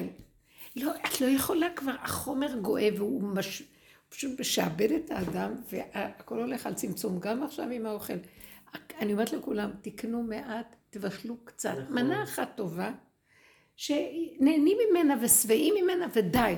[0.75, 3.63] לא, את לא יכולה כבר, החומר גואה והוא מש...
[4.11, 8.13] פשוט משעבד את האדם, והכל הולך על צמצום, גם עכשיו עם האוכל.
[8.99, 11.95] אני אומרת לכולם, תקנו מעט, תבשלו קצת, נכון.
[11.95, 12.91] מנה אחת טובה,
[13.85, 16.55] שנהנים ממנה ושבעים ממנה ודי.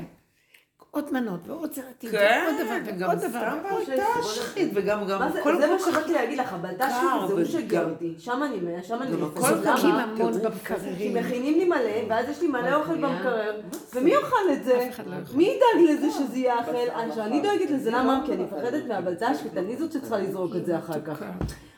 [0.91, 5.19] עוד מנות ועוד זרעתים, כן, ועוד דבר וגם ועוד דבר סתם ועוד בלטשחית, וגם גם
[5.19, 5.43] מה זה, מה
[5.80, 5.91] כל.
[5.91, 9.11] שבאתי להגיד לך, הבלטשית קר, זה הוא שגר וגם- אותי, שם אני מאה, שם אני
[9.15, 9.30] מאה.
[9.41, 10.03] זורקים למה?
[10.03, 11.13] המון במקררים.
[11.13, 12.97] מכינים לי מלא, ואז יש לי מלא אוכל.
[12.97, 13.61] במקרר,
[13.93, 14.89] ומי יאכל את זה?
[15.05, 15.15] לא.
[15.34, 16.71] מי ידאג לזה שזה יהיה אכל?
[17.09, 18.24] עכשיו, אני דואגת לזה, למה?
[18.26, 21.24] כי אני מפחדת מהבלטשית, אני זאת שצריכה לזרוק את זה אחר כך.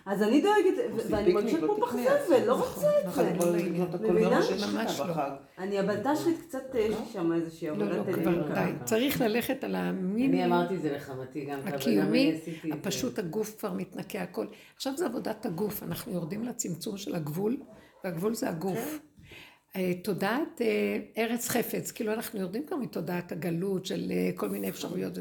[0.06, 3.58] אז אני דואגת, ואני מרגישה כמו פח זבל, לא רוצה את נכון, זה.
[4.00, 4.40] מבינה?
[5.08, 5.14] לא.
[5.58, 8.54] אני הבלטשית קצת, יש לי שם איזושהי לא, עבודת לא.
[8.54, 8.72] די.
[8.84, 12.80] צריך ללכת על אני המינימום אמרתי את זה לחמתי גם אני הקיומי, עשיתי את זה.
[12.80, 14.46] הפשוט הגוף כבר מתנקה הכל.
[14.76, 17.58] עכשיו זה עבודת הגוף, אנחנו יורדים לצמצום של הגבול,
[18.04, 19.00] והגבול זה הגוף.
[19.76, 24.70] אה, תודעת אה, ארץ חפץ, כאילו אנחנו יורדים כבר מתודעת הגלות של אה, כל מיני
[24.70, 25.14] אפשרויות.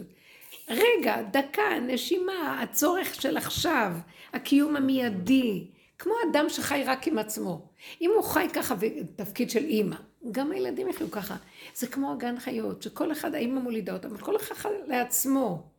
[0.69, 3.93] רגע, דקה, נשימה, הצורך של עכשיו,
[4.33, 7.69] הקיום המיידי, כמו אדם שחי רק עם עצמו.
[8.01, 9.97] אם הוא חי ככה בתפקיד של אימא,
[10.33, 11.37] גם הילדים יחיו ככה.
[11.75, 15.71] זה כמו הגן חיות, שכל אחד, האימא מולידה אותם, אבל כל אחד לעצמו.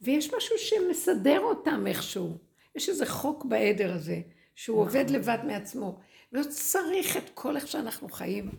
[0.00, 2.38] ויש משהו שמסדר אותם איכשהו.
[2.74, 4.20] יש איזה חוק בעדר הזה,
[4.54, 5.98] שהוא עובד לבד מעצמו.
[6.32, 8.50] לא צריך את כל איך שאנחנו חיים,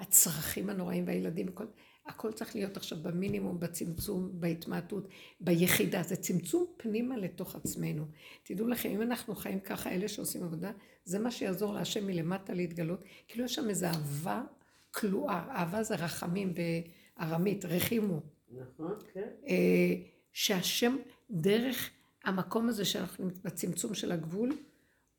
[0.00, 1.64] הצרכים הנוראים והילדים, הכל,
[2.06, 5.08] הכל צריך להיות עכשיו במינימום, בצמצום, בהתמעטות,
[5.40, 6.02] ביחידה.
[6.02, 8.04] זה צמצום פנימה לתוך עצמנו.
[8.42, 10.70] תדעו לכם, אם אנחנו חיים ככה, אלה שעושים עבודה,
[11.04, 13.04] זה מה שיעזור להשם מלמטה להתגלות.
[13.28, 14.42] כאילו יש שם איזו אהבה
[14.90, 15.44] כלואה.
[15.50, 18.20] אהבה זה רחמים בארמית, רחימו.
[18.50, 19.28] נכון, כן.
[19.48, 19.94] אה,
[20.32, 20.96] שהשם
[21.30, 21.90] דרך
[22.24, 24.52] המקום הזה שאנחנו בצמצום של הגבול,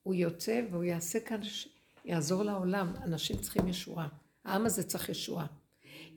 [0.04, 1.40] הוא יוצא והוא יעשה כאן,
[2.06, 2.94] יעזור לעולם.
[3.04, 4.08] אנשים צריכים ישועה.
[4.46, 5.46] העם הזה צריך ישועה.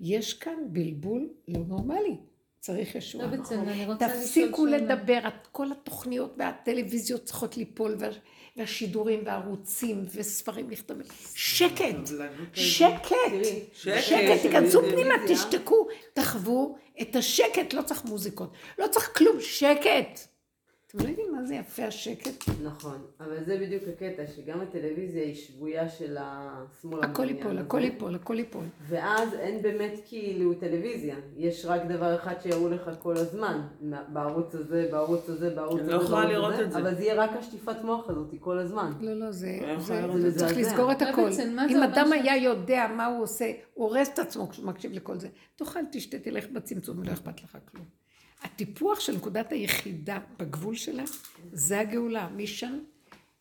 [0.00, 2.16] יש כאן בלבול לא נורמלי.
[2.60, 3.26] צריך ישועה.
[3.26, 4.66] לא בצדק, אני רוצה לשאול תפסיקו.
[4.66, 8.08] לדבר, את- כל התוכניות והטלוויזיות צריכות ליפול, וה-
[8.56, 11.06] והשידורים והערוצים וספרים נכתבים.
[11.34, 12.06] שקט,
[12.52, 13.04] שקט,
[13.82, 14.42] שקט.
[14.42, 14.80] תיכנסו.
[14.90, 20.20] פנימה, תשתקו, תחוו את השקט, לא צריך מוזיקות, לא צריך כלום, שקט.
[20.90, 22.48] אתם לא יודעים מה זה יפה השקט?
[22.62, 27.58] נכון, אבל זה בדיוק הקטע, שגם הטלוויזיה היא שבויה של השמאל הכל ייפול.
[27.58, 28.64] הכל ייפול, הכל ייפול.
[28.88, 33.60] ואז אין באמת כאילו טלוויזיה, יש רק דבר אחד שיראו לך כל הזמן,
[34.08, 36.78] בערוץ הזה, בערוץ הזה, בערוץ אני הזה, לא יכולה לראות את זה.
[36.78, 38.92] אבל זה יהיה רק השטיפת מוח הזאת כל הזמן.
[39.00, 40.30] לא, לא, זה, לא.
[40.30, 41.02] צריך לסגור את.
[41.02, 41.30] הכל.
[41.70, 45.28] אם אדם היה יודע מה הוא עושה, הוא הורס את עצמו כשהוא מקשיב לכל זה.
[45.56, 48.00] תאכל, תשתה, תלך בצמצום, לא אכפת לך כלום.
[48.42, 51.04] הטיפוח של נקודת היחידה בגבול שלה,
[51.52, 52.28] זה הגאולה.
[52.28, 52.78] משם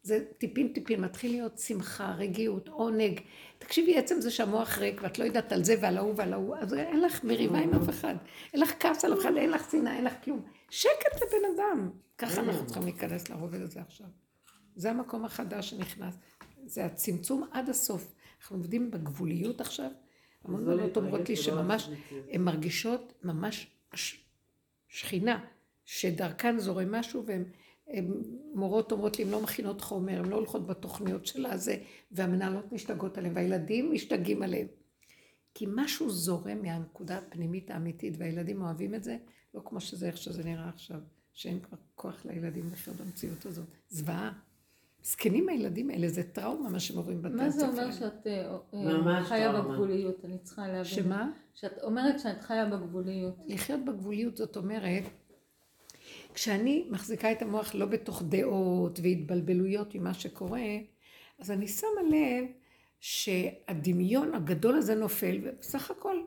[0.03, 3.19] זה טיפין טיפין, מתחיל להיות שמחה, רגיעות, עונג.
[3.59, 6.73] תקשיבי, עצם זה שהמוח ריק, ואת לא יודעת על זה ועל ההוא ועל ההוא, אז
[6.73, 8.15] אין לך מריבה עם אף אחד.
[8.53, 10.45] אין לך כעס על אף אחד, אין לך שנאה, אין לך כלום.
[10.69, 11.89] שקט לבן אדם.
[12.17, 14.07] ככה אנחנו צריכים להיכנס לרובד הזה עכשיו.
[14.75, 16.15] זה המקום החדש שנכנס.
[16.65, 18.13] זה הצמצום עד הסוף.
[18.41, 19.91] אנחנו עובדים בגבוליות עכשיו.
[20.43, 21.89] המון לא בנות אומרות לי ולא שממש.
[22.31, 23.67] הן מרגישות ממש
[24.89, 25.45] שכינה,
[25.85, 27.43] שדרכן זורם משהו, והן
[27.87, 28.23] הן-
[28.53, 31.77] מורות אומרות לי, הן לא מכינות חומר, הן לא הולכות בתוכניות של הזה,
[32.11, 34.67] והמנהלות משתגעות עליהן, והילדים משתגעים עליהן.
[35.53, 39.17] כי משהו זורם מהנקודה הפנימית האמיתית, והילדים אוהבים את זה,
[39.53, 40.99] לא כמו שזה, איך שזה נראה עכשיו,
[41.33, 43.65] שאין כבר כוח לילדים לחיות במציאות הזאת.
[43.89, 44.31] זוועה.
[45.03, 47.91] זקנים הילדים האלה, זה טראומה מה שהם עוברים בבתי מה זה אומר.
[47.91, 49.61] שאת אה, אה, חיה.
[49.61, 50.25] בגבוליות?
[50.25, 50.83] אני צריכה להבין.
[50.85, 51.31] שמה?
[51.53, 53.35] שאת אומרת שאת חיה בגבוליות.
[53.47, 55.03] לחיות בגבוליות זאת אומרת,
[56.33, 60.61] כשאני מחזיקה את המוח לא בתוך דעות והתבלבלויות ממה שקורה,
[61.39, 62.45] אז אני שמה לב
[62.99, 66.23] שהדמיון הגדול הזה נופל, ובסך הכל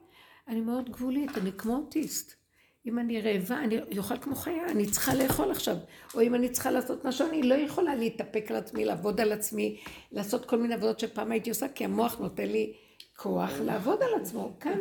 [0.49, 2.41] אני מאוד גבולית, אני כמו אוטיסט.
[2.87, 5.76] אם אני רעבה, אני אוכל כמו חיה, אני צריכה לאכול עכשיו.
[6.14, 9.80] או אם אני צריכה לעשות משהו, אני לא יכולה להתאפק על עצמי, לעבוד על עצמי,
[10.12, 12.72] לעשות כל מיני עבודות שפעם הייתי עושה, כי המוח נותן לי
[13.16, 14.53] כוח לעבוד על עצמו.
[14.61, 14.78] כאן,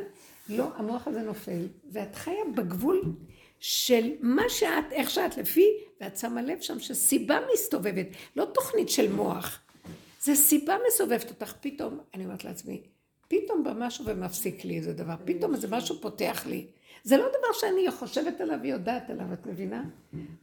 [0.49, 3.03] לא, המוח הזה נופל, ואת חיה בגבול
[3.59, 5.67] של מה שאת, איך שאת לפי,
[6.01, 9.59] ואת שמה לב שם שסיבה מסתובבת, לא תוכנית של מוח.
[10.21, 12.81] זה סיבה מסובבת אותך, פתאום, אני אומרת לעצמי,
[13.27, 16.65] פתאום בא משהו ומפסיק לי איזה דבר, פתאום איזה משהו פותח לי.
[17.03, 19.83] זה לא דבר שאני חושבת עליו ויודעת עליו, את מבינה?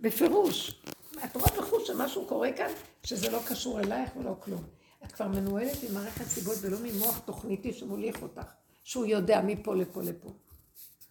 [0.01, 0.83] בפירוש.
[1.25, 2.71] את רואה בחוש שמשהו קורה כאן,
[3.03, 4.63] שזה לא קשור אלייך ולא כלום.
[5.05, 8.53] את כבר מנוהלת עם מערכת סיבות ולא ממוח תוכניתי שמוליך אותך,
[8.85, 10.29] שהוא יודע מפה לפה לפה.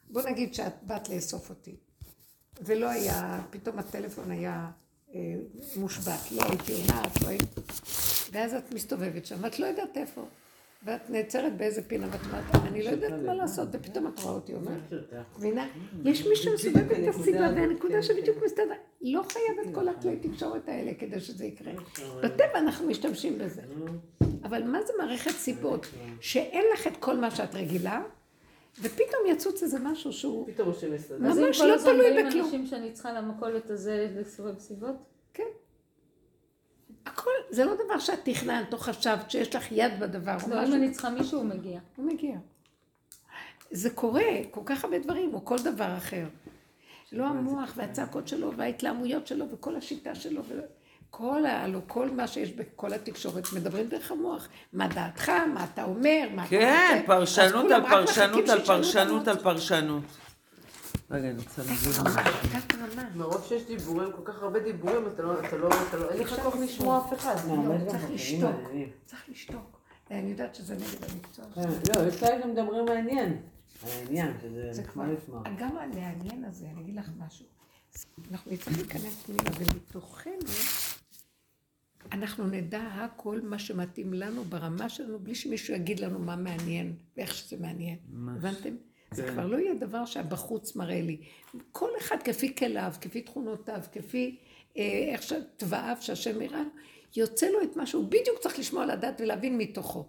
[0.09, 1.75] בוא נגיד שאת באת לאסוף אותי,
[2.61, 4.71] ולא היה, פתאום הטלפון היה
[5.15, 5.19] אה,
[5.75, 7.55] מושבת, לא הייתי עונה, את לא היית...
[8.31, 10.25] ואז את מסתובבת שם, ואת לא יודעת איפה.
[10.83, 14.53] ואת נעצרת באיזה פינה, ואת אומרת, אני לא יודעת מה לעשות, ופתאום את רואה אותי
[14.53, 14.93] אומרת,
[15.37, 15.67] מבינה?
[16.05, 21.19] יש מישהו שמסובב את הסיבה, והנקודה שבדיוק מסתדר, לא חייבת כל הכלי תקשורת האלה כדי
[21.19, 21.71] שזה יקרה.
[22.23, 23.61] בטבע אנחנו משתמשים בזה.
[24.43, 25.87] אבל מה זה מערכת סיבות?
[26.19, 28.03] שאין לך את כל מה שאת רגילה,
[28.81, 30.47] ופתאום יצוץ איזה משהו שהוא...
[30.47, 31.17] פתאום השם מסתדר.
[31.19, 32.45] ממש אז אם לא כל הזמן תלוי באים בכלום.
[32.45, 34.95] אנשים שאני צריכה למכולת הזה לסובב סיבות?
[37.07, 37.13] כן.
[37.13, 40.73] הכל, זה לא דבר שאת תכננת או חשבת שיש לך יד בדבר או לא, אם.
[40.73, 41.79] אני צריכה מישהו, הוא מגיע.
[41.95, 42.35] הוא מגיע.
[43.71, 46.25] זה קורה, כל כך הרבה דברים, או כל דבר אחר.
[47.11, 50.41] לא המוח והצעקות שלו וההתלהמויות שלו וכל השיטה שלו
[51.09, 51.63] וכל ה...
[51.63, 54.47] הלוא כל מה שיש בכל התקשורת מדברים דרך המוח.
[54.73, 57.07] מה דעתך, מה אתה אומר, מה אתה כן, רוצה.
[57.07, 59.27] פרשנות על פרשנות על פרשנות.
[59.27, 60.03] על פרשנות.
[61.11, 63.03] רגע, אני רוצה להגיד משהו.
[63.15, 66.39] מרוב שיש דיבורים, כל כך הרבה דיבורים, אתה לא, אתה לא, אתה לא, אין לך
[66.43, 67.35] כוח לשמוע אף אחד.
[67.47, 68.55] לא, צריך לשתוק.
[69.05, 69.81] צריך לשתוק.
[70.11, 71.45] אני יודעת שזה נגד המקצוע.
[71.95, 73.41] לא, יש כאלה שמדברים מעניין.
[73.83, 75.43] העניין, שזה נחמד לשמוע.
[75.57, 77.45] גם המעניין הזה, אני אגיד לך משהו.
[78.31, 80.39] אנחנו נצטרך להיכנס פנימה, ומתוכנו
[82.11, 87.33] אנחנו נדע הכל מה שמתאים לנו ברמה שלנו, בלי שמישהו יגיד לנו מה מעניין ואיך
[87.33, 87.97] שזה מעניין.
[88.27, 88.75] הבנתם?
[89.11, 89.31] זה כן.
[89.31, 91.17] כבר לא יהיה דבר שהבחוץ מראה לי.
[91.71, 94.37] כל אחד כפי כליו, כפי תכונותיו, כפי
[94.77, 96.63] אה, איך שתבעיו שהשם יראה,
[97.15, 100.05] יוצא לו את מה שהוא בדיוק צריך לשמוע לדעת ולהבין מתוכו.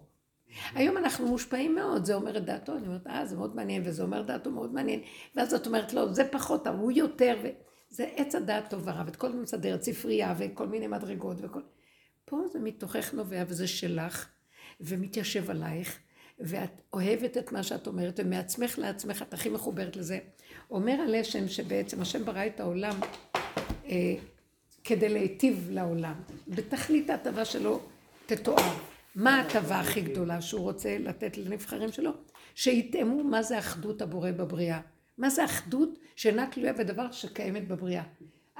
[0.75, 4.03] היום אנחנו מושפעים מאוד, זה אומר את דעתו, אני אומרת, אה, זה מאוד מעניין, וזה
[4.03, 5.01] אומר דעתו מאוד מעניין,
[5.35, 9.27] ואז את אומרת, לא, זה פחות, הוא יותר, וזה עץ הדעת טוב ורע, ואת כל
[9.27, 11.61] הזמן מסדרת ספרייה, וכל מיני מדרגות, וכל...
[12.25, 14.27] פה זה מתוכך נובע, וזה שלך,
[14.81, 15.99] ומתיישב עלייך,
[16.39, 20.19] ואת אוהבת את מה שאת אומרת, ומעצמך לעצמך את הכי מחוברת לזה.
[20.71, 22.99] אומר הלשם שבעצם השם ברא את העולם
[23.85, 24.15] אה,
[24.83, 26.13] כדי להיטיב לעולם.
[26.47, 27.81] בתכלית ההטבה שלו
[28.25, 28.77] תתואר.
[29.15, 32.11] מה ההטבה הכי גדולה שהוא רוצה לתת לנבחרים שלו?
[32.55, 34.79] שיטעמו מה זה אחדות הבורא בבריאה.
[35.17, 38.03] מה זה אחדות שאינה תלויה בדבר שקיימת בבריאה.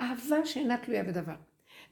[0.01, 1.35] אהבה שאינה תלויה בדבר.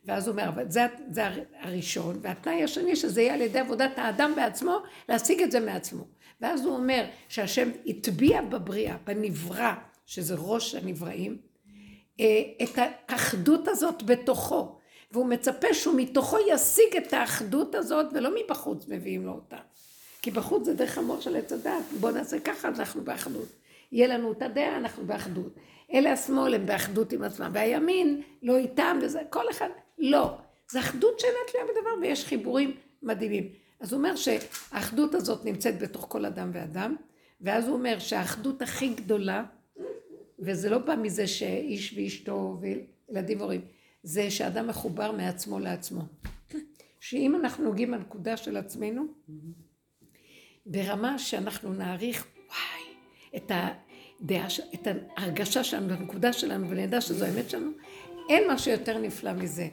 [0.08, 1.22] ואז הוא אומר, אבל זה, זה
[1.60, 4.78] הראשון, והתנאי השני שזה יהיה על ידי עבודת האדם בעצמו,
[5.10, 6.04] להשיג את זה מעצמו.
[6.42, 9.74] ואז הוא אומר שהשם הטביע בבריאה, בנברא,
[10.06, 11.38] שזה ראש הנבראים,
[12.20, 14.78] אה, את האחדות הזאת בתוכו.
[15.12, 19.58] והוא מצפה שהוא מתוכו ישיג את האחדות הזאת, ולא מבחוץ מביאים לו אותה.
[20.22, 23.48] כי בחוץ זה דרך המוח של עץ הדת, בואו נעשה ככה, אנחנו באחדות.
[23.92, 25.54] יהיה לנו את הדעה, אנחנו באחדות.
[25.94, 30.38] אלה השמאל הם באחדות עם עצמם, והימין לא איתם, וזה, כל אחד, לא.
[30.72, 33.50] זה אחדות שאינה תלויה בדבר, ויש חיבורים מדהימים.
[33.80, 36.96] אז הוא אומר שהאחדות הזאת נמצאת בתוך כל אדם ואדם,
[37.42, 39.44] ואז הוא אומר שהאחדות הכי גדולה,
[40.40, 43.62] וזה לא בא מזה שאיש ואשתו וילדים והורים,
[44.04, 46.02] זה שאדם מחובר מעצמו לעצמו.
[47.00, 49.06] שאם אנחנו נוגעים בנקודה של עצמנו,
[50.66, 52.96] ברמה שאנחנו נעריך, וואי,
[53.36, 53.87] את הדעה,
[54.48, 54.88] ש- את
[55.18, 57.70] ההרגשה שלנו, את הנקודה שלנו, ונדע שזו האמת שלנו,
[58.30, 59.68] אין משהו יותר נפלא מזה.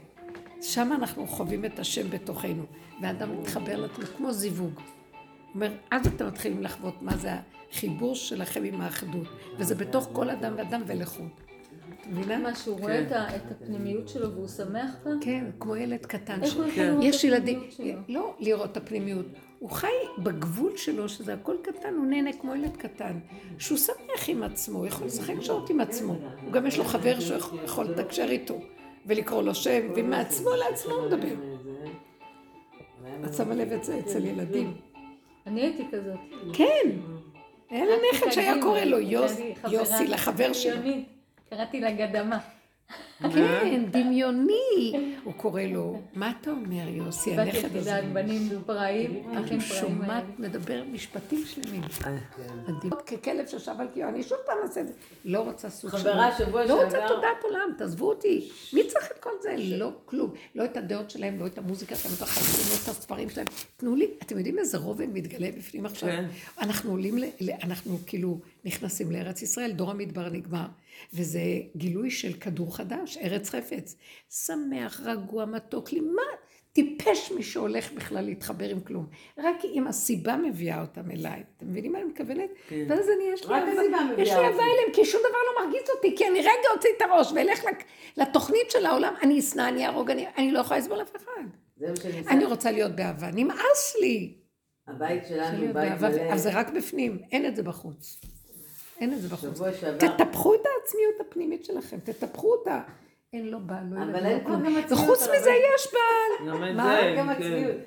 [0.63, 2.65] שם אנחנו חווים את השם בתוכנו,
[3.03, 4.81] והאדם מתחבר לעצמו כמו זיווג.
[5.55, 7.31] אומר, אז אתם מתחילים לחוות מה זה
[7.73, 9.27] החיבור שלכם עם האחדות,
[9.59, 11.29] וזה בתוך כל אדם ואדם ולחוד.
[12.01, 12.39] את מבינה?
[12.39, 15.11] מה שהוא רואה את ה- את הפנימיות שלו והוא שמח בה?
[15.21, 16.41] כן, כמו ילד קטן.
[17.03, 17.61] יש ילדים?
[18.09, 19.27] לא לראות את הפנימיות,
[19.65, 19.87] הוא חי
[20.19, 23.19] בגבול שלו, שזה הכל קטן, הוא נהנה כמו ילד קטן,
[23.59, 27.21] שהוא שמח עם עצמו, הוא יכול לשחק שעות עם עצמו, הוא גם יש לו חבר
[27.21, 28.59] שיכול לתקשר איתו,
[29.07, 31.35] ולקרוא לו שם, ומעצמו לעצמו הוא מדבר.
[33.25, 34.77] את שמה לב את זה אצל ילדים.
[35.47, 36.19] אני הייתי כזאת.
[36.53, 36.91] כן,
[37.71, 38.99] היה לי נכד שהיה קורא לו
[39.71, 40.91] יוסי לחבר שלו.
[41.51, 42.39] קראתי לה גדמה.
[43.21, 44.93] כן, דמיוני.
[45.25, 48.01] הוא קורא לו, מה אתה אומר יוסי, הנכד הזה?
[48.13, 49.61] בנים פראיים, אחים פראיים.
[49.61, 51.83] שומעת, מדבר משפטים שלמים.
[52.69, 52.93] מדהים.
[53.07, 54.93] ככלב ששב על קיו, אני שוב פעם אעשה את זה.
[55.25, 55.97] לא רוצה סוג של...
[55.97, 58.49] חברה שבוע לא רוצה שעבר- תודעת עולם, תעזבו אותי.
[58.73, 59.55] מי צריך את כל זה?
[59.59, 60.31] לא כלום.
[60.55, 62.31] לא את הדעות שלהם, לא את המוזיקה שלהם, לא את
[62.71, 63.47] לא את הספרים שלהם.
[63.77, 66.09] תנו לי, אתם יודעים איזה רובד מתגלה בפנים עכשיו?
[66.09, 66.25] כן.
[66.61, 67.19] אנחנו עולים,
[67.63, 70.67] אנחנו כאילו נכנסים לארץ ישראל, דור המדבר נגמר,
[71.13, 71.41] וזה
[71.77, 73.97] גילוי של כדור חדש, ארץ חפץ.
[74.31, 76.23] שמח, רגוע, מתוק לי, מה?
[76.75, 79.07] טיפש מי שהולך בכלל להתחבר עם כלום.
[79.39, 81.43] רק אם הסיבה מביאה אותם אליי.
[81.57, 82.51] אתם מבינים מה אני מתכוונת?
[82.69, 82.85] כן.
[82.89, 84.35] ואז אני, יש לי רק הסיבה מביאה יש לי.
[84.35, 87.61] אהבה אליהם, כי שום דבר לא מרגיז אותי, כי אני רגע אוציא את הראש ואלך
[88.17, 91.43] לתוכנית של העולם, אני אשנא, אני אהרוג, אני, אני לא יכולה לסבול אף אחד.
[91.77, 94.35] זה מה שאני אני רוצה להיות באהבה, נמאס לי.
[94.89, 96.29] הבית שלנו להיות בית מלא.
[96.29, 98.21] אבל זה רק בפנים, אין את זה בחוץ.
[99.05, 99.61] אין את זה בחוץ.
[99.99, 102.81] תטפחו את העצמיות הפנימית שלכם, תטפחו אותה.
[103.33, 104.61] אין לו בעל, לא אבל ילדים, אין לא פה כלום.
[104.61, 105.51] גם עצמיות וחוץ מזה.
[105.75, 106.49] יש בעל.
[106.49, 106.99] גם מה?
[107.17, 107.79] גם כן.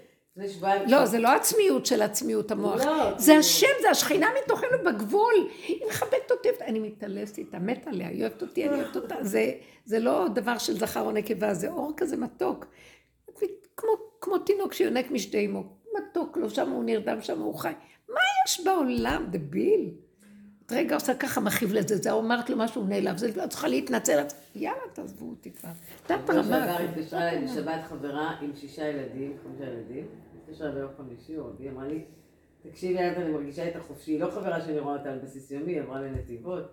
[0.47, 0.89] שבועיים.
[0.89, 2.85] לא, זה לא עצמיות של עצמיות המוח.
[2.85, 5.33] לא, זה השם, זה השכינה מתוכנו בגבול.
[5.67, 9.15] היא מכבדת אותי, אני מתעלסת איתה, מתה עליה, היא אוהבת אותי, אני אוהבת אותה.
[9.21, 9.51] זה,
[9.85, 12.65] זה לא דבר של זכר או נקבה, זה אור כזה מתוק.
[13.77, 13.89] כמו,
[14.21, 15.63] כמו תינוק שיונק משתי אמו.
[15.97, 17.71] מתוק לו, שם הוא נרדם, שם הוא חי.
[18.09, 19.91] מה יש בעולם, דביל?
[20.71, 24.23] רגע עושה ככה, מכאיב לזה, זה אמרת לו משהו, הוא נעלב, זה לא צריכה להתנצל,
[24.55, 25.69] יאללה, תעזבו אותי כבר.
[26.05, 26.43] תת רמה.
[26.43, 30.07] שעבר התקשרה אליי בשבת חברה עם שישה ילדים, חמישה ילדים.
[30.37, 32.05] התקשרה ביום חמישי או רביעי, אמרה לי,
[32.61, 34.11] תקשיבי, אנטה, אני מרגישה איתך חופשי.
[34.11, 36.63] היא לא חברה שאני רואה אותה על בסיס יומי, היא עברה לנתיבות.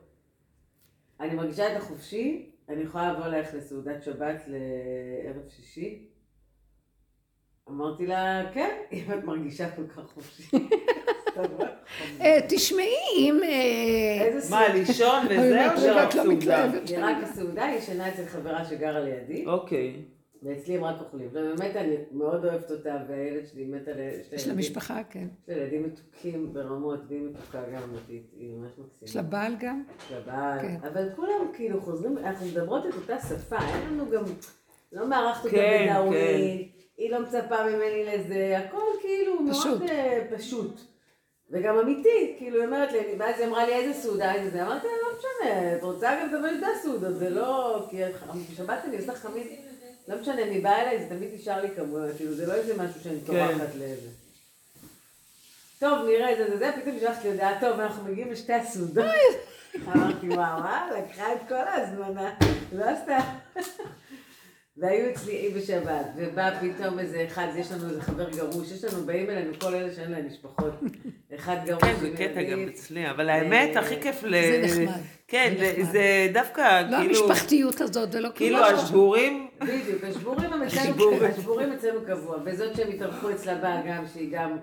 [1.20, 6.06] אני מרגישה איתך חופשי, אני יכולה לבוא אלייך לסעודת שבת לערב שישי.
[7.68, 10.68] אמרתי לה, כן, אם את מרגישה כל כך חופשי.
[12.20, 13.40] אה, תשמעי, אם...
[13.42, 14.68] אה, מה?
[14.68, 15.42] לישון וזהו?
[15.42, 16.66] רגע, שרק את סעודה?
[16.98, 19.46] רק הסעודה, היא ישנה אצל חברה שגרה לידי.
[19.46, 19.96] אוקיי.
[20.44, 21.28] ואצלי הם רק אוכלים.
[21.30, 23.94] ובאמת אני מאוד אוהבת אותה, והילד שלי מת על
[24.32, 25.26] יש לה משפחה, כן.
[25.42, 29.08] יש לה ילדים מתוקים ברמות, והיא מתוקה גם אמיתית, היא ממש מקסימה.
[29.08, 29.82] יש לה בעל גם?
[29.98, 30.60] יש לה בעל.
[30.60, 30.76] כן.
[30.92, 34.24] אבל כולם כאילו חוזרים, אנחנו מדברות את אותה שפה, אין לנו גם,
[34.92, 39.42] לא מערכת אותה כן, בדאווין, היא לא מצפה ממני לזה, הכל כאילו.
[39.42, 40.93] מאוד אה, פשוט.
[41.54, 44.86] וגם אמיתי, כאילו היא אומרת לי, ואז היא אמרה לי איזה סעודה, איזה זה, אמרתי
[44.86, 48.00] לה, לא משנה, את רוצה גם תבואי את הסעודות, זה לא, כי
[48.52, 49.60] בשבת אני עושה חמית,
[50.08, 53.00] לא משנה, מי בא אליי, זה תמיד נשאר לי כמויות, כאילו זה לא איזה משהו
[53.00, 53.26] שאני כן.
[53.26, 54.08] טורחת לאיזה.
[55.78, 59.04] טוב, נראה זה זה זה, פתאום שלחתי הודעה, טוב, אנחנו מגיעים לשתי הסעודות.
[59.96, 62.34] אמרתי, וואו, אה, לקחה את כל ההזמנה,
[62.72, 63.18] לא עשתה.
[64.76, 69.06] והיו אצלי אי בשבת, ובא פתאום איזה אחד, יש לנו איזה חבר גרוש, יש לנו,
[69.06, 70.80] באים אלינו כל אלה שאין להם משפחות.
[71.34, 72.42] אחד גרוש כן, זה קטע.
[72.42, 74.30] גם אצלי, אבל האמת, אה, הכי כיף ל...
[74.30, 75.00] זה נחמד.
[75.28, 75.92] כן, זה נחמד.
[75.92, 77.20] זה דווקא, לא כאילו...
[77.20, 78.78] המשפחתיות הזאת ולא כאילו כלום.
[78.78, 81.24] השבורים, בדיוק, השבורים הם אצלנו, השבורים.
[81.24, 84.56] השבורים אצלנו קבוע, וזאת שהם התארחו אצלה באה גם, שהיא גם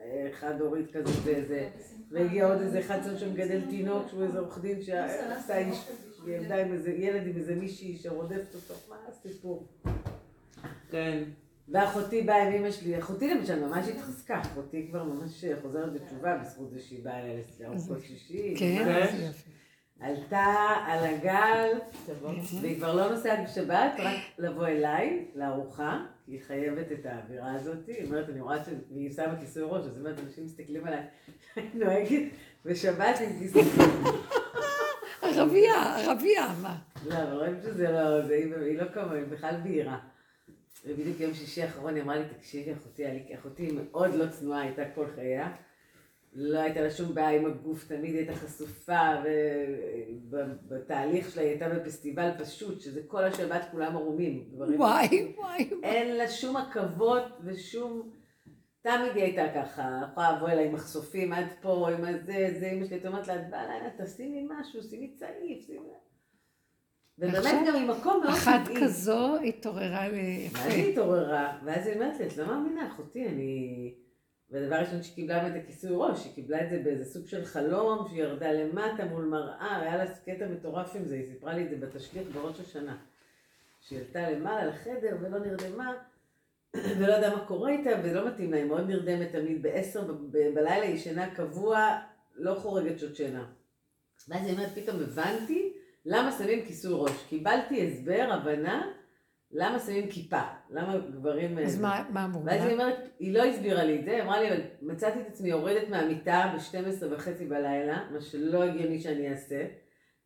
[0.00, 1.68] אה, חד-הורית כזאת וזה,
[2.10, 5.78] והגיע עוד איזה אחד שם שמגדל תינוק, שהוא איזה עורך דין שעשה איש,
[6.26, 9.68] ילדה עם איזה ילד עם איזה מישהי שרודפת אותו, מה הסיפור?
[10.90, 11.22] כן.
[11.68, 16.70] ואחותי באה עם אמא שלי, אחותי למשל ממש התחזקה, אחותי כבר ממש חוזרת בתשובה בזכות
[16.70, 18.54] זה שהיא באה אליה לארוחות שישי.
[18.58, 18.84] כן.
[18.84, 19.50] זה יפה.
[20.00, 20.54] עלתה
[20.86, 21.68] על הגל,
[22.60, 27.86] והיא כבר לא נוסעת בשבת, רק לבוא אליי, לארוחה, כי היא חייבת את האווירה הזאת.
[27.86, 31.00] היא אומרת, אני רואה שהיא שמה כיסוי ראש, אז היא אומרת, אנשים מסתכלים עליי,
[31.56, 32.22] אני נוהגת
[32.64, 34.39] בשבת עם כיסוי ראש.
[35.40, 36.76] ערבייה, ערבייה, מה?
[37.06, 39.98] לא, אבל רואים שזה לא, זה, היא, לא כמוה, היא בכלל בהירה.
[40.86, 43.04] ובדיוק יום שישי האחרון היא אמרה לי, תקשיבי, אחותי,
[43.34, 45.52] אחותי מאוד לא צנועה, הייתה כל חייה.
[46.34, 49.10] לא הייתה לה שום בעיה עם הגוף, תמיד הייתה חשופה,
[50.30, 54.44] ובתהליך שלה היא הייתה בפסטיבל פשוט, שזה כל השבת כולם ערומים.
[54.52, 55.70] דברים וואי, וואי.
[55.82, 58.10] אין לה שום עכבות ושום...
[58.82, 62.84] תמיד היא הייתה ככה, יכולה לבוא אליי עם מחשופים עד פה, עם הזה, זה, אמא
[62.84, 65.88] שלי הייתה אומרת לה, את באה אליי, תשימי משהו, שימי צעיף, שימי...
[67.18, 68.60] ובאמת ועכשיו, גם ממקום מאוד אחת.
[68.82, 70.62] כזו התעוררה ואז ליפה.
[70.62, 73.94] היא התעוררה, ואז היא אומרת לי, את לא מאמינה, אחותי, אני...
[74.50, 78.08] והדבר הראשון שהיא קיבלה באמת הכיסוי ראש, היא קיבלה את זה באיזה סוג של חלום,
[78.08, 81.70] שהיא ירדה למטה מול מראה, היה לה קטע מטורף עם זה, היא סיפרה לי את
[81.70, 82.96] זה בתשליך בראש השנה.
[83.80, 85.92] שהיא עלתה למעלה לחדר ולא נרדמה,
[86.76, 90.98] ולא ידעה מה קורה איתה, ולא מתאים לה, היא מאוד נרדמת תמיד, בעשר בלילה היא
[90.98, 91.98] שינה קבוע,
[92.36, 93.46] לא חורגת שעות שינה.
[94.28, 95.72] ואז היא אומרת, פתאום הבנתי
[96.04, 97.24] למה שמים כיסוי ראש.
[97.28, 98.86] קיבלתי הסבר, הבנה,
[99.52, 100.42] למה שמים כיפה.
[100.70, 101.58] למה גברים...
[101.58, 102.72] אז אה, מה מה אמרו ואז היא?
[102.72, 104.48] אומרת, היא לא הסבירה לי את זה, אמרה לי,
[104.82, 109.66] מצאתי את עצמי יורדת מהמיטה ב-12 וחצי בלילה, מה שלא הגיוני שאני אעשה.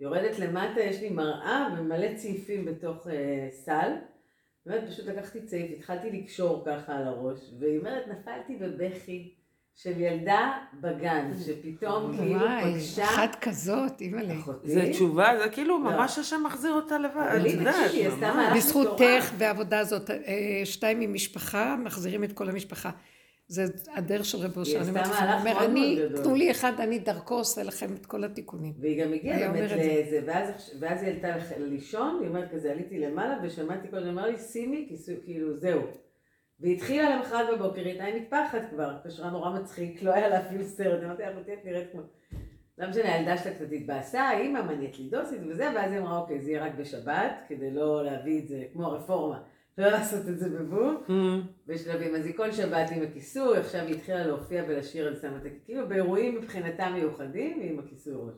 [0.01, 3.93] יורדת למטה, יש לי מראה ומלא צעיפים בתוך אה, סל.
[4.67, 9.35] באמת, פשוט לקחתי צעיף, התחלתי לקשור ככה על הראש, והיא אומרת, נפלתי בבכי
[9.77, 14.35] של ילדה בגן, שפתאום כאילו וואי, פגשה אחת כזאת, אימא'לה.
[14.41, 14.71] אחותי.
[14.71, 15.91] זה תשובה, זה כאילו לא.
[15.91, 22.33] ממש השם מחזיר אותה לבד, את יודעת, בזכותך והעבודה הזאת, אה, שתיים ממשפחה, מחזירים את
[22.33, 22.91] כל המשפחה.
[23.49, 23.65] זה
[23.95, 24.81] הדרך של רב אושר.
[24.81, 27.35] היא אני עשתה אומרת לכם, הוא אומר, אני, מאוד גדול." תנו לי אחד, אני דרכו
[27.35, 28.73] עושה לכם את כל התיקונים.
[28.81, 29.71] והיא גם הגיעה באמת.
[29.71, 30.21] לזה,
[30.81, 34.89] ואז, היא עלתה לישון, היא אומרת כזה, עליתי למעלה ושמעתי קודם, אמר לי, שימי,
[35.25, 35.83] כאילו, זהו.
[36.61, 40.41] והיא התחילה למחרת בבוקר, היא הייתה עם מטפחת כבר, קשרה נורא מצחיק, לא היה לה
[40.41, 42.01] אפילו סרט, אמרתי אחותי, את נראית כמו...
[42.79, 46.19] לא משנה, הילדה שלה קצת התבאסה, אימא, מה נהיית לי דוסית וזה, ואז היא אמרה,
[46.19, 49.43] אוקיי, זה יהיה רק בשבת, כדי לא להביא את זה, כמו הרפורמה,
[49.79, 51.03] לא לעשות את זה בבום.
[51.09, 55.43] אמ, בשלבים, אז היא כל שבת עם הכיסוי, עכשיו היא התחילה להופיע ולשיר על שמת
[55.65, 58.35] כאילו באירועים מבחינתה מיוחדים, היא עם הכיסוי ראש.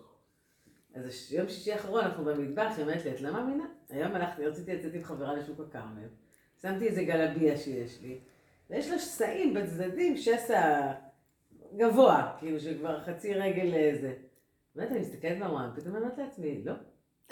[0.94, 3.64] אז יום שישי האחרון אנחנו במטבח, היא אומרת לי, את לא מאמינה?
[3.90, 6.08] היום הלכתי, רציתי לצאת עם חברה לשוק הכרמל,
[6.62, 8.18] שמתי איזה גלביה שיש לי,
[8.70, 10.92] ויש לה שסעים בצדדים, שסע
[11.76, 14.14] גבוה, כאילו שכבר חצי רגל לזה.
[14.74, 16.72] באמת, אני מסתכלת במראה, פתאום אני אומרת לעצמי, לא,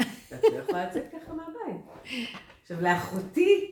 [0.00, 1.84] את לא יכולה לצאת ככה מהבית.
[2.62, 3.63] עכשיו, לאחותי, זה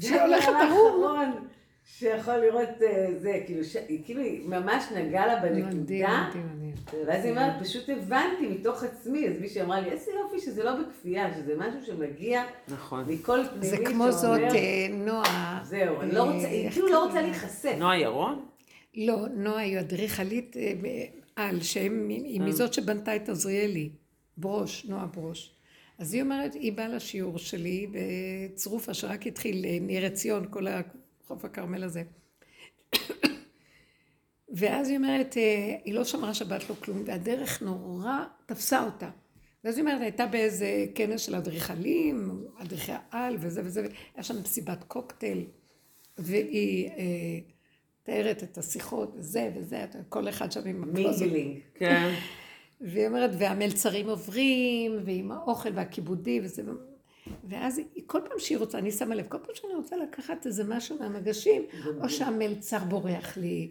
[0.00, 0.48] שהולכת.
[0.48, 1.30] האחרון
[1.84, 6.30] שיכול לראות אה, זה, כאילו, ש- היא כאילו היא ממש נגעה לה בנקודה.
[7.06, 10.70] ואז היא אומרת, פשוט הבנתי מתוך עצמי, אז מישהי אמרה לי, איזה יופי שזה לא
[10.80, 13.04] בכפייה, שזה משהו שמגיע נכון.
[13.08, 15.60] מכל פנימי זה כמו זאת, אה, נועה.
[15.64, 17.22] זהו, אני לא רוצה, אה, היא איך כאילו לא רוצה לה?
[17.22, 17.74] להיחשף.
[17.78, 18.44] נועה ירון?
[18.96, 20.72] לא, נועה היא אדריכלית אה,
[21.36, 23.90] על, שהם, היא מזאת שבנתה את עזריאלי,
[24.36, 25.53] ברוש, נועה ברוש.
[25.98, 30.66] אז היא אומרת, היא באה לשיעור שלי בצרופה שרק התחיל, ניר עציון, כל
[31.26, 32.02] חוף הכרמל הזה.
[34.54, 39.10] ואז היא אומרת, אה, היא לא שמרה שבת לא כלום, והדרך נורא תפסה אותה.
[39.64, 44.84] ואז היא אומרת, הייתה באיזה כנס של אדריכלים, אדריכי על וזה וזה, היה שם מסיבת
[44.84, 45.44] קוקטייל,
[46.18, 46.94] והיא אה,
[48.02, 50.94] תארת את השיחות וזה וזה, כל אחד שם עם.
[50.94, 51.58] mingling.
[51.74, 52.14] כן.
[52.80, 56.62] והיא אומרת, והמלצרים עוברים, ועם האוכל והכיבודים וזה,
[57.44, 60.64] ואז היא, כל פעם שהיא רוצה, אני שמה לב, כל פעם שאני רוצה לקחת איזה
[60.64, 61.62] משהו מהמגשים,
[62.02, 63.70] או שהמלצר בורח לי,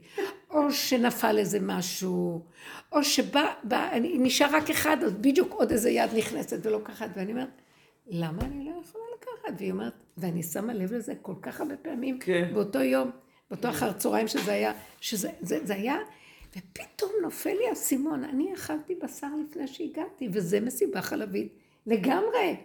[0.49, 2.45] או שנפל איזה משהו,
[2.91, 7.31] או שבא, בא, אני, נשאר רק אחד, אז בדיוק עוד איזה יד נכנסת ולוקחת, ואני
[7.31, 7.61] אומרת,
[8.07, 9.53] למה אני לא יכולה לקחת?
[9.59, 12.51] והיא אומרת, ואני שמה לב לזה כל כך הרבה פעמים, כן.
[12.53, 13.11] באותו יום,
[13.51, 15.95] באותו אחר צהריים שזה היה, שזה זה, זה היה,
[16.57, 21.53] ופתאום נופל לי האסימון, אני אכלתי בשר לפני שהגעתי, וזה מסיבה חלבית
[21.85, 22.55] לגמרי.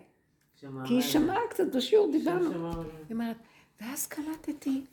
[0.61, 1.01] כי היא.
[1.03, 2.47] שמעה קצת בשיעור, דיברנו.
[2.47, 2.91] עליי.
[3.09, 3.37] היא אומרת,
[3.81, 4.85] ואז קלטתי,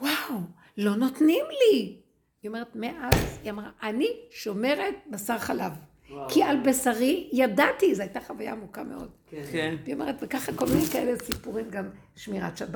[0.00, 0.40] וואו,
[0.78, 1.96] לא נותנים לי.
[2.42, 5.72] היא אומרת, מאז, היא אמרה, אני שומרת בשר חלב.
[6.10, 6.30] וואו.
[6.30, 9.10] כי על בשרי ידעתי, זו הייתה חוויה עמוקה מאוד.
[9.26, 9.42] כן.
[9.52, 9.76] כן.
[9.84, 12.68] והיא אומרת, וככה כל מיני כאלה סיפורים, גם שמירת שבת.